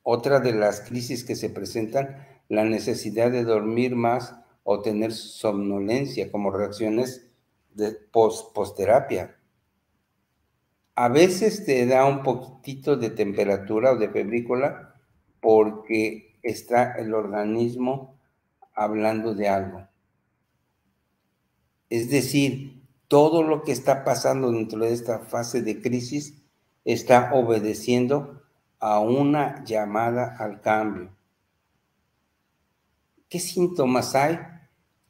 Otra 0.03 0.40
de 0.40 0.53
las 0.53 0.83
crisis 0.83 1.24
que 1.24 1.35
se 1.35 1.48
presentan, 1.48 2.27
la 2.50 2.66
necesidad 2.66 3.31
de 3.31 3.42
dormir 3.42 3.96
más 3.96 4.35
o 4.64 4.83
tener 4.83 5.14
somnolencia 5.14 6.31
como 6.31 6.50
reacciones 6.50 7.31
de 7.72 7.92
post, 7.92 8.55
terapia 8.77 9.38
A 10.96 11.09
veces 11.09 11.64
te 11.64 11.87
da 11.87 12.04
un 12.07 12.22
poquitito 12.22 12.96
de 12.96 13.11
temperatura 13.11 13.92
o 13.92 13.96
de 13.96 14.09
febrícula 14.09 14.94
porque 15.40 16.38
está 16.42 16.92
el 16.92 17.14
organismo 17.14 18.16
hablando 18.74 19.35
de 19.35 19.48
algo. 19.48 19.88
Es 21.90 22.11
decir, 22.11 22.83
todo 23.09 23.42
lo 23.42 23.62
que 23.62 23.72
está 23.72 24.04
pasando 24.04 24.52
dentro 24.52 24.80
de 24.80 24.92
esta 24.92 25.18
fase 25.18 25.62
de 25.62 25.80
crisis 25.80 26.40
está 26.85 27.35
obedeciendo 27.35 28.42
a 28.78 29.00
una 29.00 29.64
llamada 29.64 30.37
al 30.38 30.61
cambio. 30.61 31.11
¿Qué 33.28 33.40
síntomas 33.40 34.14
hay 34.14 34.38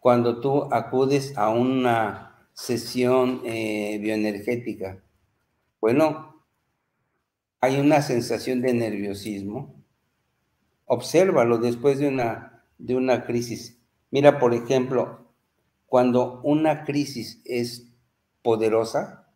cuando 0.01 0.41
tú 0.41 0.73
acudes 0.73 1.37
a 1.37 1.51
una 1.51 2.49
sesión 2.55 3.43
eh, 3.45 3.99
bioenergética? 4.01 5.04
Bueno, 5.85 6.43
hay 7.61 7.79
una 7.79 8.01
sensación 8.01 8.63
de 8.63 8.73
nerviosismo. 8.73 9.85
Obsérvalo 10.87 11.59
después 11.59 11.99
de 11.99 12.09
una, 12.09 12.65
de 12.79 12.95
una 12.97 13.27
crisis. 13.27 13.79
Mira, 14.11 14.39
por 14.39 14.55
ejemplo, 14.55 15.29
cuando 15.85 16.41
una 16.41 16.85
crisis 16.85 17.43
es 17.45 17.93
poderosa, 18.41 19.29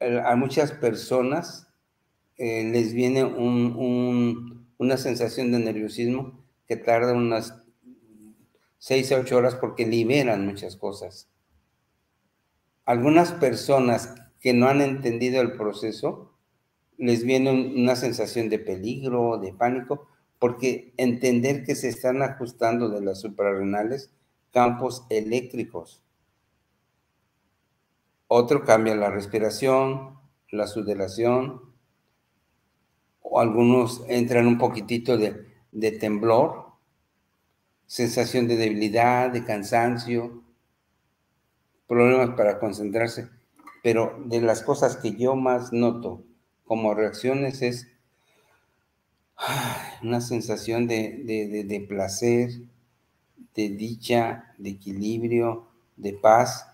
a 0.00 0.34
muchas 0.34 0.72
personas 0.72 1.68
eh, 2.36 2.64
les 2.64 2.92
viene 2.92 3.22
una 3.22 4.96
sensación 4.96 5.52
de 5.52 5.60
nerviosismo 5.60 6.44
que 6.66 6.74
tarda 6.74 7.12
unas 7.12 7.62
6 8.78 9.12
a 9.12 9.20
8 9.20 9.36
horas 9.36 9.54
porque 9.54 9.86
liberan 9.86 10.44
muchas 10.44 10.74
cosas. 10.74 11.30
Algunas 12.84 13.30
personas 13.30 14.25
que 14.40 14.52
no 14.52 14.68
han 14.68 14.80
entendido 14.80 15.40
el 15.40 15.52
proceso, 15.52 16.32
les 16.98 17.24
viene 17.24 17.50
una 17.50 17.96
sensación 17.96 18.48
de 18.48 18.58
peligro, 18.58 19.38
de 19.38 19.52
pánico, 19.52 20.08
porque 20.38 20.92
entender 20.96 21.64
que 21.64 21.74
se 21.74 21.88
están 21.88 22.22
ajustando 22.22 22.88
de 22.88 23.00
las 23.00 23.20
suprarrenales 23.20 24.10
campos 24.52 25.04
eléctricos. 25.10 26.02
Otro 28.28 28.64
cambia 28.64 28.96
la 28.96 29.10
respiración, 29.10 30.18
la 30.50 30.66
sudoración, 30.66 31.62
o 33.20 33.40
algunos 33.40 34.04
entran 34.08 34.46
un 34.46 34.58
poquitito 34.58 35.16
de, 35.16 35.46
de 35.72 35.92
temblor, 35.92 36.66
sensación 37.86 38.48
de 38.48 38.56
debilidad, 38.56 39.30
de 39.30 39.44
cansancio, 39.44 40.42
problemas 41.86 42.30
para 42.30 42.58
concentrarse. 42.58 43.28
Pero 43.86 44.20
de 44.24 44.40
las 44.40 44.64
cosas 44.64 44.96
que 44.96 45.14
yo 45.14 45.36
más 45.36 45.72
noto 45.72 46.24
como 46.64 46.92
reacciones 46.92 47.62
es 47.62 47.86
una 50.02 50.20
sensación 50.20 50.88
de, 50.88 51.86
placer, 51.88 52.50
de 53.54 53.68
dicha, 53.68 54.52
de 54.58 54.70
equilibrio, 54.70 55.68
de 55.96 56.14
paz. 56.14 56.66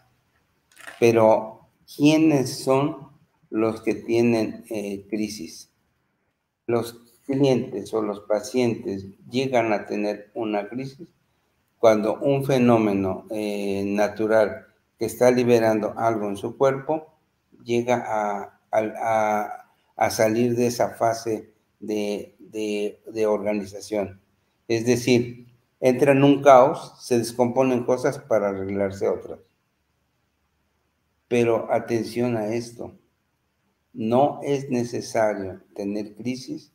Pero, 0.99 1.69
¿quiénes 1.95 2.65
son 2.65 3.09
los 3.51 3.83
que 3.83 3.95
tienen 3.95 4.65
eh, 4.71 5.07
crisis? 5.11 5.69
Los 6.67 6.95
clientes 7.27 7.93
o 7.93 8.01
los 8.01 8.21
pacientes 8.21 9.05
llegan 9.31 9.75
a 9.75 9.85
tener 9.85 10.31
una 10.33 10.67
crisis 10.67 11.09
cuando 11.77 12.19
un 12.21 12.47
fenómeno 12.47 13.27
eh, 13.29 13.85
natural 13.85 14.72
que 15.03 15.07
está 15.07 15.33
liberando 15.33 15.99
algo 15.99 16.29
en 16.29 16.37
su 16.37 16.57
cuerpo 16.57 17.13
llega 17.65 18.05
a, 18.71 19.67
a 19.97 20.11
salir 20.11 20.55
de 20.55 20.69
esa 20.69 20.91
fase 20.91 21.53
de, 21.81 22.37
de, 22.39 23.27
organización. 23.27 24.21
Es 24.69 24.87
decir, 24.87 25.49
entra 25.81 26.13
en 26.13 26.23
un 26.23 26.41
caos, 26.41 26.95
se 27.01 27.19
descomponen 27.19 27.83
cosas 27.83 28.21
para 28.21 28.51
arreglarse 28.51 29.09
otras. 29.09 29.41
Pero 31.27 31.73
atención 31.73 32.37
a 32.37 32.55
esto, 32.55 32.97
no 33.93 34.39
es 34.45 34.71
necesario 34.71 35.65
tener 35.75 36.15
crisis 36.15 36.73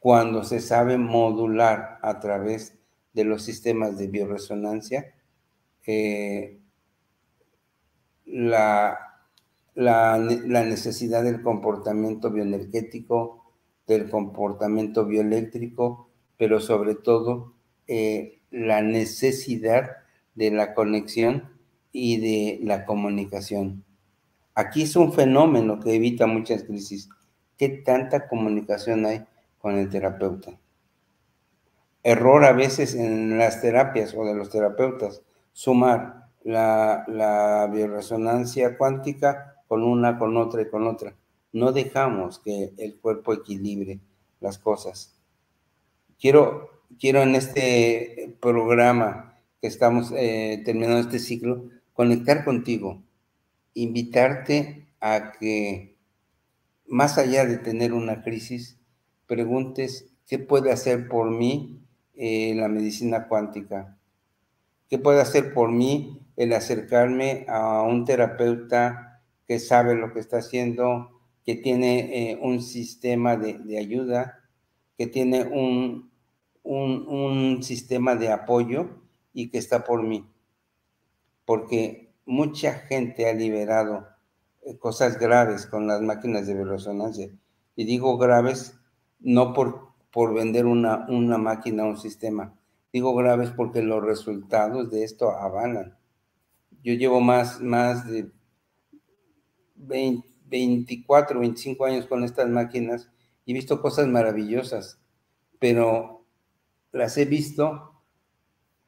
cuando 0.00 0.44
se 0.44 0.60
sabe 0.60 0.98
modular 0.98 1.98
a 2.02 2.20
través 2.20 2.76
de 3.14 3.24
los 3.24 3.42
sistemas 3.42 3.96
de 3.96 4.08
bioresonancia 4.08 5.14
eh, 5.86 6.58
la, 8.26 8.98
la, 9.74 10.18
la, 10.18 10.64
necesidad 10.64 11.22
del 11.22 11.42
comportamiento 11.42 12.30
bioenergético, 12.30 13.44
del 13.86 14.08
comportamiento 14.08 15.04
bioeléctrico, 15.04 16.08
pero 16.36 16.60
sobre 16.60 16.94
todo 16.94 17.54
eh, 17.86 18.40
la 18.50 18.82
necesidad 18.82 19.90
de 20.34 20.50
la 20.50 20.74
conexión 20.74 21.50
y 21.92 22.18
de 22.18 22.60
la 22.64 22.84
comunicación. 22.84 23.84
Aquí 24.54 24.82
es 24.82 24.96
un 24.96 25.12
fenómeno 25.12 25.80
que 25.80 25.94
evita 25.94 26.26
muchas 26.26 26.64
crisis. 26.64 27.08
¿Qué 27.56 27.68
tanta 27.68 28.28
comunicación 28.28 29.06
hay 29.06 29.24
con 29.58 29.76
el 29.78 29.88
terapeuta? 29.88 30.58
Error 32.02 32.44
a 32.44 32.52
veces 32.52 32.94
en 32.94 33.38
las 33.38 33.60
terapias 33.60 34.14
o 34.14 34.24
de 34.24 34.34
los 34.34 34.50
terapeutas, 34.50 35.22
sumar 35.52 36.21
la, 36.44 37.04
la 37.08 37.68
bioresonancia 37.72 38.76
cuántica 38.76 39.62
con 39.68 39.82
una, 39.82 40.18
con 40.18 40.36
otra 40.36 40.62
y 40.62 40.68
con 40.68 40.86
otra 40.86 41.14
no 41.52 41.72
dejamos 41.72 42.38
que 42.38 42.72
el 42.78 42.98
cuerpo 42.98 43.32
equilibre 43.34 44.00
las 44.40 44.58
cosas. 44.58 45.14
Quiero, 46.18 46.82
quiero 46.98 47.22
en 47.22 47.34
este 47.34 48.36
programa 48.40 49.38
que 49.60 49.66
estamos 49.68 50.12
eh, 50.16 50.62
terminando 50.64 50.98
este 50.98 51.18
ciclo, 51.18 51.68
conectar 51.92 52.44
contigo, 52.44 53.02
invitarte 53.74 54.88
a 55.00 55.32
que 55.32 55.96
más 56.86 57.18
allá 57.18 57.44
de 57.44 57.58
tener 57.58 57.92
una 57.92 58.22
crisis, 58.22 58.78
preguntes 59.26 60.10
qué 60.26 60.38
puede 60.38 60.72
hacer 60.72 61.08
por 61.08 61.30
mí 61.30 61.80
eh, 62.14 62.54
la 62.56 62.68
medicina 62.68 63.28
cuántica, 63.28 63.98
qué 64.88 64.98
puede 64.98 65.20
hacer 65.20 65.54
por 65.54 65.70
mí 65.70 66.21
el 66.36 66.52
acercarme 66.52 67.44
a 67.48 67.82
un 67.82 68.04
terapeuta 68.04 69.22
que 69.46 69.58
sabe 69.58 69.94
lo 69.94 70.12
que 70.12 70.20
está 70.20 70.38
haciendo, 70.38 71.20
que 71.44 71.56
tiene 71.56 72.30
eh, 72.30 72.38
un 72.40 72.62
sistema 72.62 73.36
de, 73.36 73.78
ayuda, 73.78 74.40
que 74.96 75.06
tiene 75.06 75.42
un, 75.42 76.10
un, 76.62 77.62
sistema 77.62 78.14
de 78.14 78.30
apoyo 78.30 78.88
y 79.32 79.50
que 79.50 79.58
está 79.58 79.84
por 79.84 80.02
mí. 80.02 80.26
Porque 81.44 82.14
mucha 82.24 82.74
gente 82.74 83.28
ha 83.28 83.34
liberado 83.34 84.06
eh, 84.62 84.78
cosas 84.78 85.18
graves 85.18 85.66
con 85.66 85.86
las 85.86 86.00
máquinas 86.00 86.46
de 86.46 86.64
resonancia. 86.64 87.30
Y 87.74 87.84
digo 87.84 88.16
graves 88.18 88.78
no 89.18 89.52
por, 89.54 89.88
por 90.12 90.34
vender 90.34 90.66
una, 90.66 91.06
una 91.08 91.38
máquina 91.38 91.84
o 91.84 91.90
un 91.90 91.98
sistema. 91.98 92.54
Digo 92.92 93.14
graves 93.14 93.50
porque 93.50 93.82
los 93.82 94.04
resultados 94.04 94.90
de 94.90 95.04
esto 95.04 95.30
avalan. 95.30 95.96
Yo 96.82 96.94
llevo 96.94 97.20
más, 97.20 97.60
más 97.60 98.06
de 98.10 98.30
20, 99.76 100.32
24, 100.52 101.40
25 101.40 101.84
años 101.86 102.06
con 102.06 102.22
estas 102.22 102.48
máquinas 102.48 103.10
y 103.44 103.52
he 103.52 103.54
visto 103.54 103.80
cosas 103.80 104.06
maravillosas, 104.06 105.00
pero 105.58 106.26
las 106.92 107.16
he 107.16 107.24
visto 107.24 108.02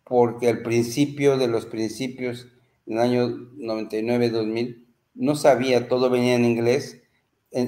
porque 0.04 0.48
al 0.48 0.62
principio 0.62 1.38
de 1.38 1.48
los 1.48 1.64
principios, 1.64 2.48
en 2.86 2.98
el 2.98 2.98
año 2.98 3.28
99-2000, 3.28 4.84
no 5.14 5.34
sabía, 5.36 5.88
todo 5.88 6.10
venía 6.10 6.34
en 6.34 6.44
inglés, 6.44 7.02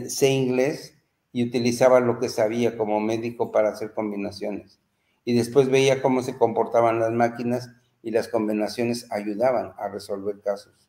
sé 0.08 0.30
inglés 0.30 0.98
y 1.32 1.44
utilizaba 1.44 2.00
lo 2.00 2.18
que 2.18 2.28
sabía 2.28 2.76
como 2.76 3.00
médico 3.00 3.50
para 3.50 3.70
hacer 3.70 3.94
combinaciones. 3.94 4.78
Y 5.24 5.34
después 5.34 5.70
veía 5.70 6.02
cómo 6.02 6.22
se 6.22 6.36
comportaban 6.36 7.00
las 7.00 7.12
máquinas 7.12 7.70
y 8.06 8.12
las 8.12 8.28
combinaciones 8.28 9.10
ayudaban 9.10 9.72
a 9.76 9.88
resolver 9.88 10.40
casos 10.40 10.86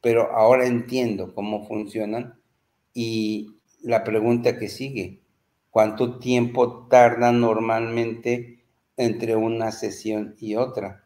pero 0.00 0.32
ahora 0.32 0.66
entiendo 0.66 1.34
cómo 1.34 1.66
funcionan 1.66 2.40
y 2.94 3.56
la 3.82 4.04
pregunta 4.04 4.58
que 4.58 4.68
sigue, 4.68 5.22
¿cuánto 5.70 6.18
tiempo 6.18 6.86
tarda 6.88 7.32
normalmente 7.32 8.64
entre 8.96 9.36
una 9.36 9.72
sesión 9.72 10.34
y 10.38 10.56
otra? 10.56 11.04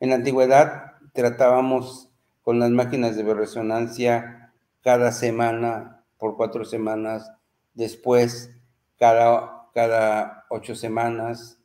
En 0.00 0.10
la 0.10 0.16
antigüedad 0.16 0.92
tratábamos 1.12 2.10
con 2.42 2.58
las 2.58 2.70
máquinas 2.70 3.16
de 3.16 3.34
resonancia 3.34 4.52
cada 4.82 5.12
semana 5.12 6.04
por 6.18 6.36
cuatro 6.36 6.64
semanas, 6.64 7.30
después 7.74 8.50
cada, 8.98 9.68
cada 9.74 10.46
ocho 10.48 10.74
semanas. 10.74 11.57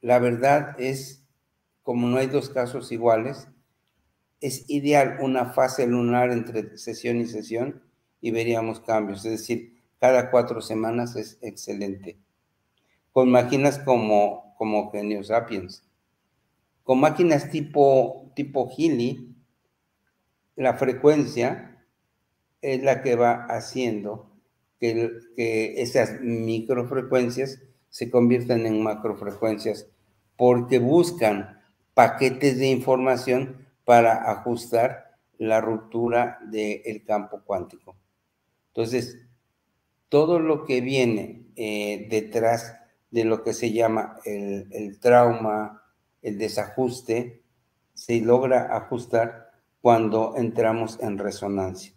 La 0.00 0.18
verdad 0.18 0.80
es, 0.80 1.26
como 1.82 2.08
no 2.08 2.16
hay 2.16 2.26
dos 2.26 2.48
casos 2.48 2.90
iguales, 2.92 3.48
es 4.40 4.64
ideal 4.68 5.18
una 5.20 5.46
fase 5.46 5.86
lunar 5.86 6.30
entre 6.30 6.78
sesión 6.78 7.20
y 7.20 7.26
sesión 7.26 7.82
y 8.20 8.30
veríamos 8.30 8.80
cambios. 8.80 9.24
Es 9.24 9.32
decir, 9.32 9.82
cada 9.98 10.30
cuatro 10.30 10.62
semanas 10.62 11.16
es 11.16 11.38
excelente. 11.42 12.18
Con 13.12 13.30
máquinas 13.30 13.78
como, 13.78 14.54
como 14.56 14.90
Genio 14.90 15.22
Sapiens. 15.22 15.84
Con 16.84 17.00
máquinas 17.00 17.50
tipo, 17.50 18.32
tipo 18.34 18.70
Healy, 18.70 19.34
la 20.56 20.74
frecuencia 20.74 21.84
es 22.62 22.82
la 22.82 23.02
que 23.02 23.16
va 23.16 23.46
haciendo 23.46 24.30
que, 24.78 25.10
que 25.36 25.82
esas 25.82 26.20
microfrecuencias 26.20 27.60
se 27.90 28.10
conviertan 28.10 28.64
en 28.66 28.82
macrofrecuencias 28.82 29.88
porque 30.36 30.78
buscan 30.78 31.60
paquetes 31.92 32.58
de 32.58 32.68
información 32.68 33.68
para 33.84 34.30
ajustar 34.30 35.18
la 35.36 35.60
ruptura 35.60 36.38
del 36.50 37.04
campo 37.04 37.42
cuántico. 37.44 37.96
Entonces, 38.68 39.18
todo 40.08 40.38
lo 40.38 40.64
que 40.64 40.80
viene 40.80 41.46
eh, 41.56 42.06
detrás 42.08 42.76
de 43.10 43.24
lo 43.24 43.42
que 43.42 43.52
se 43.52 43.72
llama 43.72 44.16
el, 44.24 44.68
el 44.70 44.98
trauma, 45.00 45.82
el 46.22 46.38
desajuste, 46.38 47.42
se 47.94 48.20
logra 48.20 48.74
ajustar 48.76 49.50
cuando 49.80 50.36
entramos 50.36 50.98
en 51.00 51.18
resonancia. 51.18 51.92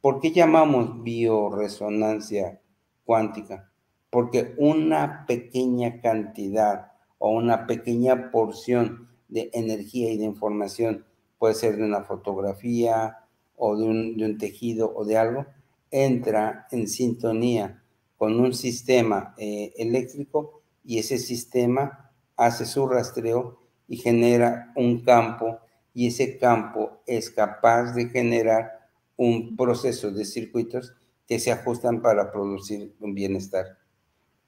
¿Por 0.00 0.20
qué 0.20 0.32
llamamos 0.32 1.02
bioresonancia 1.02 2.60
cuántica? 3.04 3.70
Porque 4.14 4.54
una 4.58 5.26
pequeña 5.26 6.00
cantidad 6.00 6.92
o 7.18 7.30
una 7.30 7.66
pequeña 7.66 8.30
porción 8.30 9.08
de 9.26 9.50
energía 9.52 10.12
y 10.12 10.18
de 10.18 10.24
información 10.24 11.04
puede 11.36 11.54
ser 11.54 11.78
de 11.78 11.82
una 11.82 12.04
fotografía 12.04 13.24
o 13.56 13.76
de 13.76 13.82
un, 13.82 14.38
tejido 14.38 14.94
o 14.94 15.04
de 15.04 15.16
algo, 15.16 15.46
entra 15.90 16.68
en 16.70 16.86
sintonía 16.86 17.82
con 18.16 18.38
un 18.38 18.54
sistema 18.54 19.34
eh, 19.36 19.72
eléctrico 19.78 20.62
y 20.84 21.00
ese 21.00 21.18
sistema 21.18 22.12
hace 22.36 22.66
su 22.66 22.86
rastreo 22.86 23.58
y 23.88 23.96
genera 23.96 24.72
un 24.76 25.00
campo 25.00 25.58
y 25.92 26.06
ese 26.06 26.38
campo 26.38 27.00
es 27.04 27.30
capaz 27.30 27.94
de 27.94 28.10
generar 28.10 28.90
un 29.16 29.56
proceso 29.56 30.12
de 30.12 30.24
circuitos 30.24 30.94
que 31.26 31.40
se 31.40 31.50
ajustan 31.50 32.00
para 32.00 32.30
producir 32.30 32.94
un 33.00 33.12
bienestar. 33.12 33.82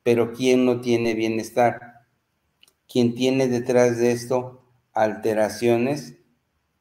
Pero 0.07 0.33
¿quién 0.33 0.65
no 0.65 0.81
tiene 0.81 1.15
bienestar? 1.15 2.07
¿Quién 2.87 3.17
tiene 3.17 3.49
detrás 3.49 3.99
de 3.99 4.13
esto 4.13 4.63
alteraciones 4.93 6.15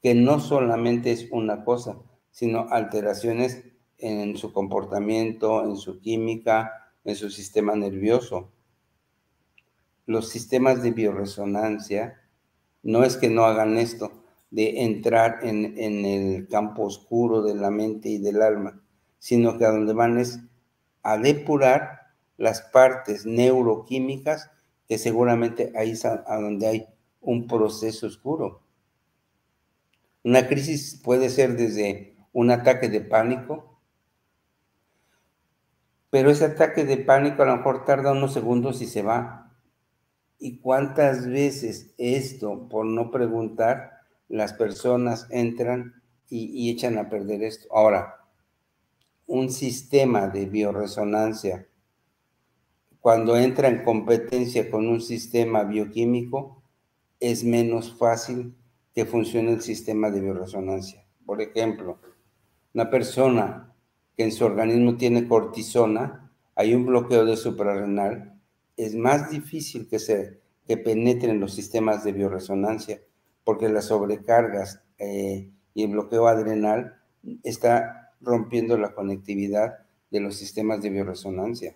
que 0.04 0.14
no 0.14 0.40
solamente 0.40 1.12
es 1.12 1.28
una 1.32 1.64
cosa, 1.64 1.98
sino 2.30 2.68
alteraciones 2.70 3.64
en 3.98 4.38
su 4.38 4.54
comportamiento, 4.54 5.66
en 5.66 5.76
su 5.76 6.00
química 6.02 6.72
en 7.04 7.16
su 7.16 7.32
sistema 7.32 7.76
nervioso. 7.76 8.52
Los 10.06 10.30
sistemas 10.30 10.84
de 10.84 10.92
bioresonancia 10.92 12.22
no 12.84 13.04
es 13.04 13.18
que 13.18 13.32
no 13.32 13.46
hagan 13.46 13.80
esto, 13.80 14.24
de 14.52 14.84
entrar 14.84 15.40
en, 15.42 15.74
en, 15.80 16.06
el 16.06 16.48
campo 16.48 16.84
oscuro 16.84 17.42
de 17.42 17.56
la 17.56 17.72
mente 17.72 18.10
y 18.10 18.20
del 18.20 18.44
alma, 18.44 18.84
sino 19.18 19.58
que 19.58 19.66
a 19.66 19.72
donde 19.72 19.94
van 19.94 20.20
es 20.20 20.40
a 21.02 21.18
depurar 21.18 22.05
las 22.38 22.62
partes 22.62 23.26
neuroquímicas 23.26 24.52
que 24.88 24.98
seguramente 24.98 25.74
ahí 25.76 25.92
es 25.92 26.06
a, 26.06 26.24
donde 26.40 26.68
hay 26.68 26.88
un 27.22 27.48
proceso 27.48 28.08
oscuro. 28.08 28.62
Una 30.24 30.48
crisis 30.48 31.00
puede 31.04 31.30
ser 31.30 31.56
desde 31.56 32.16
un 32.34 32.52
ataque 32.52 32.90
de 32.90 33.02
pánico, 33.02 33.80
pero 36.10 36.30
ese 36.30 36.46
ataque 36.46 36.86
de 36.86 36.98
pánico 36.98 37.44
a 37.44 37.46
lo 37.46 37.58
mejor 37.58 37.86
tarda 37.86 38.12
unos 38.12 38.34
segundos 38.34 38.82
y 38.82 38.88
se 38.88 39.02
va. 39.02 39.54
¿Y 40.38 40.60
cuántas 40.60 41.28
veces 41.28 41.94
esto, 41.98 42.68
por 42.70 42.86
no 42.86 43.12
preguntar, 43.12 43.96
las 44.28 44.54
personas 44.54 45.28
entran 45.30 46.02
y, 46.30 46.72
echan 46.72 46.98
a 46.98 47.10
perder 47.10 47.44
esto. 47.44 47.68
Ahora, 47.72 48.16
un 49.28 49.52
sistema 49.52 50.28
de 50.28 50.46
bioresonancia, 50.46 51.68
cuando 53.06 53.38
entra 53.38 53.68
en 53.68 53.84
competencia 53.84 54.72
con 54.72 54.88
un 54.88 55.00
sistema 55.00 55.64
bioquímico, 55.64 56.64
es 57.20 57.44
menos 57.44 57.96
fácil 57.96 58.56
que 58.96 59.06
funcione 59.06 59.54
el 59.54 59.62
sistema 59.62 60.10
de 60.10 60.22
bioresonancia. 60.22 61.06
Por 61.24 61.40
ejemplo, 61.40 62.00
una 62.74 62.90
persona 62.90 63.76
que 64.18 64.24
en 64.24 64.32
su 64.32 64.44
organismo 64.44 64.98
tiene 64.98 65.28
cortisona, 65.28 66.32
hay 66.56 66.74
un 66.74 66.88
bloqueo 66.88 67.26
de 67.26 67.38
suprarrenal, 67.38 68.42
es 68.76 68.96
más 68.96 69.30
difícil 69.30 69.88
que 69.88 70.00
se 70.00 70.42
que 70.66 70.78
penetre 70.78 71.30
en 71.30 71.40
los 71.40 71.54
sistemas 71.54 72.04
de 72.04 72.12
bioresonancia 72.12 73.02
porque 73.44 73.70
las 73.70 73.86
sobrecargas 73.86 74.82
eh, 74.98 75.52
y 75.76 75.84
el 75.84 75.92
bloqueo 75.92 76.28
adrenal 76.28 76.96
está 77.44 78.16
rompiendo 78.20 78.80
la 78.80 78.96
conectividad 78.96 79.76
de 80.10 80.22
los 80.22 80.38
sistemas 80.38 80.82
de 80.82 80.90
bioresonancia. 80.90 81.76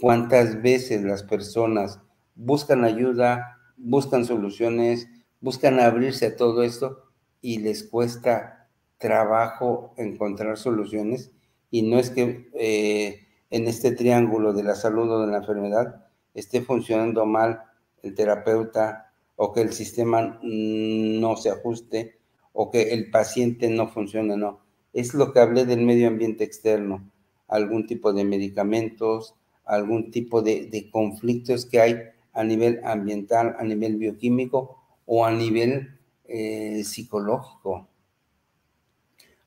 ¿Cuántas 0.00 0.62
veces 0.62 1.02
las 1.02 1.22
personas 1.22 2.00
buscan 2.34 2.84
ayuda, 2.84 3.58
buscan 3.76 4.24
soluciones, 4.24 5.08
buscan 5.40 5.80
abrirse 5.80 6.26
a 6.26 6.36
todo 6.36 6.62
esto 6.62 7.04
y 7.40 7.58
les 7.58 7.84
cuesta 7.84 8.68
trabajo 8.98 9.94
encontrar 9.96 10.58
soluciones? 10.58 11.32
Y 11.70 11.82
no 11.82 11.98
es 11.98 12.10
que 12.10 12.50
eh, 12.54 13.26
en 13.50 13.66
este 13.68 13.92
triángulo 13.92 14.52
de 14.52 14.64
la 14.64 14.74
salud 14.74 15.10
o 15.10 15.20
de 15.20 15.30
la 15.30 15.38
enfermedad 15.38 16.06
esté 16.34 16.62
funcionando 16.62 17.26
mal 17.26 17.64
el 18.02 18.14
terapeuta, 18.14 19.12
o 19.36 19.52
que 19.52 19.60
el 19.60 19.72
sistema 19.72 20.38
no 20.42 21.36
se 21.36 21.50
ajuste 21.50 22.18
o 22.52 22.70
que 22.70 22.92
el 22.92 23.10
paciente 23.10 23.68
no 23.70 23.88
funcione, 23.88 24.36
no. 24.36 24.60
Es 24.92 25.14
lo 25.14 25.32
que 25.32 25.40
hablé 25.40 25.64
del 25.64 25.80
medio 25.80 26.08
ambiente 26.08 26.44
externo, 26.44 27.10
algún 27.48 27.86
tipo 27.86 28.12
de 28.12 28.24
medicamentos, 28.24 29.34
algún 29.64 30.10
tipo 30.10 30.42
de, 30.42 30.88
conflictos 30.90 31.66
que 31.66 31.80
hay 31.80 31.96
a 32.32 32.44
nivel 32.44 32.80
ambiental, 32.84 33.56
a 33.58 33.64
nivel 33.64 33.96
bioquímico 33.96 34.82
o 35.06 35.24
a 35.24 35.30
nivel 35.30 35.98
eh, 36.24 36.82
psicológico. 36.84 37.88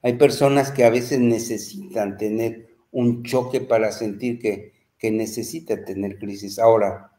Hay 0.01 0.13
personas 0.13 0.71
que 0.71 0.83
a 0.83 0.89
veces 0.89 1.19
necesitan 1.19 2.17
tener 2.17 2.69
un 2.91 3.23
choque 3.23 3.59
para 3.59 3.91
sentir 3.91 4.39
que, 4.39 4.73
que 4.97 5.11
necesita 5.11 5.83
tener 5.83 6.19
crisis. 6.19 6.59
Ahora, 6.59 7.11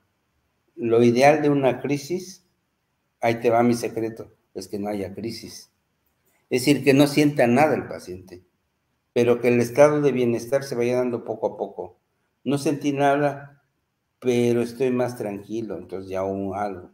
lo 0.76 1.02
ideal 1.02 1.42
de 1.42 1.50
una 1.50 1.80
crisis 1.80 2.46
ahí 3.20 3.40
te 3.40 3.50
va 3.50 3.62
mi 3.62 3.74
secreto, 3.74 4.32
es 4.54 4.68
que 4.68 4.78
no 4.78 4.88
haya 4.88 5.14
crisis. 5.14 5.70
Es 6.48 6.62
decir, 6.62 6.84
que 6.84 6.94
no 6.94 7.06
sienta 7.06 7.46
nada 7.46 7.74
el 7.74 7.88
paciente, 7.88 8.44
pero 9.12 9.40
que 9.40 9.48
el 9.48 9.60
estado 9.60 10.00
de 10.00 10.12
bienestar 10.12 10.62
se 10.62 10.74
vaya 10.74 10.96
dando 10.96 11.24
poco 11.24 11.48
a 11.48 11.56
poco. 11.56 11.98
No 12.46 12.58
sentí 12.58 12.92
nada, 12.92 13.60
pero 14.20 14.62
estoy 14.62 14.92
más 14.92 15.16
tranquilo, 15.16 15.76
entonces 15.78 16.08
ya 16.08 16.22
hubo 16.22 16.54
algo. 16.54 16.92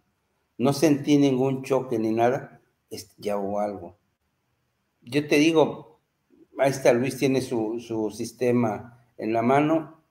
No 0.57 0.73
sentí 0.73 1.19
ningún 1.19 1.63
choque 1.63 1.99
ni 1.99 2.11
nada, 2.11 2.63
ya 3.19 3.37
hubo 3.37 3.61
algo. 3.61 3.99
Yo 5.03 5.29
te 5.29 5.37
digo, 5.37 6.01
ahí 6.57 6.71
está 6.71 6.95
Luis, 6.95 7.19
tiene 7.19 7.43
su, 7.43 7.81
su 7.87 8.11
sistema 8.11 8.99
en 9.19 9.35
la 9.35 9.43
mano, 9.43 10.03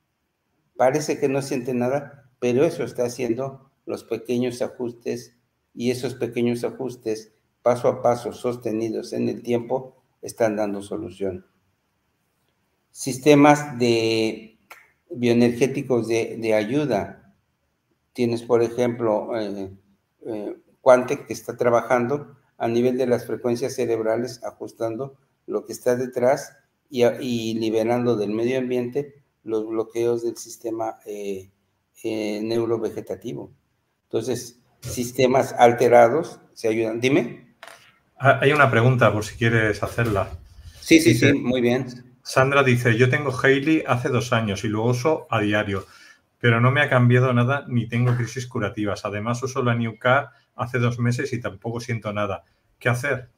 parece 0.78 1.20
que 1.20 1.28
no 1.28 1.42
siente 1.42 1.74
nada, 1.74 2.30
pero 2.38 2.64
eso 2.64 2.84
está 2.84 3.06
haciendo 3.06 3.72
los 3.88 4.04
pequeños 4.04 4.62
ajustes 4.62 5.36
y 5.74 5.90
esos 5.90 6.14
pequeños 6.14 6.64
ajustes 6.64 7.34
paso 7.64 7.88
a 7.88 8.04
paso 8.04 8.32
sostenidos 8.32 9.12
en 9.12 9.28
el 9.28 9.42
tiempo 9.42 10.04
están 10.22 10.56
dando 10.56 10.84
solución. 10.84 11.48
Sistemas 12.92 13.80
de 13.80 14.52
bioenergéticos 15.12 16.08
de, 16.08 16.54
ayuda. 16.54 17.34
Tienes, 18.14 18.44
por 18.44 18.62
ejemplo, 18.62 19.38
eh, 19.40 19.72
eh, 20.26 20.56
Quante 20.82 21.26
que 21.26 21.34
está 21.34 21.56
trabajando 21.58 22.36
a 22.58 22.68
nivel 22.68 22.98
de 22.98 23.06
las 23.08 23.26
frecuencias 23.26 23.76
cerebrales, 23.76 24.44
ajustando 24.44 25.16
lo 25.46 25.66
que 25.66 25.74
está 25.74 25.96
detrás 25.96 26.58
y, 26.90 27.54
liberando 27.60 28.16
del 28.16 28.32
medio 28.32 28.58
ambiente 28.58 29.24
los 29.44 29.68
bloqueos 29.68 30.24
del 30.24 30.38
sistema 30.38 31.00
eh, 31.06 31.50
neurovegetativo. 32.04 33.52
Entonces, 34.04 34.60
sistemas 34.82 35.54
alterados 35.54 36.40
se 36.54 36.68
ayudan. 36.68 37.00
Dime. 37.00 37.56
Ah, 38.18 38.40
hay 38.42 38.52
una 38.52 38.70
pregunta 38.70 39.12
por 39.12 39.24
si 39.24 39.36
quieres 39.36 39.82
hacerla. 39.82 40.30
Sí, 40.80 41.00
sí, 41.00 41.14
sí, 41.14 41.34
muy 41.34 41.62
bien. 41.62 42.11
Sandra 42.24 42.64
dice, 42.64 42.98
yo 42.98 43.10
tengo 43.10 43.32
Hailey 43.32 43.84
hace 43.88 44.10
dos 44.10 44.34
años 44.34 44.64
y 44.64 44.68
lo 44.68 44.84
uso 44.84 45.28
a 45.30 45.40
diario, 45.40 45.86
pero 46.40 46.62
no 46.62 46.72
me 46.72 46.82
ha 46.82 46.90
cambiado 46.90 47.34
nada 47.34 47.66
ni 47.68 47.88
tengo 47.88 48.16
crisis 48.16 48.48
curativas. 48.48 49.06
Además 49.06 49.42
uso 49.44 49.64
la 49.64 49.76
New 49.76 49.98
Car 49.98 50.30
hace 50.56 50.80
dos 50.80 51.00
meses 51.00 51.34
y 51.34 51.40
tampoco 51.40 51.80
siento 51.80 52.14
nada. 52.14 52.44
¿Qué 52.80 52.90
hacer? 52.90 53.30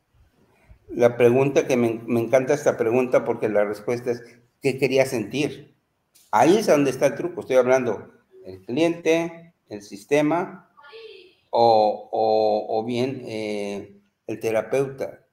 La 0.89 1.17
pregunta 1.17 1.65
que 1.65 1.77
me, 1.77 2.01
me 2.05 2.19
encanta 2.19 2.53
esta 2.53 2.77
pregunta 2.77 3.23
porque 3.25 3.49
la 3.49 3.65
respuesta 3.65 4.11
es, 4.11 4.23
¿qué 4.61 4.77
quería 4.77 5.05
sentir? 5.05 5.73
Ahí 6.31 6.57
es 6.57 6.67
donde 6.67 6.91
está 6.91 7.07
el 7.07 7.15
truco. 7.15 7.41
Estoy 7.41 7.57
hablando 7.57 8.11
el 8.45 8.61
cliente, 8.61 9.53
el 9.69 9.81
sistema 9.81 10.69
o, 11.49 12.83
bien 12.85 13.23
eh, 13.25 14.01
el 14.27 14.39
terapeuta. 14.39 15.25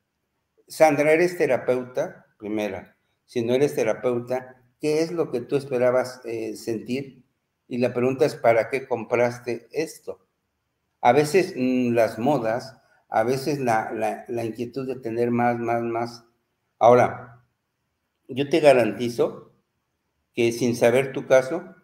Sandra, 0.68 1.12
¿eres 1.12 1.36
terapeuta? 1.38 2.26
Primera. 2.38 2.96
Si 3.30 3.44
no 3.44 3.54
eres 3.54 3.76
terapeuta, 3.76 4.60
¿qué 4.80 5.02
es 5.02 5.12
lo 5.12 5.30
que 5.30 5.40
tú 5.40 5.54
esperabas 5.54 6.20
eh, 6.24 6.56
sentir? 6.56 7.22
Y 7.68 7.78
la 7.78 7.94
pregunta 7.94 8.24
es, 8.24 8.34
¿para 8.34 8.68
qué 8.68 8.88
compraste 8.88 9.68
esto? 9.70 10.26
A 11.00 11.12
veces 11.12 11.54
mm, 11.56 11.92
las 11.92 12.18
modas, 12.18 12.76
a 13.08 13.22
veces 13.22 13.60
la, 13.60 14.24
inquietud 14.44 14.84
de 14.84 14.96
tener 14.96 15.30
más, 15.30 15.60
más, 15.60 15.80
más. 15.80 16.24
Ahora, 16.80 17.44
yo 18.26 18.48
te 18.48 18.58
garantizo 18.58 19.52
que 20.34 20.50
sin 20.50 20.74
saber 20.74 21.12
tu 21.12 21.28
caso, 21.28 21.76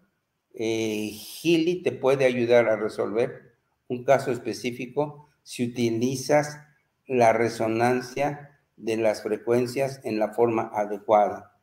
eh, 0.52 1.10
Gili 1.12 1.80
te 1.84 1.92
puede 1.92 2.24
ayudar 2.24 2.68
a 2.68 2.74
resolver 2.74 3.54
un 3.86 4.02
caso 4.02 4.32
específico 4.32 5.28
si 5.44 5.64
utilizas 5.64 6.58
la 7.06 7.32
resonancia 7.32 8.55
de 8.76 8.96
las 8.96 9.22
frecuencias 9.22 10.00
en 10.04 10.18
la 10.18 10.34
forma 10.34 10.70
adecuada. 10.74 11.58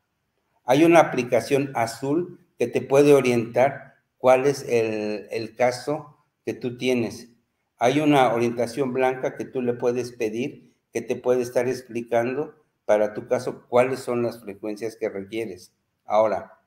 Hay 0.65 0.83
una 0.83 0.99
aplicación 0.99 1.71
azul 1.75 2.39
que 2.57 2.67
te 2.67 2.81
puede 2.81 3.13
orientar 3.13 3.95
cuál 4.17 4.45
es 4.45 4.65
el, 4.67 5.55
caso 5.55 6.17
que 6.45 6.53
tú 6.53 6.77
tienes. 6.77 7.29
Hay 7.77 7.99
una 7.99 8.33
orientación 8.33 8.93
blanca 8.93 9.35
que 9.35 9.45
tú 9.45 9.61
le 9.61 9.73
puedes 9.73 10.11
pedir, 10.11 10.73
que 10.91 11.01
te 11.01 11.15
puede 11.15 11.41
estar 11.41 11.67
explicando 11.67 12.55
para 12.85 13.13
tu 13.13 13.27
caso 13.27 13.67
cuáles 13.67 13.99
son 13.99 14.23
las 14.23 14.41
frecuencias 14.41 14.95
que 14.95 15.09
requieres. 15.09 15.73
Ahora, 16.05 16.59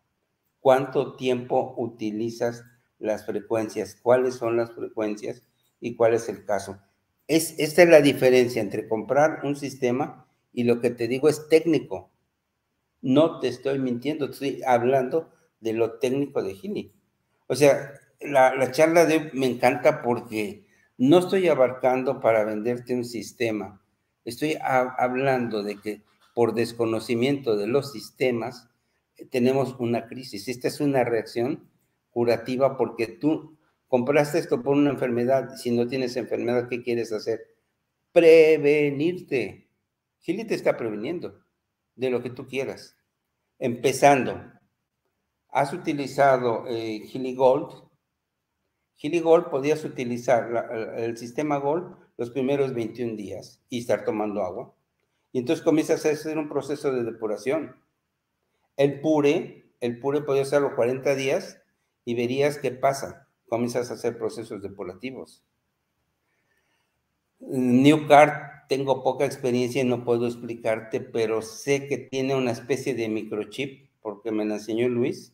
¿cuánto 0.61 1.17
tiempo 1.17 1.75
utilizas 1.77 2.65
las 2.99 3.27
frecuencias, 3.27 3.97
cuáles 4.03 4.35
son 4.35 4.57
las 4.57 4.73
frecuencias 4.73 5.43
y 5.81 5.97
cuál 5.97 6.15
es 6.15 6.29
el 6.29 6.45
caso. 6.45 6.79
Es, 7.29 7.59
esta 7.59 7.83
es 7.83 7.89
la 7.89 8.01
diferencia 8.01 8.63
entre 8.63 8.89
comprar 8.89 9.41
un 9.45 9.57
sistema 9.57 10.26
y 10.57 10.65
lo 10.65 10.81
que 10.81 10.89
te 10.89 11.07
digo 11.07 11.29
es 11.29 11.49
técnico. 11.49 12.11
No 13.03 13.41
te 13.41 13.49
estoy 13.49 13.79
mintiendo, 13.79 14.25
estoy 14.25 14.63
hablando 14.67 15.31
de 15.61 15.75
lo 15.75 15.99
técnico 15.99 16.43
de 16.43 16.55
Gini. 16.55 16.95
O 17.47 17.55
sea, 17.55 17.93
la, 18.21 18.71
charla 18.73 19.05
de 19.05 19.19
hoy 19.19 19.31
me 19.35 19.47
encanta 19.47 20.01
porque 20.01 20.65
no 20.97 21.19
estoy 21.19 21.49
abarcando 21.49 22.21
para 22.21 22.43
venderte 22.45 22.95
un 22.95 23.05
sistema. 23.05 23.83
Estoy 24.25 24.57
hablando 24.63 25.63
de 25.63 25.79
que 25.79 26.03
por 26.35 26.55
desconocimiento 26.55 27.59
de 27.59 27.67
los 27.67 27.93
sistemas, 27.93 28.71
tenemos 29.31 29.77
una 29.79 30.07
crisis. 30.07 30.49
Esta 30.49 30.69
es 30.69 30.81
una 30.81 31.05
reacción 31.05 31.69
curativa 32.09 32.79
porque 32.79 33.09
tú 33.09 33.59
compraste 33.89 34.39
esto 34.39 34.63
por 34.63 34.75
una 34.75 34.89
enfermedad. 34.89 35.55
Si 35.57 35.71
no 35.71 35.87
tienes 35.87 36.17
enfermedad, 36.17 36.67
¿qué 36.71 36.83
quieres 36.83 37.13
hacer? 37.13 37.43
Prevenirte. 38.13 39.66
Gili 40.27 40.45
te 40.45 40.57
está 40.57 40.77
previniendo 40.77 41.41
de 41.95 42.11
lo 42.11 42.21
que 42.21 42.31
tú 42.31 42.49
quieras. 42.49 42.97
Empezando, 43.61 44.43
has 45.51 45.73
utilizado 45.73 46.65
eh, 46.67 47.03
Gili 47.07 47.37
Gold. 47.37 47.85
Gili 48.97 49.21
Gold 49.21 49.51
podías 49.51 49.85
utilizar 49.85 50.69
el 50.97 51.17
sistema 51.17 51.59
Gold 51.59 51.97
los 52.17 52.31
primeros 52.31 52.75
21 52.75 53.15
días 53.15 53.63
y 53.69 53.79
estar 53.79 54.05
tomando 54.05 54.43
agua. 54.43 54.75
Y 55.31 55.39
entonces 55.39 55.65
comienzas 55.65 56.05
a 56.05 56.11
hacer 56.11 56.37
un 56.39 56.49
proceso 56.49 56.93
de 56.93 57.05
depuración. 57.05 57.77
El 58.77 59.01
pure, 59.01 59.71
el 59.79 60.01
pure 60.01 60.23
podía 60.23 60.43
hacerlo 60.43 60.75
40 60.75 61.15
días 61.15 61.63
y 62.05 62.17
verías 62.17 62.59
qué 62.59 62.73
pasa. 62.73 63.29
Comienzas 63.47 63.93
a 63.93 63.95
hacer 63.95 64.19
procesos 64.19 64.61
depurativos. 64.61 65.45
New 67.39 68.09
Card, 68.09 68.56
tengo 68.69 69.03
poca 69.03 69.25
experiencia 69.25 69.83
y 69.83 69.85
no 69.85 70.05
puedo 70.05 70.27
explicarte, 70.27 71.01
pero 71.01 71.43
sé 71.43 71.87
que 71.89 71.99
tiene 71.99 72.35
una 72.35 72.53
especie 72.53 72.95
de 72.95 73.09
microchip, 73.09 73.89
porque 74.01 74.31
me 74.33 74.45
la 74.45 74.55
enseñó 74.55 74.89
Luis, 74.89 75.33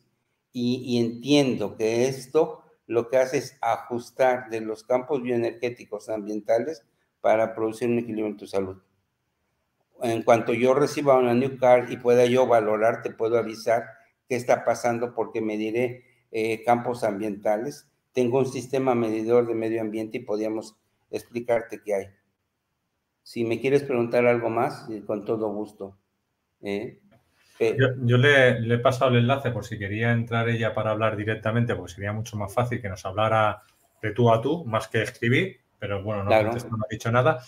y, 0.51 0.83
y 0.85 0.97
entiendo 0.99 1.75
que 1.75 2.07
esto 2.07 2.63
lo 2.85 3.09
que 3.09 3.17
hace 3.17 3.37
es 3.37 3.57
ajustar 3.61 4.49
de 4.49 4.61
los 4.61 4.83
campos 4.83 5.21
bioenergéticos 5.21 6.09
ambientales 6.09 6.85
para 7.21 7.55
producir 7.55 7.89
un 7.89 7.99
equilibrio 7.99 8.27
en 8.27 8.37
tu 8.37 8.47
salud. 8.47 8.81
En 10.01 10.23
cuanto 10.23 10.53
yo 10.53 10.73
reciba 10.73 11.17
una 11.17 11.33
new 11.33 11.57
card 11.57 11.89
y 11.89 11.97
pueda 11.97 12.25
yo 12.25 12.45
valorar, 12.45 13.01
te 13.01 13.11
puedo 13.11 13.37
avisar 13.37 13.85
qué 14.27 14.35
está 14.35 14.65
pasando 14.65 15.13
porque 15.15 15.39
mediré 15.39 16.03
eh, 16.31 16.63
campos 16.63 17.03
ambientales. 17.03 17.87
Tengo 18.11 18.39
un 18.39 18.51
sistema 18.51 18.95
medidor 18.95 19.47
de 19.47 19.55
medio 19.55 19.81
ambiente 19.81 20.17
y 20.17 20.21
podríamos 20.21 20.75
explicarte 21.09 21.81
qué 21.81 21.95
hay. 21.95 22.07
Si 23.23 23.45
me 23.45 23.59
quieres 23.59 23.83
preguntar 23.83 24.27
algo 24.27 24.49
más, 24.49 24.89
eh, 24.89 25.03
con 25.05 25.25
todo 25.25 25.49
gusto. 25.49 25.97
¿eh? 26.61 26.99
Yo, 27.59 28.17
le, 28.17 28.59
le, 28.59 28.75
he 28.75 28.79
pasado 28.79 29.11
el 29.11 29.17
enlace 29.17 29.51
por 29.51 29.65
si 29.65 29.79
quería 29.79 30.11
entrar 30.11 30.49
ella 30.49 30.73
para 30.73 30.91
hablar 30.91 31.15
directamente, 31.15 31.75
porque 31.75 31.93
sería 31.93 32.11
mucho 32.11 32.35
más 32.35 32.53
fácil 32.53 32.81
que 32.81 32.89
nos 32.89 33.05
hablara 33.05 33.63
de 34.01 34.11
tú 34.11 34.31
a 34.31 34.41
tú, 34.41 34.65
más 34.65 34.87
que 34.89 35.01
escribir, 35.01 35.61
pero 35.79 36.03
bueno, 36.03 36.23
no, 36.23 36.29
no 36.29 36.51
ha 36.51 36.87
dicho 36.89 37.11
nada. 37.11 37.43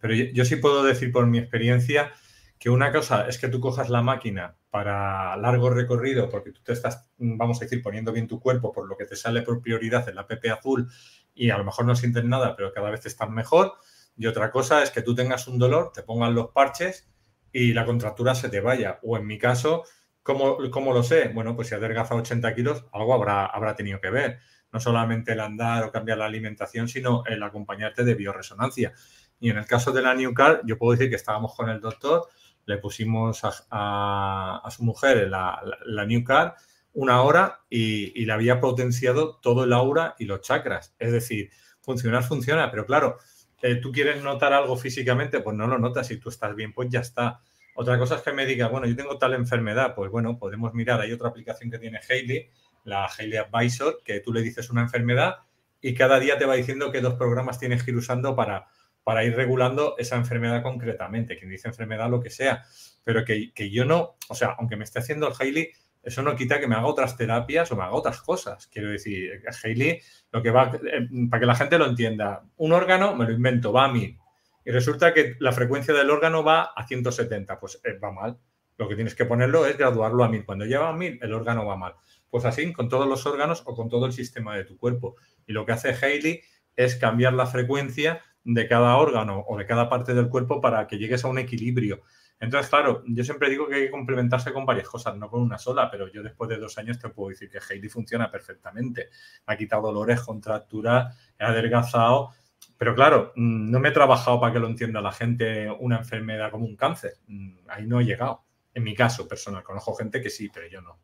Pero 0.00 0.14
yo, 0.14 0.44
sí 0.44 0.56
puedo 0.56 0.82
decir 0.82 1.12
por 1.12 1.26
mi 1.26 1.38
experiencia 1.38 2.12
que 2.58 2.70
una 2.70 2.92
cosa 2.92 3.28
es 3.28 3.38
que 3.38 3.48
tú 3.48 3.60
cojas 3.60 3.90
la 3.90 4.02
máquina 4.02 4.56
para 4.70 5.36
largo 5.36 5.70
recorrido, 5.70 6.28
porque 6.28 6.52
tú 6.52 6.62
te 6.62 6.72
estás, 6.72 7.10
vamos 7.18 7.58
a 7.58 7.64
decir, 7.64 7.82
poniendo 7.82 8.12
bien 8.12 8.26
tu 8.26 8.40
cuerpo 8.40 8.72
por 8.72 8.88
lo 8.88 8.96
que 8.96 9.04
te 9.04 9.16
sale 9.16 9.42
por 9.42 9.62
prioridad 9.62 10.08
en 10.08 10.16
la 10.16 10.26
PP 10.26 10.50
azul 10.50 10.88
y 11.34 11.50
a 11.50 11.58
lo 11.58 11.64
mejor 11.64 11.84
no 11.84 11.94
sientes 11.94 12.24
nada, 12.24 12.56
pero 12.56 12.72
cada 12.72 12.90
vez 12.90 13.04
estás 13.06 13.30
mejor. 13.30 13.74
Y 14.16 14.26
otra 14.26 14.50
cosa 14.50 14.82
es 14.82 14.90
que 14.90 15.02
tú 15.02 15.14
tengas 15.14 15.48
un 15.48 15.58
dolor, 15.58 15.92
te 15.94 16.02
pongan 16.02 16.34
los 16.34 16.50
parches 16.50 17.08
y 17.52 17.72
la 17.72 17.84
contractura 17.84 18.34
se 18.34 18.48
te 18.48 18.60
vaya. 18.60 18.98
O 19.02 19.16
en 19.16 19.26
mi 19.26 19.38
caso, 19.38 19.84
¿cómo, 20.22 20.58
cómo 20.70 20.92
lo 20.92 21.02
sé? 21.02 21.28
Bueno, 21.28 21.56
pues 21.56 21.68
si 21.68 21.74
adelgaza 21.74 22.14
80 22.14 22.54
kilos, 22.54 22.84
algo 22.92 23.14
habrá, 23.14 23.46
habrá 23.46 23.74
tenido 23.74 24.00
que 24.00 24.10
ver. 24.10 24.38
No 24.72 24.78
solamente 24.78 25.32
el 25.32 25.40
andar 25.40 25.84
o 25.84 25.90
cambiar 25.90 26.18
la 26.18 26.26
alimentación, 26.26 26.88
sino 26.88 27.24
el 27.26 27.42
acompañarte 27.42 28.04
de 28.04 28.14
bioresonancia. 28.14 28.92
Y 29.40 29.50
en 29.50 29.56
el 29.56 29.66
caso 29.66 29.90
de 29.90 30.02
la 30.02 30.14
New 30.14 30.34
Car, 30.34 30.60
yo 30.64 30.78
puedo 30.78 30.92
decir 30.92 31.08
que 31.08 31.16
estábamos 31.16 31.56
con 31.56 31.68
el 31.70 31.80
doctor, 31.80 32.28
le 32.66 32.78
pusimos 32.78 33.40
a, 33.42 34.68
su 34.70 34.84
mujer 34.84 35.28
la, 35.28 35.60
la, 35.86 36.04
New 36.04 36.22
Car 36.22 36.54
una 36.92 37.22
hora 37.22 37.60
y, 37.68 38.24
le 38.24 38.32
había 38.32 38.60
potenciado 38.60 39.36
todo 39.36 39.64
el 39.64 39.72
aura 39.72 40.14
y 40.18 40.24
los 40.24 40.40
chakras. 40.40 40.94
Es 40.98 41.12
decir, 41.12 41.50
funcionar 41.80 42.22
funciona, 42.22 42.70
pero 42.70 42.86
claro, 42.86 43.18
eh, 43.62 43.76
tú 43.76 43.92
quieres 43.92 44.22
notar 44.22 44.52
algo 44.52 44.76
físicamente, 44.76 45.40
pues 45.40 45.56
no 45.56 45.66
lo 45.66 45.78
notas. 45.78 46.06
Si 46.06 46.16
tú 46.18 46.28
estás 46.28 46.54
bien, 46.54 46.72
pues 46.72 46.88
ya 46.90 47.00
está. 47.00 47.40
Otra 47.74 47.98
cosa 47.98 48.16
es 48.16 48.22
que 48.22 48.32
me 48.32 48.46
diga, 48.46 48.68
bueno, 48.68 48.86
yo 48.86 48.96
tengo 48.96 49.18
tal 49.18 49.34
enfermedad, 49.34 49.94
pues 49.94 50.10
bueno, 50.10 50.38
podemos 50.38 50.74
mirar. 50.74 51.00
Hay 51.00 51.12
otra 51.12 51.28
aplicación 51.28 51.70
que 51.70 51.78
tiene 51.78 52.00
Hailey, 52.08 52.50
la 52.84 53.06
Hailey 53.06 53.38
Advisor, 53.38 54.00
que 54.04 54.20
tú 54.20 54.32
le 54.32 54.42
dices 54.42 54.70
una 54.70 54.82
enfermedad 54.82 55.36
y 55.80 55.94
cada 55.94 56.18
día 56.20 56.36
te 56.38 56.44
va 56.44 56.54
diciendo 56.54 56.92
qué 56.92 57.00
dos 57.00 57.14
programas 57.14 57.58
tienes 57.58 57.82
que 57.82 57.90
ir 57.90 57.96
usando 57.96 58.36
para, 58.36 58.66
para 59.02 59.24
ir 59.24 59.34
regulando 59.34 59.96
esa 59.98 60.16
enfermedad 60.16 60.62
concretamente. 60.62 61.36
Quien 61.36 61.50
dice 61.50 61.68
enfermedad, 61.68 62.10
lo 62.10 62.20
que 62.20 62.30
sea. 62.30 62.64
Pero 63.04 63.24
que, 63.24 63.70
yo 63.70 63.84
no, 63.84 64.16
o 64.28 64.34
sea, 64.34 64.56
aunque 64.58 64.76
me 64.76 64.84
esté 64.84 64.98
haciendo 64.98 65.28
el 65.28 65.34
Hailey, 65.38 65.72
eso 66.02 66.22
no 66.22 66.34
quita 66.34 66.58
que 66.58 66.66
me 66.66 66.74
haga 66.74 66.86
otras 66.86 67.16
terapias 67.16 67.70
o 67.70 67.76
me 67.76 67.82
haga 67.82 67.92
otras 67.92 68.22
cosas. 68.22 68.66
Quiero 68.68 68.90
decir, 68.90 69.42
Hailey, 69.62 70.00
lo 70.32 70.42
que 70.42 70.50
va, 70.50 70.72
eh, 70.74 71.08
para 71.28 71.40
que 71.40 71.46
la 71.46 71.54
gente 71.54 71.78
lo 71.78 71.86
entienda, 71.86 72.42
un 72.56 72.72
órgano, 72.72 73.14
me 73.14 73.26
lo 73.26 73.32
invento, 73.32 73.72
va 73.72 73.84
a 73.84 73.92
mí. 73.92 74.16
Y 74.64 74.70
resulta 74.70 75.12
que 75.12 75.36
la 75.40 75.52
frecuencia 75.52 75.94
del 75.94 76.10
órgano 76.10 76.42
va 76.42 76.72
a 76.74 76.86
170, 76.86 77.58
pues 77.60 77.80
eh, 77.84 77.98
va 77.98 78.12
mal. 78.12 78.38
Lo 78.78 78.88
que 78.88 78.94
tienes 78.94 79.14
que 79.14 79.26
ponerlo 79.26 79.66
es 79.66 79.76
graduarlo 79.76 80.24
a 80.24 80.28
1000. 80.28 80.44
Cuando 80.46 80.64
lleva 80.64 80.88
a 80.88 80.92
1000, 80.92 81.18
el 81.20 81.32
órgano 81.34 81.66
va 81.66 81.76
mal. 81.76 81.94
Pues 82.30 82.44
así 82.44 82.72
con 82.72 82.88
todos 82.88 83.06
los 83.06 83.26
órganos 83.26 83.62
o 83.66 83.74
con 83.74 83.88
todo 83.88 84.06
el 84.06 84.12
sistema 84.12 84.56
de 84.56 84.64
tu 84.64 84.78
cuerpo. 84.78 85.16
Y 85.46 85.52
lo 85.52 85.66
que 85.66 85.72
hace 85.72 85.90
Hailey 85.90 86.40
es 86.76 86.96
cambiar 86.96 87.34
la 87.34 87.46
frecuencia 87.46 88.22
de 88.44 88.66
cada 88.66 88.96
órgano 88.96 89.44
o 89.46 89.58
de 89.58 89.66
cada 89.66 89.90
parte 89.90 90.14
del 90.14 90.28
cuerpo 90.28 90.62
para 90.62 90.86
que 90.86 90.96
llegues 90.96 91.24
a 91.24 91.28
un 91.28 91.38
equilibrio. 91.38 92.02
Entonces, 92.40 92.70
claro, 92.70 93.02
yo 93.06 93.22
siempre 93.22 93.50
digo 93.50 93.68
que 93.68 93.74
hay 93.74 93.84
que 93.84 93.90
complementarse 93.90 94.52
con 94.52 94.64
varias 94.64 94.88
cosas, 94.88 95.14
no 95.16 95.28
con 95.28 95.42
una 95.42 95.58
sola, 95.58 95.90
pero 95.90 96.08
yo 96.08 96.22
después 96.22 96.48
de 96.48 96.56
dos 96.56 96.76
años 96.78 96.98
te 96.98 97.10
puedo 97.10 97.28
decir 97.28 97.50
que 97.50 97.58
Heidi 97.58 97.88
funciona 97.88 98.30
perfectamente. 98.30 99.10
Ha 99.46 99.56
quitado 99.56 99.82
dolores, 99.82 100.22
contracturas, 100.22 101.16
ha 101.38 101.46
adelgazado, 101.46 102.30
pero 102.78 102.94
claro, 102.94 103.32
mm, 103.36 103.70
no 103.70 103.78
me 103.78 103.90
he 103.90 103.92
trabajado 103.92 104.40
para 104.40 104.54
que 104.54 104.58
lo 104.58 104.68
entienda 104.68 105.02
la 105.02 105.12
gente 105.12 105.70
una 105.80 105.98
enfermedad 105.98 106.50
como 106.50 106.64
un 106.64 106.76
cáncer. 106.76 107.18
Mm, 107.26 107.58
ahí 107.68 107.86
no 107.86 108.00
he 108.00 108.04
llegado. 108.04 108.44
En 108.72 108.84
mi 108.84 108.94
caso 108.94 109.28
personal, 109.28 109.62
conozco 109.62 109.94
gente 109.94 110.22
que 110.22 110.30
sí, 110.30 110.48
pero 110.52 110.66
yo 110.68 110.80
no. 110.80 110.98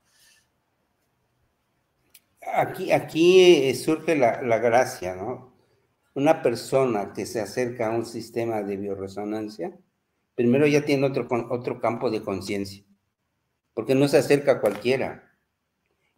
Aquí, 2.55 2.93
aquí 2.93 3.75
surge 3.75 4.17
la, 4.17 4.41
la 4.41 4.59
gracia, 4.59 5.15
¿no? 5.15 5.57
una 6.17 6.41
persona 6.41 7.13
que 7.13 7.27
se 7.27 7.43
acerca 7.43 7.89
a 7.89 7.91
un 7.91 8.07
sistema 8.07 8.63
de 8.63 8.79
bioresonancia, 8.79 9.77
primero 10.37 10.67
ya 10.69 10.85
tiene 10.85 11.07
otro, 11.07 11.27
otro 11.51 11.81
campo 11.81 12.11
de 12.11 12.23
conciencia, 12.23 12.85
porque 13.75 13.97
no 13.97 14.07
se 14.07 14.19
acerca 14.19 14.53
a 14.53 14.61
cualquiera. 14.61 15.33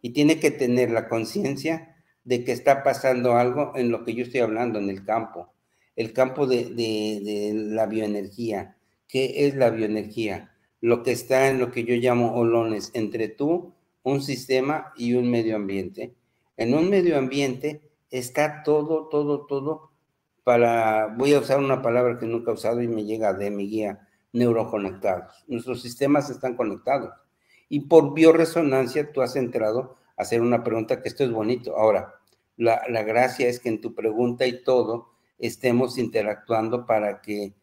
Y 0.01 0.11
tiene 0.11 0.39
que 0.39 0.51
tener 0.51 0.91
la 0.91 1.09
conciencia 1.09 1.95
de 2.23 2.43
que 2.43 2.51
está 2.51 2.83
pasando 2.83 3.35
algo 3.35 3.73
en 3.75 3.89
lo 3.89 4.05
que 4.05 4.13
yo 4.13 4.23
estoy 4.23 4.41
hablando, 4.41 4.77
en 4.77 4.89
el 4.89 5.03
campo, 5.03 5.51
el 5.95 6.13
campo 6.13 6.45
de, 6.45 6.65
de 6.65 7.51
la 7.55 7.87
bioenergía. 7.87 8.77
¿Qué 9.07 9.47
es 9.47 9.55
la 9.55 9.71
bioenergía? 9.71 10.51
Lo 10.79 11.01
que 11.01 11.11
está 11.11 11.49
en 11.49 11.59
lo 11.59 11.71
que 11.71 11.83
yo 11.83 11.95
llamo 11.95 12.35
olones, 12.35 12.91
entre 12.93 13.27
tú, 13.29 13.73
un 14.03 14.21
sistema 14.21 14.93
y 14.95 15.13
un 15.13 15.29
medio 15.31 15.55
ambiente. 15.55 16.13
En 16.55 16.73
un 16.73 16.89
medio 16.89 17.17
ambiente 17.17 17.81
está 18.11 18.63
todo, 18.63 19.07
todo, 19.09 19.45
todo 19.45 19.89
para, 20.49 21.13
voy 21.15 21.33
a 21.35 21.39
usar 21.39 21.59
una 21.59 21.81
palabra 21.81 22.17
que 22.17 22.25
nunca 22.25 22.49
he 22.49 22.55
usado 22.55 22.81
y 22.81 22.87
me 22.87 23.05
llega 23.05 23.33
de 23.33 23.51
mi 23.51 23.69
guía, 23.69 24.07
neuroconectados. 24.33 25.43
Nuestros 25.47 25.81
sistemas 25.81 26.29
están 26.29 26.55
conectados. 26.55 27.13
Y 27.67 27.81
por 27.81 28.13
bioresonancia 28.13 29.11
tú 29.11 29.21
has 29.21 29.35
entrado 29.35 29.97
a 30.17 30.23
hacer 30.23 30.41
una 30.41 30.63
pregunta 30.63 31.01
que 31.01 31.09
esto 31.09 31.23
es 31.23 31.31
bonito. 31.31 31.77
Ahora, 31.77 32.15
la, 32.57 33.03
gracia 33.03 33.47
es 33.47 33.59
que 33.59 33.69
en 33.69 33.81
tu 33.81 33.95
pregunta 33.95 34.45
y 34.45 34.63
todo 34.63 35.11
estemos 35.37 35.97
interactuando 35.97 36.85
para 36.85 37.21
que 37.21 37.53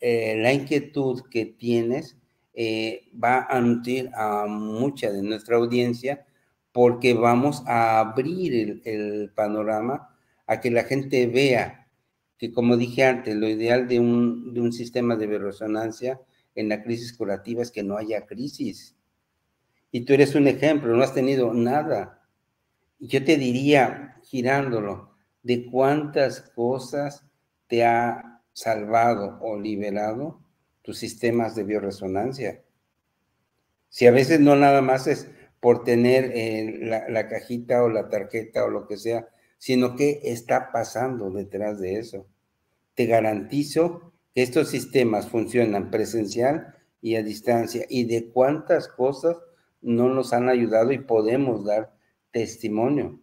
eh, 0.00 0.36
la 0.38 0.52
inquietud 0.52 1.22
que 1.30 1.46
tienes 1.46 2.16
eh, 2.52 3.08
va 3.22 3.46
a 3.50 3.60
nutrir 3.60 4.10
a 4.14 4.46
mucha 4.46 5.10
de 5.10 5.22
nuestra 5.22 5.56
audiencia 5.56 6.24
porque 6.70 7.14
vamos 7.14 7.64
a 7.66 8.00
abrir 8.00 8.82
el 8.84 9.32
panorama 9.34 10.14
a 10.46 10.60
que 10.60 10.70
la 10.70 10.84
gente 10.84 11.26
vea 11.26 11.83
que 12.44 12.52
como 12.52 12.76
dije 12.76 13.04
antes, 13.04 13.34
lo 13.34 13.48
ideal 13.48 13.88
de 13.88 13.98
un, 13.98 14.52
de 14.52 14.60
un 14.60 14.70
sistema 14.70 15.16
de 15.16 15.38
resonancia 15.38 16.20
en 16.54 16.68
la 16.68 16.82
crisis 16.82 17.14
curativa 17.14 17.62
es 17.62 17.70
que 17.70 17.82
no 17.82 17.96
haya 17.96 18.26
crisis. 18.26 18.94
Y 19.90 20.02
tú 20.02 20.12
eres 20.12 20.34
un 20.34 20.46
ejemplo, 20.46 20.94
no 20.94 21.02
has 21.02 21.14
tenido 21.14 21.54
nada. 21.54 22.22
Yo 22.98 23.24
te 23.24 23.38
diría, 23.38 24.20
girándolo, 24.24 25.14
de 25.42 25.70
cuántas 25.70 26.42
cosas 26.42 27.24
te 27.66 27.82
ha 27.82 28.42
salvado 28.52 29.38
o 29.40 29.58
liberado 29.58 30.42
tus 30.82 30.98
sistemas 30.98 31.54
de 31.54 31.64
bioresonancia. 31.64 32.62
Si 33.88 34.06
a 34.06 34.10
veces 34.10 34.38
no 34.38 34.54
nada 34.54 34.82
más 34.82 35.06
es 35.06 35.30
por 35.60 35.82
tener 35.82 36.30
eh, 36.34 36.78
la, 36.82 37.08
la, 37.08 37.26
cajita 37.26 37.82
o 37.82 37.88
la 37.88 38.10
tarjeta 38.10 38.64
o 38.64 38.68
lo 38.68 38.86
que 38.86 38.98
sea, 38.98 39.30
sino 39.56 39.96
qué 39.96 40.20
está 40.24 40.72
pasando 40.72 41.30
detrás 41.30 41.80
de 41.80 41.98
eso. 42.00 42.26
Te 42.94 43.06
garantizo 43.06 44.12
que 44.34 44.42
estos 44.42 44.68
sistemas 44.68 45.28
funcionan 45.28 45.90
presencial 45.90 46.74
y 47.00 47.16
a 47.16 47.22
distancia 47.22 47.84
y 47.88 48.04
de 48.04 48.30
cuántas 48.30 48.88
cosas 48.88 49.36
no 49.82 50.08
nos 50.08 50.32
han 50.32 50.48
ayudado 50.48 50.92
y 50.92 50.98
podemos 50.98 51.64
dar 51.64 51.94
testimonio. 52.30 53.20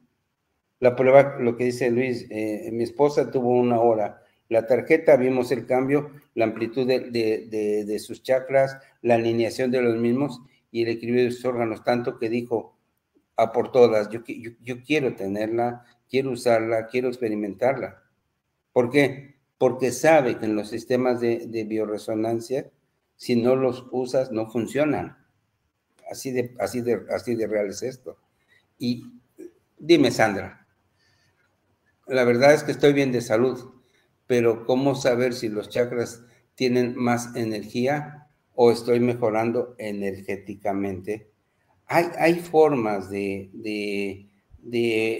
La 0.80 0.96
prueba, 0.96 1.38
lo 1.40 1.58
que 1.58 1.66
dice 1.66 1.92
Luis, 1.92 2.28
eh, 2.30 2.70
mi 2.72 2.84
esposa 2.84 3.32
tuvo 3.32 3.52
una 3.52 3.80
hora. 3.80 4.24
La 4.50 4.66
tarjeta, 4.68 5.16
vimos 5.16 5.52
el 5.52 5.66
cambio, 5.66 6.12
la 6.34 6.46
amplitud 6.46 6.88
de, 6.88 8.00
sus 8.00 8.24
chakras, 8.24 8.78
la 9.02 9.16
alineación 9.16 9.72
de 9.72 9.82
los 9.82 9.98
mismos 9.98 10.42
y 10.72 10.84
el 10.84 10.90
equilibrio 10.90 11.26
de 11.26 11.32
sus 11.32 11.46
órganos, 11.46 11.84
tanto 11.84 12.18
que 12.18 12.30
dijo 12.30 12.78
a 13.36 13.52
por 13.52 13.72
todas, 13.72 14.10
yo, 14.10 14.22
yo 14.26 14.84
quiero 14.84 15.16
tenerla, 15.16 15.86
quiero 16.10 16.32
usarla, 16.32 16.88
quiero 16.88 17.08
experimentarla. 17.08 18.04
¿Por 18.74 18.90
qué? 18.90 19.31
Porque 19.62 19.92
sabe 19.92 20.40
que 20.40 20.46
en 20.46 20.56
los 20.56 20.70
sistemas 20.70 21.22
de, 21.22 21.46
de 21.46 21.66
bioresonancia, 21.66 22.72
si 23.16 23.36
no 23.36 23.56
los 23.56 23.86
usas, 23.92 24.32
no 24.32 24.50
funcionan. 24.50 25.20
Así 26.10 26.32
de, 26.32 26.56
así, 26.58 26.82
de, 26.82 27.06
así 27.14 27.36
de 27.36 27.46
real 27.46 27.70
es 27.70 27.84
esto. 27.84 28.18
Y 28.80 29.04
dime, 29.78 30.10
Sandra, 30.10 30.66
la 32.08 32.24
verdad 32.24 32.56
es 32.56 32.64
que 32.64 32.72
estoy 32.72 32.94
bien 32.94 33.12
de 33.12 33.22
salud, 33.22 33.72
pero 34.26 34.66
¿cómo 34.66 34.96
saber 34.96 35.36
si 35.36 35.48
los 35.48 35.70
chakras 35.70 36.26
tienen 36.56 36.96
más 36.96 37.36
energía 37.36 38.30
o 38.56 38.72
estoy 38.72 39.00
mejorando 39.00 39.76
energéticamente? 39.78 41.30
Hay, 41.86 42.08
hay 42.18 42.40
formas 42.40 43.12
de, 43.12 43.52
de, 43.54 44.28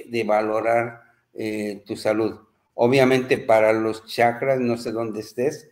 de, 0.10 0.24
valorar 0.24 1.04
eh, 1.36 1.84
tu 1.86 1.96
salud. 1.96 2.40
Obviamente 2.84 3.38
para 3.38 3.74
los 3.74 4.08
chakras, 4.08 4.60
no 4.60 4.76
sé 4.76 4.92
dónde 4.92 5.20
estés, 5.20 5.70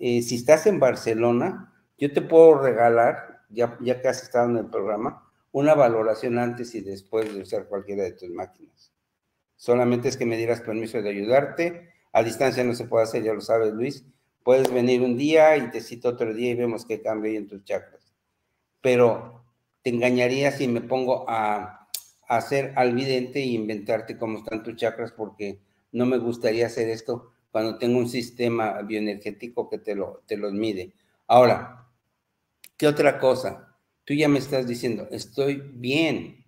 eh, 0.00 0.22
si 0.22 0.34
estás 0.34 0.66
en 0.66 0.80
Barcelona, 0.80 1.72
yo 1.96 2.12
te 2.12 2.20
puedo 2.20 2.58
regalar, 2.58 3.42
ya, 3.48 3.78
ya 3.80 4.02
que 4.02 4.08
has 4.08 4.24
estado 4.24 4.50
en 4.50 4.56
el 4.56 4.66
programa, 4.66 5.30
una 5.52 5.76
valoración 5.76 6.36
antes 6.36 6.74
y 6.74 6.80
después 6.80 7.32
de 7.32 7.42
usar 7.42 7.68
cualquiera 7.68 8.02
de 8.02 8.10
tus 8.10 8.28
máquinas. 8.30 8.92
Solamente 9.54 10.08
es 10.08 10.16
que 10.16 10.26
me 10.26 10.36
dieras 10.36 10.60
permiso 10.60 11.00
de 11.00 11.10
ayudarte. 11.10 11.90
A 12.12 12.24
distancia 12.24 12.64
no 12.64 12.74
se 12.74 12.86
puede 12.86 13.04
hacer, 13.04 13.22
ya 13.22 13.34
lo 13.34 13.40
sabes, 13.40 13.72
Luis. 13.72 14.04
Puedes 14.42 14.72
venir 14.72 15.02
un 15.02 15.16
día 15.16 15.56
y 15.56 15.70
te 15.70 15.80
cito 15.80 16.08
otro 16.08 16.34
día 16.34 16.50
y 16.50 16.56
vemos 16.56 16.84
qué 16.84 17.00
cambio 17.00 17.30
hay 17.30 17.36
en 17.36 17.46
tus 17.46 17.62
chakras. 17.62 18.12
Pero 18.80 19.44
te 19.82 19.90
engañaría 19.90 20.50
si 20.50 20.66
me 20.66 20.80
pongo 20.80 21.24
a, 21.30 21.88
a 22.26 22.36
hacer 22.36 22.72
al 22.74 22.96
vidente 22.96 23.38
e 23.38 23.46
inventarte 23.46 24.18
cómo 24.18 24.38
están 24.38 24.64
tus 24.64 24.74
chakras 24.74 25.12
porque 25.12 25.67
no 25.92 26.06
me 26.06 26.18
gustaría 26.18 26.66
hacer 26.66 26.88
esto 26.88 27.32
cuando 27.50 27.78
tengo 27.78 27.98
un 27.98 28.08
sistema 28.08 28.80
bioenergético 28.82 29.68
que 29.68 29.78
te, 29.78 29.94
lo, 29.94 30.22
te 30.26 30.36
los 30.36 30.52
mide. 30.52 30.92
Ahora, 31.26 31.88
¿qué 32.76 32.86
otra 32.86 33.18
cosa? 33.18 33.76
Tú 34.04 34.14
ya 34.14 34.28
me 34.28 34.38
estás 34.38 34.66
diciendo, 34.66 35.08
estoy 35.10 35.62
bien. 35.74 36.46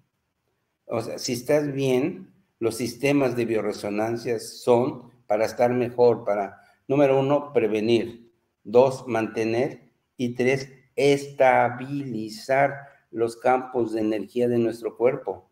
O 0.86 1.00
sea, 1.00 1.18
si 1.18 1.32
estás 1.34 1.72
bien, 1.72 2.32
los 2.58 2.76
sistemas 2.76 3.36
de 3.36 3.44
bioresonancia 3.46 4.38
son 4.38 5.10
para 5.26 5.44
estar 5.44 5.72
mejor, 5.72 6.24
para, 6.24 6.60
número 6.88 7.20
uno, 7.20 7.52
prevenir, 7.52 8.32
dos, 8.64 9.06
mantener 9.06 9.90
y 10.16 10.34
tres, 10.34 10.68
estabilizar 10.96 12.74
los 13.10 13.36
campos 13.36 13.92
de 13.92 14.00
energía 14.00 14.48
de 14.48 14.58
nuestro 14.58 14.96
cuerpo. 14.96 15.49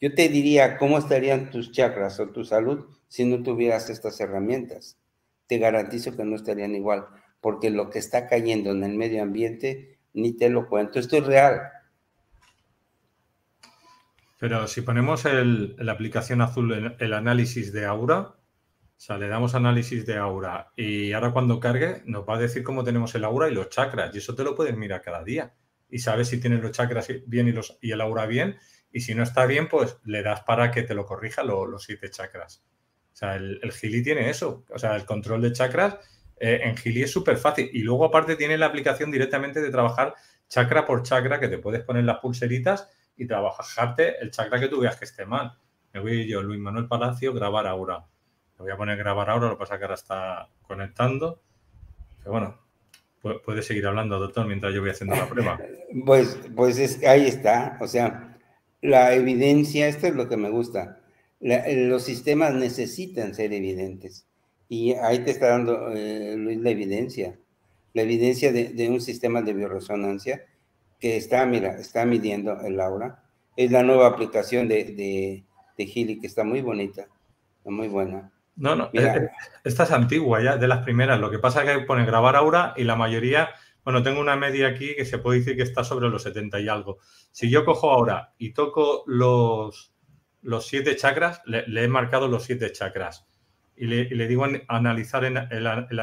Yo 0.00 0.14
te 0.14 0.28
diría, 0.28 0.76
¿cómo 0.76 0.98
estarían 0.98 1.50
tus 1.50 1.72
chakras 1.72 2.20
o 2.20 2.28
tu 2.28 2.44
salud 2.44 2.84
si 3.08 3.24
no 3.24 3.42
tuvieras 3.42 3.88
estas 3.88 4.20
herramientas? 4.20 4.98
Te 5.46 5.58
garantizo 5.58 6.14
que 6.16 6.24
no 6.24 6.36
estarían 6.36 6.74
igual, 6.74 7.06
porque 7.40 7.70
lo 7.70 7.88
que 7.88 7.98
está 7.98 8.26
cayendo 8.26 8.72
en 8.72 8.84
el 8.84 8.94
medio 8.94 9.22
ambiente, 9.22 9.98
ni 10.12 10.36
te 10.36 10.50
lo 10.50 10.68
cuento, 10.68 10.98
esto 10.98 11.16
es 11.16 11.24
real. 11.24 11.60
Pero 14.38 14.66
si 14.66 14.82
ponemos 14.82 15.24
la 15.24 15.92
aplicación 15.92 16.42
azul 16.42 16.72
en 16.74 16.96
el 16.98 17.14
análisis 17.14 17.72
de 17.72 17.86
aura, 17.86 18.18
o 18.18 19.00
sea, 19.00 19.16
le 19.16 19.28
damos 19.28 19.54
análisis 19.54 20.04
de 20.04 20.16
aura 20.16 20.72
y 20.76 21.12
ahora 21.12 21.32
cuando 21.32 21.60
cargue 21.60 22.02
nos 22.06 22.28
va 22.28 22.36
a 22.36 22.40
decir 22.40 22.62
cómo 22.62 22.84
tenemos 22.84 23.14
el 23.14 23.24
aura 23.24 23.48
y 23.48 23.54
los 23.54 23.70
chakras. 23.70 24.14
Y 24.14 24.18
eso 24.18 24.34
te 24.34 24.44
lo 24.44 24.54
puedes 24.54 24.76
mirar 24.76 25.00
cada 25.00 25.24
día. 25.24 25.54
Y 25.88 26.00
sabes 26.00 26.28
si 26.28 26.40
tienes 26.40 26.62
los 26.62 26.72
chakras 26.72 27.08
bien 27.26 27.48
y, 27.48 27.52
los, 27.52 27.78
y 27.80 27.92
el 27.92 28.00
aura 28.00 28.26
bien 28.26 28.56
y 28.96 29.00
si 29.00 29.14
no 29.14 29.24
está 29.24 29.44
bien, 29.44 29.68
pues 29.68 29.98
le 30.04 30.22
das 30.22 30.40
para 30.40 30.70
que 30.70 30.82
te 30.82 30.94
lo 30.94 31.04
corrija 31.04 31.42
los 31.42 31.84
siete 31.84 32.08
chakras. 32.08 32.64
O 33.12 33.14
sea, 33.14 33.36
el, 33.36 33.60
el, 33.62 33.70
Gili 33.70 34.02
tiene 34.02 34.30
eso. 34.30 34.64
O 34.70 34.78
sea, 34.78 34.96
el 34.96 35.04
control 35.04 35.42
de 35.42 35.52
chakras 35.52 35.98
eh, 36.40 36.60
en 36.62 36.78
Gili 36.78 37.02
es 37.02 37.10
súper 37.10 37.36
fácil. 37.36 37.68
Y 37.74 37.80
luego 37.80 38.06
aparte 38.06 38.36
tiene 38.36 38.56
la 38.56 38.64
aplicación 38.64 39.10
directamente 39.10 39.60
de 39.60 39.70
trabajar 39.70 40.14
chakra 40.48 40.86
por 40.86 41.02
chakra, 41.02 41.38
que 41.38 41.48
te 41.48 41.58
puedes 41.58 41.82
poner 41.82 42.04
las 42.04 42.20
pulseritas 42.20 42.88
y 43.18 43.26
trabajarte 43.26 44.18
el 44.18 44.30
chakra 44.30 44.58
que 44.58 44.68
tú 44.68 44.80
veas 44.80 44.96
que 44.96 45.04
esté 45.04 45.26
mal. 45.26 45.52
Me 45.92 46.00
voy 46.00 46.26
yo, 46.26 46.40
Luis 46.40 46.58
Manuel 46.58 46.88
Palacio, 46.88 47.34
grabar 47.34 47.66
ahora. 47.66 48.06
Le 48.56 48.62
voy 48.62 48.70
a 48.70 48.78
poner 48.78 48.96
grabar 48.96 49.28
ahora, 49.28 49.48
lo 49.48 49.56
que 49.56 49.58
pasa 49.58 49.76
que 49.76 49.84
ahora 49.84 49.96
está 49.96 50.48
conectando. 50.62 51.42
Pero 52.20 52.30
bueno, 52.30 52.58
puede 53.44 53.60
seguir 53.60 53.86
hablando, 53.86 54.18
doctor, 54.18 54.46
mientras 54.46 54.72
yo 54.72 54.80
voy 54.80 54.88
haciendo 54.88 55.16
la 55.16 55.28
prueba. 55.28 55.58
Pues, 56.06 56.38
pues 56.56 56.78
es, 56.78 57.04
ahí 57.04 57.26
está. 57.26 57.78
O 57.80 57.86
sea, 57.86 58.25
la 58.86 59.14
evidencia, 59.14 59.88
esto 59.88 60.06
es 60.06 60.14
lo 60.14 60.28
que 60.28 60.36
me 60.36 60.50
gusta, 60.50 61.00
los 61.40 62.02
sistemas 62.04 62.54
necesitan 62.54 63.34
ser 63.34 63.52
evidentes. 63.52 64.26
Y 64.68 64.94
ahí 64.94 65.20
te 65.20 65.30
está 65.30 65.48
dando, 65.48 65.92
eh, 65.92 66.34
Luis, 66.36 66.58
la 66.58 66.70
evidencia, 66.70 67.38
la 67.92 68.02
evidencia 68.02 68.52
de, 68.52 68.88
un 68.90 69.00
sistema 69.00 69.42
de 69.42 69.54
bioresonancia 69.54 70.44
que 70.98 71.16
está, 71.16 71.44
mira, 71.46 71.78
está 71.78 72.04
midiendo 72.04 72.60
el 72.60 72.80
aura. 72.80 73.22
Es 73.56 73.70
la 73.70 73.82
nueva 73.82 74.06
aplicación 74.06 74.68
de, 74.68 74.84
de, 74.84 75.44
de 75.76 75.86
Gili, 75.86 76.18
que 76.18 76.26
está 76.26 76.44
muy 76.44 76.62
bonita, 76.62 77.06
muy 77.64 77.88
buena. 77.88 78.32
No, 78.56 78.74
no, 78.74 78.90
eh, 78.94 79.28
esta 79.64 79.84
es 79.84 79.90
antigua 79.92 80.42
ya, 80.42 80.56
de 80.56 80.66
las 80.66 80.82
primeras. 80.82 81.20
Lo 81.20 81.30
que 81.30 81.38
pasa 81.38 81.62
es 81.62 81.78
que 81.78 81.84
pone 81.84 82.06
grabar 82.06 82.36
aura 82.36 82.72
y 82.76 82.84
la 82.84 82.96
mayoría 82.96 83.50
bueno, 83.86 84.02
tengo 84.02 84.20
una 84.20 84.34
media 84.34 84.66
aquí 84.66 84.96
que 84.96 85.04
se 85.04 85.18
puede 85.18 85.38
decir 85.38 85.54
que 85.54 85.62
está 85.62 85.84
sobre 85.84 86.08
los 86.08 86.24
70 86.24 86.58
y 86.58 86.66
algo. 86.66 86.98
Si 87.30 87.48
yo 87.48 87.64
cojo 87.64 87.92
ahora 87.92 88.34
y 88.36 88.52
toco 88.52 89.04
los, 89.06 89.94
los 90.42 90.66
siete 90.66 90.96
chakras, 90.96 91.40
le, 91.46 91.64
he 91.68 91.86
marcado 91.86 92.26
los 92.26 92.42
siete 92.42 92.72
chakras 92.72 93.28
y 93.76 93.86
le, 93.86 94.26
digo 94.26 94.44
analizar 94.66 95.24
el, 95.24 95.36
el, 95.36 96.00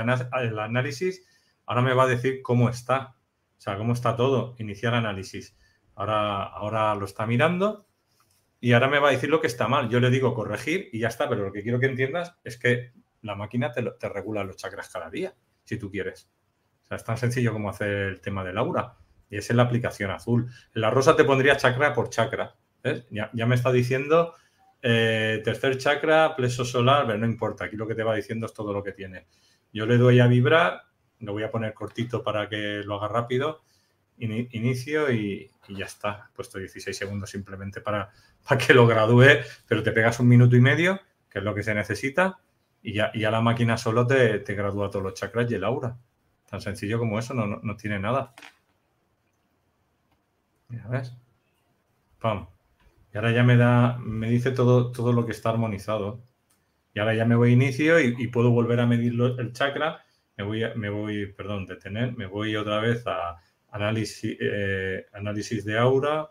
análisis, 0.59 1.27
ahora 1.65 1.81
me 1.81 1.93
va 1.93 2.03
a 2.03 2.07
decir 2.07 2.41
cómo 2.41 2.69
está, 2.69 3.17
o 3.57 3.61
sea, 3.61 3.75
cómo 3.75 3.91
está 3.91 4.15
todo, 4.15 4.55
iniciar 4.59 4.93
análisis. 4.93 5.57
Ahora, 5.93 6.41
ahora 6.41 6.95
lo 6.95 7.03
está 7.03 7.25
mirando 7.25 7.86
y 8.61 8.71
ahora 8.71 8.88
me 8.88 8.99
va 8.99 9.09
a 9.09 9.11
decir 9.11 9.29
lo 9.29 9.41
que 9.41 9.47
está 9.47 9.67
mal. 9.67 9.89
Yo 9.89 9.99
le 9.99 10.09
digo 10.09 10.34
corregir 10.34 10.88
y 10.93 10.99
ya 10.99 11.09
está, 11.09 11.27
pero 11.27 11.43
lo 11.43 11.51
que 11.51 11.63
quiero 11.63 11.81
que 11.81 11.88
entiendas 11.88 12.38
es 12.45 12.57
que 12.57 12.93
la 13.21 13.36
máquina 13.36 13.73
te, 13.73 13.84
te 13.99 14.07
regula 14.07 14.45
los 14.45 14.55
chakras 14.55 14.88
cada 14.88 15.09
día, 15.09 15.36
si 15.65 15.77
tú 15.77 15.91
quieres 15.91 16.31
es 16.96 17.04
tan 17.04 17.18
sencillo 17.18 17.54
como 17.54 17.70
hacer 17.70 17.89
el 17.89 18.22
tema 18.22 18.44
de 18.44 18.54
Laura. 18.54 18.96
Y 19.30 19.38
es 19.38 19.50
en 19.50 19.58
la 19.58 19.64
aplicación 19.64 20.12
azul. 20.12 20.50
En 20.76 20.82
la 20.82 20.89
rosa 20.89 21.16
te 21.16 21.24
pondría 21.24 21.58
chakra 21.58 21.94
por 21.94 22.10
chakra. 22.10 22.56
Ya, 23.10 23.46
me 23.46 23.56
está 23.56 23.72
diciendo 23.72 24.34
eh, 24.82 25.41
tercer 25.44 25.78
chakra, 25.78 26.36
pleso 26.36 26.66
solar, 26.66 27.06
pero 27.06 27.18
no 27.18 27.26
importa. 27.26 27.66
Aquí 27.66 27.76
lo 27.76 27.88
que 27.88 27.96
te 27.96 28.04
va 28.04 28.16
diciendo 28.16 28.46
es 28.46 28.54
todo 28.54 28.74
lo 28.74 28.84
que 28.84 28.91
tiene. 28.91 29.28
Yo 29.72 29.86
le 29.86 29.98
doy 29.98 30.20
a 30.20 30.28
vibrar, 30.28 30.84
lo 31.20 31.34
voy 31.34 31.44
a 31.44 31.52
poner 31.52 31.74
cortito 31.74 32.24
para 32.24 32.50
que 32.50 32.82
lo 32.84 32.96
haga 32.96 33.08
rápido. 33.08 33.64
inicio 34.18 35.12
y, 35.12 35.50
ya 35.70 35.86
está. 35.86 36.30
He 36.30 36.36
puesto 36.36 36.60
16 36.60 36.96
segundos 36.96 37.30
simplemente 37.30 37.82
para, 37.82 38.12
para 38.48 38.60
que 38.60 38.74
lo 38.74 38.86
gradúe, 38.86 39.39
pero 39.68 39.82
te 39.82 39.91
pegas 39.91 40.20
un 40.20 40.28
minuto 40.28 40.56
y 40.56 40.62
medio, 40.62 41.00
que 41.30 41.39
es 41.39 41.46
lo 41.46 41.56
que 41.56 41.64
se 41.64 41.74
necesita, 41.74 42.39
y 42.84 42.94
ya, 42.94 43.12
la 43.16 43.41
máquina 43.41 43.78
solo 43.78 44.06
te, 44.06 44.39
te 44.39 44.56
gradúa 44.56 44.89
todos 44.89 45.04
los 45.04 45.14
chakras 45.14 45.50
y 45.50 45.56
el 45.56 45.64
aura. 45.64 45.98
Tan 46.54 46.62
sencillo 46.62 46.99
como 46.99 47.18
eso, 47.18 47.34
no, 47.34 47.76
tiene 47.78 47.97
nada. 47.97 48.36
Mira, 50.68 50.88
¿ves? 50.88 51.18
Pam. 52.20 52.45
Y 53.12 53.18
ahora 53.18 53.32
ya 53.32 53.41
me 53.41 53.58
da, 53.58 53.97
me 53.97 54.30
dice 54.30 54.51
todo, 54.51 54.91
todo 54.91 55.14
lo 55.14 55.26
que 55.26 55.32
está 55.32 55.49
armonizado. 55.49 56.22
Y 56.93 56.99
ahora 56.99 57.16
ya 57.16 57.26
me 57.26 57.34
voy 57.34 57.49
a 57.49 57.54
inicio 57.54 57.99
y, 57.99 58.28
puedo 58.28 58.51
volver 58.51 58.82
a 58.82 58.86
medir 58.86 59.20
el 59.20 59.51
chakra. 59.54 60.06
Me 60.38 60.43
voy, 60.43 60.64
me 60.76 60.91
voy, 60.91 61.26
perdón, 61.34 61.66
detener, 61.66 62.16
me 62.16 62.28
voy 62.28 62.56
otra 62.56 62.80
vez 62.80 63.04
a 63.08 63.41
análisis, 63.72 64.38
eh, 64.39 65.08
análisis 65.12 65.66
de 65.66 65.80
aura, 65.80 66.30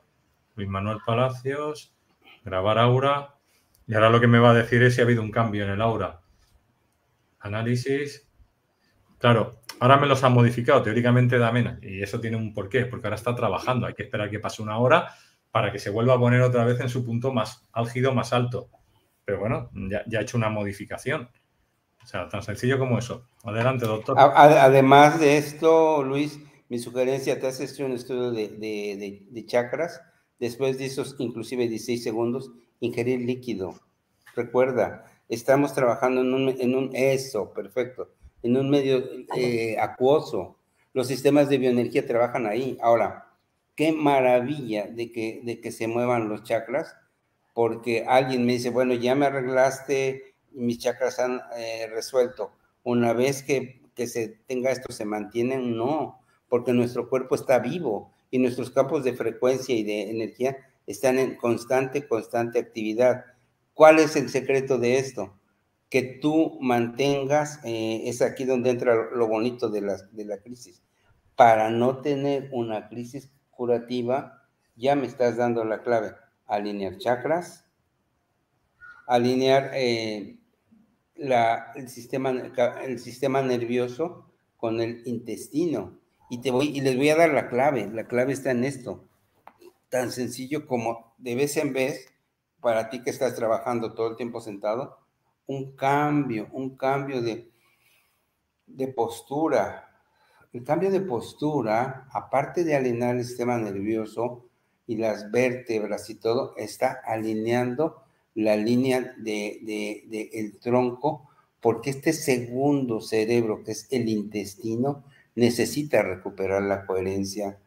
Luis 0.55 0.69
Manuel 0.69 0.99
Palacios, 1.05 1.97
grabar 2.45 2.79
aura. 2.79 3.35
Y 3.89 3.95
ahora 3.95 4.09
lo 4.09 4.21
que 4.21 4.29
me 4.29 4.39
va 4.39 4.53
a 4.53 4.55
decir 4.55 4.85
es 4.85 4.95
si 4.95 5.01
ha 5.01 5.05
habido 5.05 5.23
un 5.23 5.33
cambio 5.33 5.65
en 5.65 5.71
el 5.71 5.83
aura. 5.83 6.21
Análisis. 7.41 8.29
Claro, 9.19 9.62
Ahora 9.83 9.97
me 9.97 10.07
los 10.07 10.23
han 10.23 10.33
modificado, 10.33 10.81
teóricamente 10.81 11.39
da 11.39 11.51
menos. 11.51 11.83
Y 11.83 12.05
eso 12.05 12.21
tiene 12.21 12.37
un 12.37 12.55
porqué, 12.55 12.87
porque 12.87 13.09
ahora 13.09 13.17
está 13.17 13.35
trabajando. 13.35 13.85
Hay 13.85 13.95
que 13.95 14.05
esperar 14.05 14.31
que 14.31 14.39
pase 14.39 14.63
una 14.63 14.79
hora 14.79 15.13
para 15.51 15.73
que 15.73 15.81
se 15.81 15.91
vuelva 15.91 16.15
a 16.15 16.21
poner 16.21 16.41
otra 16.41 16.65
vez 16.65 16.79
en 16.79 16.89
su 16.89 17.05
punto 17.05 17.33
más 17.33 17.69
álgido, 17.73 18.15
más 18.15 18.33
alto. 18.33 18.69
Pero 19.25 19.41
bueno, 19.41 19.71
ya, 19.91 20.05
ha 20.17 20.23
hecho 20.23 20.37
una 20.37 20.51
modificación. 20.51 21.29
O 22.01 22.07
sea, 22.07 22.29
tan 22.29 22.45
sencillo 22.45 22.79
como 22.79 22.97
eso. 22.97 23.27
Adelante, 23.43 23.85
doctor. 23.85 24.15
Además 24.17 25.19
de 25.19 25.39
esto, 25.39 26.05
Luis, 26.05 26.39
Mi 26.69 26.79
sugerencia, 26.79 27.41
te 27.41 27.49
haces 27.49 27.77
un 27.81 27.91
estudio 27.91 28.31
de, 28.31 28.51
de, 28.51 29.27
de, 29.29 29.47
chakras, 29.47 30.01
después 30.39 30.79
de 30.79 30.87
esos 30.87 31.17
inclusive 31.19 31.67
16 31.67 32.05
segundos, 32.05 32.53
ingerir 32.79 33.21
líquido. 33.23 33.75
Recuerda, 34.37 35.07
estamos 35.29 35.75
trabajando 35.75 36.21
en 36.21 36.33
un, 36.33 36.49
en 36.51 36.77
un 36.77 36.91
eso, 36.95 37.53
perfecto, 37.53 38.15
en 38.43 38.57
un 38.57 38.71
medio 38.71 39.05
eh, 39.37 39.77
acuoso. 39.79 40.57
Los 40.93 41.09
sistemas 41.09 41.49
de 41.49 41.59
bioenergía 41.59 42.07
trabajan 42.07 42.47
ahí. 42.47 42.79
Ahora, 42.83 43.29
qué 43.77 43.93
maravilla 43.93 44.87
de 44.87 45.13
que, 45.13 45.41
de 45.45 45.61
que 45.61 45.73
se 45.73 45.89
muevan 45.89 46.29
los 46.29 46.43
chakras, 46.43 46.97
porque 47.55 48.05
alguien 48.07 48.47
me 48.47 48.53
dice, 48.53 48.71
bueno, 48.71 48.95
ya 48.95 49.15
me 49.15 49.27
arreglaste, 49.27 50.35
mis 50.53 50.79
chakras 50.79 51.19
han 51.19 51.41
eh, 51.57 51.87
resuelto. 51.91 52.53
Una 52.83 53.13
vez 53.13 53.43
que, 53.43 53.81
que 53.95 54.07
se 54.07 54.29
tenga 54.47 54.71
esto, 54.71 54.93
¿se 54.93 55.05
mantienen? 55.05 55.77
No 55.77 56.23
porque 56.53 56.75
nuestro 56.75 57.09
cuerpo 57.09 57.35
está 57.35 57.61
vivo 57.61 58.13
y 58.31 58.39
nuestros 58.39 58.71
campos 58.71 59.05
de 59.05 59.15
frecuencia 59.15 59.75
y 59.75 59.85
de 59.85 60.11
energía 60.11 60.55
están 60.87 61.19
en 61.19 61.37
constante, 61.37 62.07
constante 62.07 62.59
actividad. 62.59 63.25
¿Cuál 63.73 64.01
es 64.01 64.17
el 64.17 64.29
secreto 64.29 64.77
de 64.77 64.99
esto? 64.99 65.33
Que 65.93 66.03
tú 66.23 66.57
mantengas, 66.63 67.61
eh, 67.65 68.05
es 68.07 68.23
aquí 68.23 68.47
donde 68.47 68.71
entra 68.71 69.11
lo 69.13 69.29
bonito 69.29 69.69
de 69.69 69.83
la, 69.83 69.99
de 70.13 70.25
la 70.25 70.39
crisis. 70.39 70.83
Para 71.37 71.69
no 71.69 71.99
tener 71.99 72.49
una 72.51 72.89
crisis 72.89 73.31
curativa, 73.51 74.49
ya 74.75 74.97
me 74.97 75.07
estás 75.07 75.37
dando 75.37 75.67
la 75.67 75.83
clave. 75.83 76.15
Alinear 76.47 76.97
chakras, 76.97 77.67
alinear 79.07 79.73
eh, 79.75 80.39
la, 81.15 81.73
el, 81.75 81.91
sistema, 81.91 82.31
el 82.31 82.99
sistema 82.99 83.43
nervioso 83.43 84.33
con 84.57 84.81
el 84.81 85.03
intestino 85.05 85.99
y, 86.31 86.41
te 86.41 86.51
voy, 86.51 86.69
y 86.69 86.81
les 86.81 86.97
voy 86.97 87.11
a 87.11 87.17
dar 87.17 87.35
la 87.35 87.51
clave. 87.51 87.91
La 87.93 88.07
clave 88.07 88.33
está 88.33 88.53
en 88.53 88.65
esto. 88.65 89.05
Tan 89.91 90.11
sencillo 90.11 90.67
como 90.67 91.13
de 91.19 91.35
vez 91.35 91.59
en 91.59 91.75
vez, 91.75 92.07
para 92.63 92.89
ti 92.89 93.03
que 93.03 93.11
estás 93.11 93.35
trabajando 93.35 93.93
todo 93.93 94.09
el 94.09 94.17
tiempo 94.17 94.41
sentado, 94.41 95.02
un 95.47 95.77
cambio, 95.77 96.49
un 96.53 96.77
cambio 96.77 97.23
de, 97.23 97.51
de 98.67 98.89
postura. 98.89 99.89
El 100.53 100.65
cambio 100.65 100.91
de 100.91 101.01
postura, 101.01 102.09
aparte 102.13 102.65
de 102.65 102.75
alinear 102.77 103.17
el 103.17 103.25
sistema 103.25 103.59
nervioso 103.59 104.47
y 104.87 104.97
las 104.97 105.31
vértebras 105.31 106.11
y 106.11 106.17
todo, 106.17 106.55
está 106.57 107.01
alineando 107.05 108.03
la 108.35 108.57
línea 108.57 109.15
de, 109.19 109.61
de, 109.63 110.05
de 110.09 110.53
tronco, 110.61 111.29
porque 111.61 111.91
este 111.91 112.13
segundo 112.13 113.01
cerebro, 113.01 113.63
que 113.65 113.73
es 113.73 113.87
el 113.91 114.09
intestino, 114.09 115.05
necesita 115.35 116.03
recuperar 116.03 116.63
la 116.63 116.85
coherencia. 116.87 117.59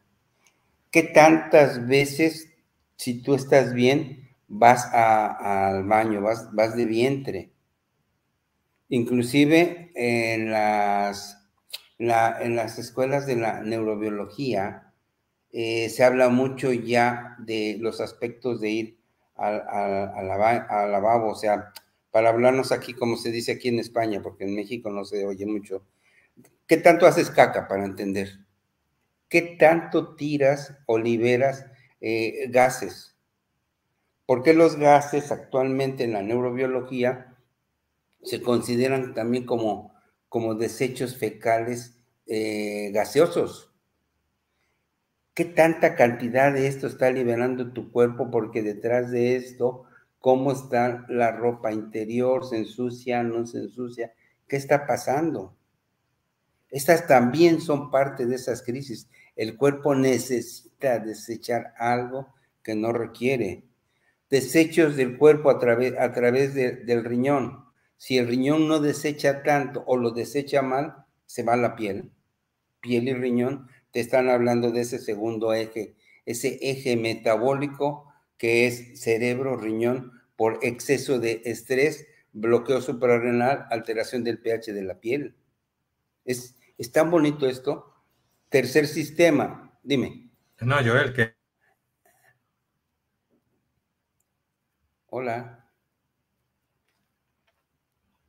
¿Qué 0.90 1.02
tantas 1.04 1.86
veces, 1.86 2.50
si 2.96 3.22
tú 3.22 3.34
estás 3.34 3.72
bien, 3.74 4.28
vas 4.48 4.86
al 4.92 5.84
baño, 5.84 6.20
vas, 6.22 6.52
vas 6.54 6.76
de 6.76 6.86
vientre? 6.86 7.50
Inclusive 8.88 9.92
en 9.94 10.50
las, 10.50 11.48
en 11.98 12.56
las 12.56 12.78
escuelas 12.78 13.26
de 13.26 13.36
la 13.36 13.62
neurobiología 13.62 14.92
eh, 15.52 15.88
se 15.88 16.04
habla 16.04 16.28
mucho 16.28 16.72
ya 16.72 17.36
de 17.38 17.76
los 17.80 18.00
aspectos 18.00 18.60
de 18.60 18.70
ir 18.70 18.98
al, 19.34 19.62
al, 19.68 20.92
lavabo, 20.92 21.30
o 21.30 21.34
sea, 21.34 21.72
para 22.10 22.30
hablarnos 22.30 22.72
aquí 22.72 22.94
como 22.94 23.16
se 23.16 23.30
dice 23.30 23.52
aquí 23.52 23.68
en 23.68 23.78
España, 23.78 24.22
porque 24.22 24.44
en 24.44 24.54
México 24.54 24.90
no 24.90 25.04
se 25.04 25.26
oye 25.26 25.46
mucho, 25.46 25.84
¿Qué 26.66 26.76
tanto 26.76 27.06
haces 27.06 27.30
caca 27.30 27.68
para 27.68 27.84
entender? 27.84 28.40
¿Qué 29.28 29.56
tanto 29.58 30.16
tiras 30.16 30.76
o 30.86 30.98
liberas 30.98 31.64
eh, 32.00 32.48
gases? 32.50 33.16
Porque 34.26 34.52
los 34.52 34.76
gases 34.76 35.30
actualmente 35.30 36.02
en 36.02 36.12
la 36.14 36.22
neurobiología 36.22 37.25
se 38.22 38.42
consideran 38.42 39.14
también 39.14 39.46
como, 39.46 39.94
como 40.28 40.54
desechos 40.54 41.16
fecales 41.16 41.98
eh, 42.26 42.90
gaseosos? 42.92 43.72
¿Qué 45.36 45.44
tanta 45.44 45.96
cantidad 45.96 46.50
de 46.50 46.66
esto 46.66 46.86
está 46.86 47.10
liberando 47.10 47.72
tu 47.74 47.92
cuerpo? 47.92 48.30
Porque 48.30 48.62
detrás 48.62 49.10
de 49.10 49.36
esto, 49.36 49.84
¿cómo 50.18 50.50
está 50.50 51.04
la 51.10 51.30
ropa 51.30 51.72
interior? 51.72 52.46
¿Se 52.46 52.56
ensucia? 52.56 53.22
¿No 53.22 53.46
se 53.46 53.58
ensucia? 53.58 54.14
¿Qué 54.48 54.56
está 54.56 54.86
pasando? 54.86 55.54
Estas 56.70 57.06
también 57.06 57.60
son 57.60 57.90
parte 57.90 58.24
de 58.24 58.36
esas 58.36 58.62
crisis. 58.62 59.10
El 59.36 59.58
cuerpo 59.58 59.94
necesita 59.94 60.98
desechar 61.00 61.74
algo 61.76 62.32
que 62.62 62.74
no 62.74 62.92
requiere. 62.92 63.64
Desechos 64.30 64.96
del 64.96 65.18
cuerpo 65.18 65.50
a 65.50 65.58
través, 65.58 65.92
a 65.98 66.12
través 66.14 66.54
del 66.54 67.04
riñón. 67.04 67.65
Si 67.96 68.18
el 68.18 68.28
riñón 68.28 68.68
no 68.68 68.80
desecha 68.80 69.42
tanto 69.42 69.82
o 69.86 69.96
lo 69.96 70.10
desecha 70.10 70.62
mal, 70.62 71.06
se 71.26 71.42
va 71.42 71.56
la 71.56 71.76
piel. 71.76 72.12
Piel 72.80 73.08
y 73.08 73.14
riñón 73.14 73.68
te 73.90 74.00
están 74.00 74.28
hablando 74.28 74.70
de 74.70 74.82
ese 74.82 74.98
segundo 74.98 75.54
eje, 75.54 75.96
ese 76.26 76.58
eje 76.60 76.96
metabólico 76.96 78.12
que 78.36 78.66
es 78.66 79.00
cerebro-riñón 79.00 80.12
por 80.36 80.58
exceso 80.62 81.18
de 81.18 81.42
estrés, 81.46 82.06
bloqueo 82.32 82.82
suprarrenal, 82.82 83.66
alteración 83.70 84.22
del 84.22 84.38
pH 84.38 84.72
de 84.72 84.82
la 84.82 85.00
piel. 85.00 85.34
Es, 86.24 86.54
tan 86.92 87.10
bonito 87.10 87.46
esto. 87.46 87.94
Tercer 88.50 88.86
sistema, 88.86 89.78
dime. 89.82 90.30
No, 90.60 90.76
Joel, 90.76 91.12
que... 91.14 91.34
Hola. 95.06 95.55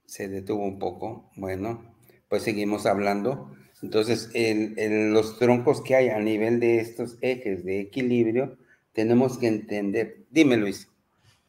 Se 0.08 0.28
detuvo 0.28 0.66
un 0.66 0.80
poco. 0.80 1.30
Bueno, 1.36 1.94
pues 2.30 2.44
seguimos 2.44 2.86
hablando. 2.86 3.52
Entonces, 3.84 4.32
en, 4.34 5.14
los 5.14 5.38
troncos 5.38 5.82
que 5.82 5.96
hay 5.96 6.10
a 6.10 6.20
nivel 6.20 6.60
de 6.60 6.80
estos 6.80 7.18
ejes 7.22 7.64
de 7.64 7.82
equilibrio, 7.82 8.58
tenemos 8.94 9.38
que 9.38 9.48
entender. 9.48 10.26
Dime, 10.32 10.58
Luis. 10.58 10.90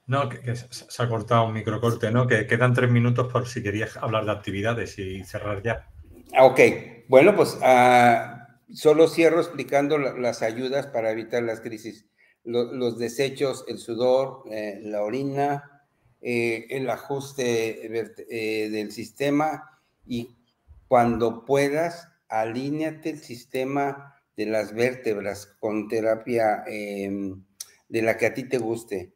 No, 0.07 0.29
que, 0.29 0.55
se 0.55 1.03
ha 1.03 1.09
cortado 1.09 1.47
un 1.47 1.55
microcorte, 1.55 2.11
¿no? 2.11 2.27
Que 2.27 2.47
quedan 2.47 2.75
tres 2.75 2.91
minutos 2.91 3.33
por 3.33 3.47
si 3.47 3.63
querías 3.63 3.97
hablar 3.97 4.25
de 4.27 4.33
actividades 4.33 4.99
y 4.99 5.25
cerrar 5.25 5.63
ya. 5.63 5.89
Ah, 6.35 6.45
ok, 6.45 6.61
bueno, 7.09 7.35
pues 7.35 7.59
uh, 7.63 8.75
solo 8.75 9.09
cierro 9.09 9.41
explicando 9.41 9.99
las 9.99 10.43
ayudas 10.43 10.87
para 10.87 11.11
evitar 11.11 11.43
las 11.43 11.61
crisis. 11.61 12.07
los 12.45 12.99
desechos, 12.99 13.65
el 13.69 13.79
sudor, 13.79 14.45
eh, 14.51 14.81
la 14.83 15.03
orina, 15.03 15.78
eh, 16.21 16.67
el 16.71 16.91
ajuste 16.91 17.87
eh, 17.87 18.71
del 18.71 18.93
sistema 18.93 19.81
y 20.07 20.37
cuando 20.89 21.45
puedas, 21.45 22.09
alíñate 22.29 23.11
el 23.11 23.19
sistema 23.19 24.15
de 24.37 24.47
las 24.47 24.73
vértebras 24.73 25.47
con 25.61 25.89
terapia 25.89 26.65
em, 26.67 27.45
de 27.89 28.03
la 28.03 28.17
que 28.17 28.27
a 28.27 28.35
ti 28.35 28.45
te 28.45 28.59
guste, 28.59 29.13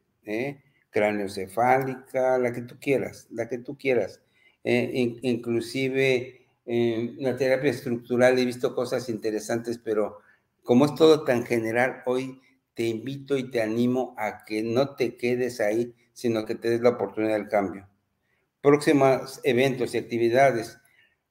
craneocefálica, 0.89 2.37
la 2.37 2.53
que 2.53 2.61
tú 2.61 2.77
quieras, 2.79 3.27
la 3.31 3.47
que 3.47 3.57
tú 3.57 3.77
quieras. 3.77 4.21
inclusive 4.63 6.47
en 6.65 7.15
la 7.19 7.35
terapia 7.35 7.71
estructural 7.71 8.39
he 8.39 8.45
visto 8.45 8.73
cosas 8.73 9.09
interesantes, 9.09 9.77
pero 9.77 10.19
como 10.63 10.85
es 10.85 10.95
todo 10.95 11.23
tan 11.23 11.45
general, 11.45 12.03
hoy 12.05 12.41
te 12.73 12.83
invito 12.83 13.37
y 13.37 13.51
te 13.51 13.61
animo 13.61 14.15
a 14.17 14.45
que 14.45 14.63
no 14.63 14.95
te 14.95 15.17
quedes 15.17 15.59
ahí, 15.59 15.93
sino 16.13 16.45
que 16.45 16.55
te 16.55 16.69
des 16.69 16.81
la 16.81 16.89
oportunidad 16.89 17.33
del 17.33 17.49
cambio. 17.49 17.87
Próximos 18.61 19.41
eventos 19.43 19.93
y 19.93 19.97
actividades. 19.97 20.77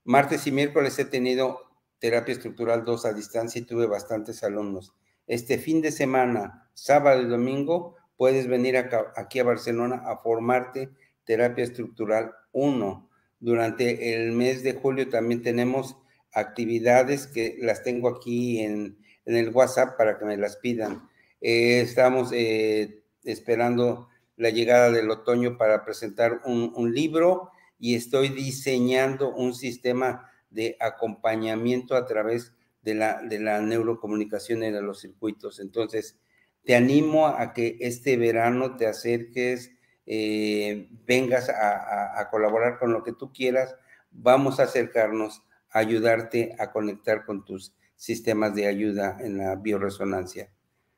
Martes 0.04 0.46
y 0.46 0.52
miércoles 0.52 0.98
he 0.98 1.04
tenido 1.04 1.60
terapia 1.98 2.34
estructural 2.34 2.84
2 2.84 3.06
a 3.06 3.12
distancia 3.12 3.60
y 3.60 3.64
tuve 3.64 3.86
bastantes 3.86 4.42
alumnos. 4.42 4.92
Este 5.26 5.58
fin 5.58 5.80
de 5.80 5.92
semana, 5.92 6.68
sábado 6.74 7.22
y 7.22 7.26
domingo, 7.26 7.96
puedes 8.16 8.48
venir 8.48 8.76
aquí 8.76 9.38
a 9.38 9.44
Barcelona 9.44 10.02
a 10.04 10.18
formarte 10.18 10.90
terapia 11.24 11.64
estructural 11.64 12.32
1 12.52 13.08
durante 13.42 14.14
el 14.14 14.30
mes 14.30 14.62
de 14.62 14.74
julio 14.74 15.08
también 15.08 15.42
tenemos 15.42 15.96
actividades 16.32 17.26
que 17.26 17.58
las 17.60 17.82
tengo 17.82 18.08
aquí 18.08 18.60
en, 18.60 18.96
el 19.24 19.50
WhatsApp 19.50 19.96
para 19.96 20.16
que 20.16 20.24
me 20.24 20.36
las 20.36 20.56
pidan. 20.58 21.08
Eh, 21.40 21.80
estamos 21.80 22.30
eh, 22.32 23.02
esperando 23.24 24.08
la 24.36 24.50
llegada 24.50 24.90
del 24.90 25.10
otoño 25.10 25.56
para 25.58 25.84
presentar 25.84 26.40
un, 26.44 26.94
libro 26.94 27.50
y 27.78 27.94
estoy 27.94 28.28
diseñando 28.28 29.34
un 29.34 29.54
sistema 29.54 30.30
de 30.50 30.76
acompañamiento 30.80 31.96
a 31.96 32.06
través 32.06 32.54
de 32.82 32.94
la, 32.94 33.22
de 33.22 33.38
la 33.40 33.60
neurocomunicación 33.60 34.60
de 34.60 34.82
los 34.82 35.00
circuitos. 35.00 35.60
Entonces, 35.60 36.18
te 36.64 36.74
animo 36.74 37.26
a 37.26 37.52
que 37.52 37.76
este 37.80 38.16
verano 38.16 38.76
te 38.76 38.86
acerques 38.86 39.72
eh, 40.04 40.88
vengas 41.06 41.48
a, 41.48 42.28
colaborar 42.30 42.78
con 42.78 42.92
lo 42.92 43.04
que 43.04 43.12
tú 43.12 43.32
quieras, 43.32 43.76
vamos 44.10 44.58
a 44.58 44.64
acercarnos 44.64 45.42
a 45.70 45.78
ayudarte 45.78 46.56
a 46.58 46.72
conectar 46.72 47.24
con 47.24 47.44
tus 47.44 47.74
sistemas 47.94 48.54
de 48.54 48.66
ayuda 48.66 49.16
en 49.20 49.38
la 49.38 49.54
bioresonancia. 49.54 50.50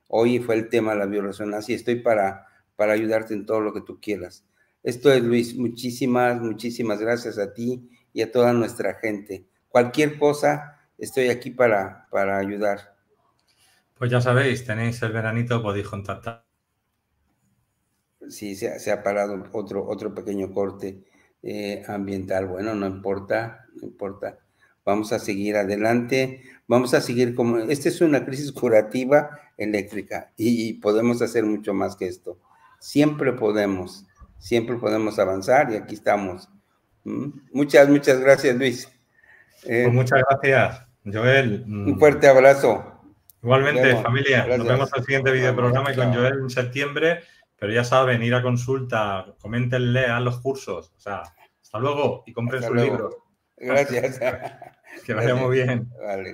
Hoy 0.09 0.39
fue 0.39 0.55
el 0.55 0.69
tema 0.69 0.93
de 0.93 1.01
la 1.01 1.07
bioresonancia 1.07 1.77
estoy 1.77 1.97
para, 1.97 2.47
para 2.77 2.93
ayudarte 2.93 3.35
en 3.35 3.47
todo 3.47 3.61
lo 3.61 3.73
que 3.73 3.81
tú 3.81 4.01
quieras. 4.01 4.45
Esto 4.83 5.13
es 5.13 5.23
Luis, 5.23 5.57
muchísimas, 5.57 6.41
muchísimas 6.41 7.01
gracias 7.01 7.39
a 7.39 7.53
ti 7.55 7.89
y 8.13 8.23
a 8.23 8.31
toda 8.31 8.53
nuestra 8.53 8.95
gente. 8.95 9.47
Cualquier 9.69 10.19
cosa, 10.19 10.79
estoy 10.99 11.29
aquí 11.29 11.51
para, 11.51 12.07
para 12.11 12.39
ayudar. 12.39 12.95
Pues 13.97 14.11
ya 14.11 14.21
sabéis, 14.21 14.65
tenéis 14.65 15.01
el 15.03 15.13
veranito, 15.13 15.63
podéis 15.63 15.89
contactar. 15.89 16.45
Sí, 18.29 18.55
se, 18.57 18.91
ha 18.91 19.03
parado 19.03 19.45
otro, 19.53 19.87
otro 19.87 20.15
pequeño 20.15 20.53
corte 20.53 21.05
eh, 21.43 21.83
ambiental. 21.87 22.47
Bueno, 22.47 22.75
no 22.75 22.87
importa, 22.87 23.67
no 23.75 23.87
importa. 23.87 24.39
Vamos 24.85 25.13
a 25.13 25.19
seguir 25.19 25.57
adelante. 25.57 26.43
Vamos 26.67 26.95
a 26.95 27.01
seguir 27.01 27.35
como... 27.35 27.59
Esta 27.59 27.89
es 27.89 28.01
una 28.01 28.25
crisis 28.25 28.53
curativa 28.53 29.39
eléctrica 29.57 30.33
y, 30.37 30.75
podemos 30.75 31.23
hacer 31.23 31.45
mucho 31.45 31.75
más 31.75 31.97
que 31.97 32.07
esto. 32.07 32.39
Siempre 32.85 33.33
podemos, 33.33 34.05
siempre 34.39 34.77
podemos 34.77 35.19
avanzar 35.19 35.73
y 35.73 35.77
aquí 35.77 35.95
estamos. 35.95 36.51
¿Mm? 37.05 37.29
Muchas, 37.55 37.89
muchas 37.89 38.21
gracias, 38.21 38.55
Luis. 38.57 38.87
Eh, 39.65 39.85
pues 39.85 39.95
muchas 39.95 40.21
gracias, 40.29 40.87
Joel. 41.11 41.65
Un 41.67 41.99
fuerte 41.99 42.29
abrazo. 42.29 42.85
Igualmente, 43.43 43.97
familia. 44.03 44.47
Nos 44.59 44.69
vemos 44.69 44.91
en 44.93 44.99
el 44.99 45.05
siguiente 45.07 45.33
video 45.33 45.57
programa 45.57 45.93
y 45.93 45.97
con 45.97 46.13
Joel 46.13 46.41
en 46.41 46.51
septiembre. 46.51 47.21
Pero 47.59 47.73
ya 47.73 47.85
saben, 47.85 48.23
ir 48.23 48.35
a 48.35 48.43
consulta, 48.43 49.35
coméntenle 49.41 50.05
a 50.05 50.21
los 50.21 50.41
cursos. 50.43 50.93
O 50.95 51.01
sea, 51.01 51.23
hasta 51.63 51.79
luego 51.79 52.23
y 52.27 52.35
compren 52.35 52.63
sus 52.63 52.77
libros. 52.77 53.17
Gracias. 53.57 54.21
que 55.07 55.15
vaya 55.15 55.35
muy 55.35 55.57
bien. 55.57 55.89
Vale. 55.99 56.23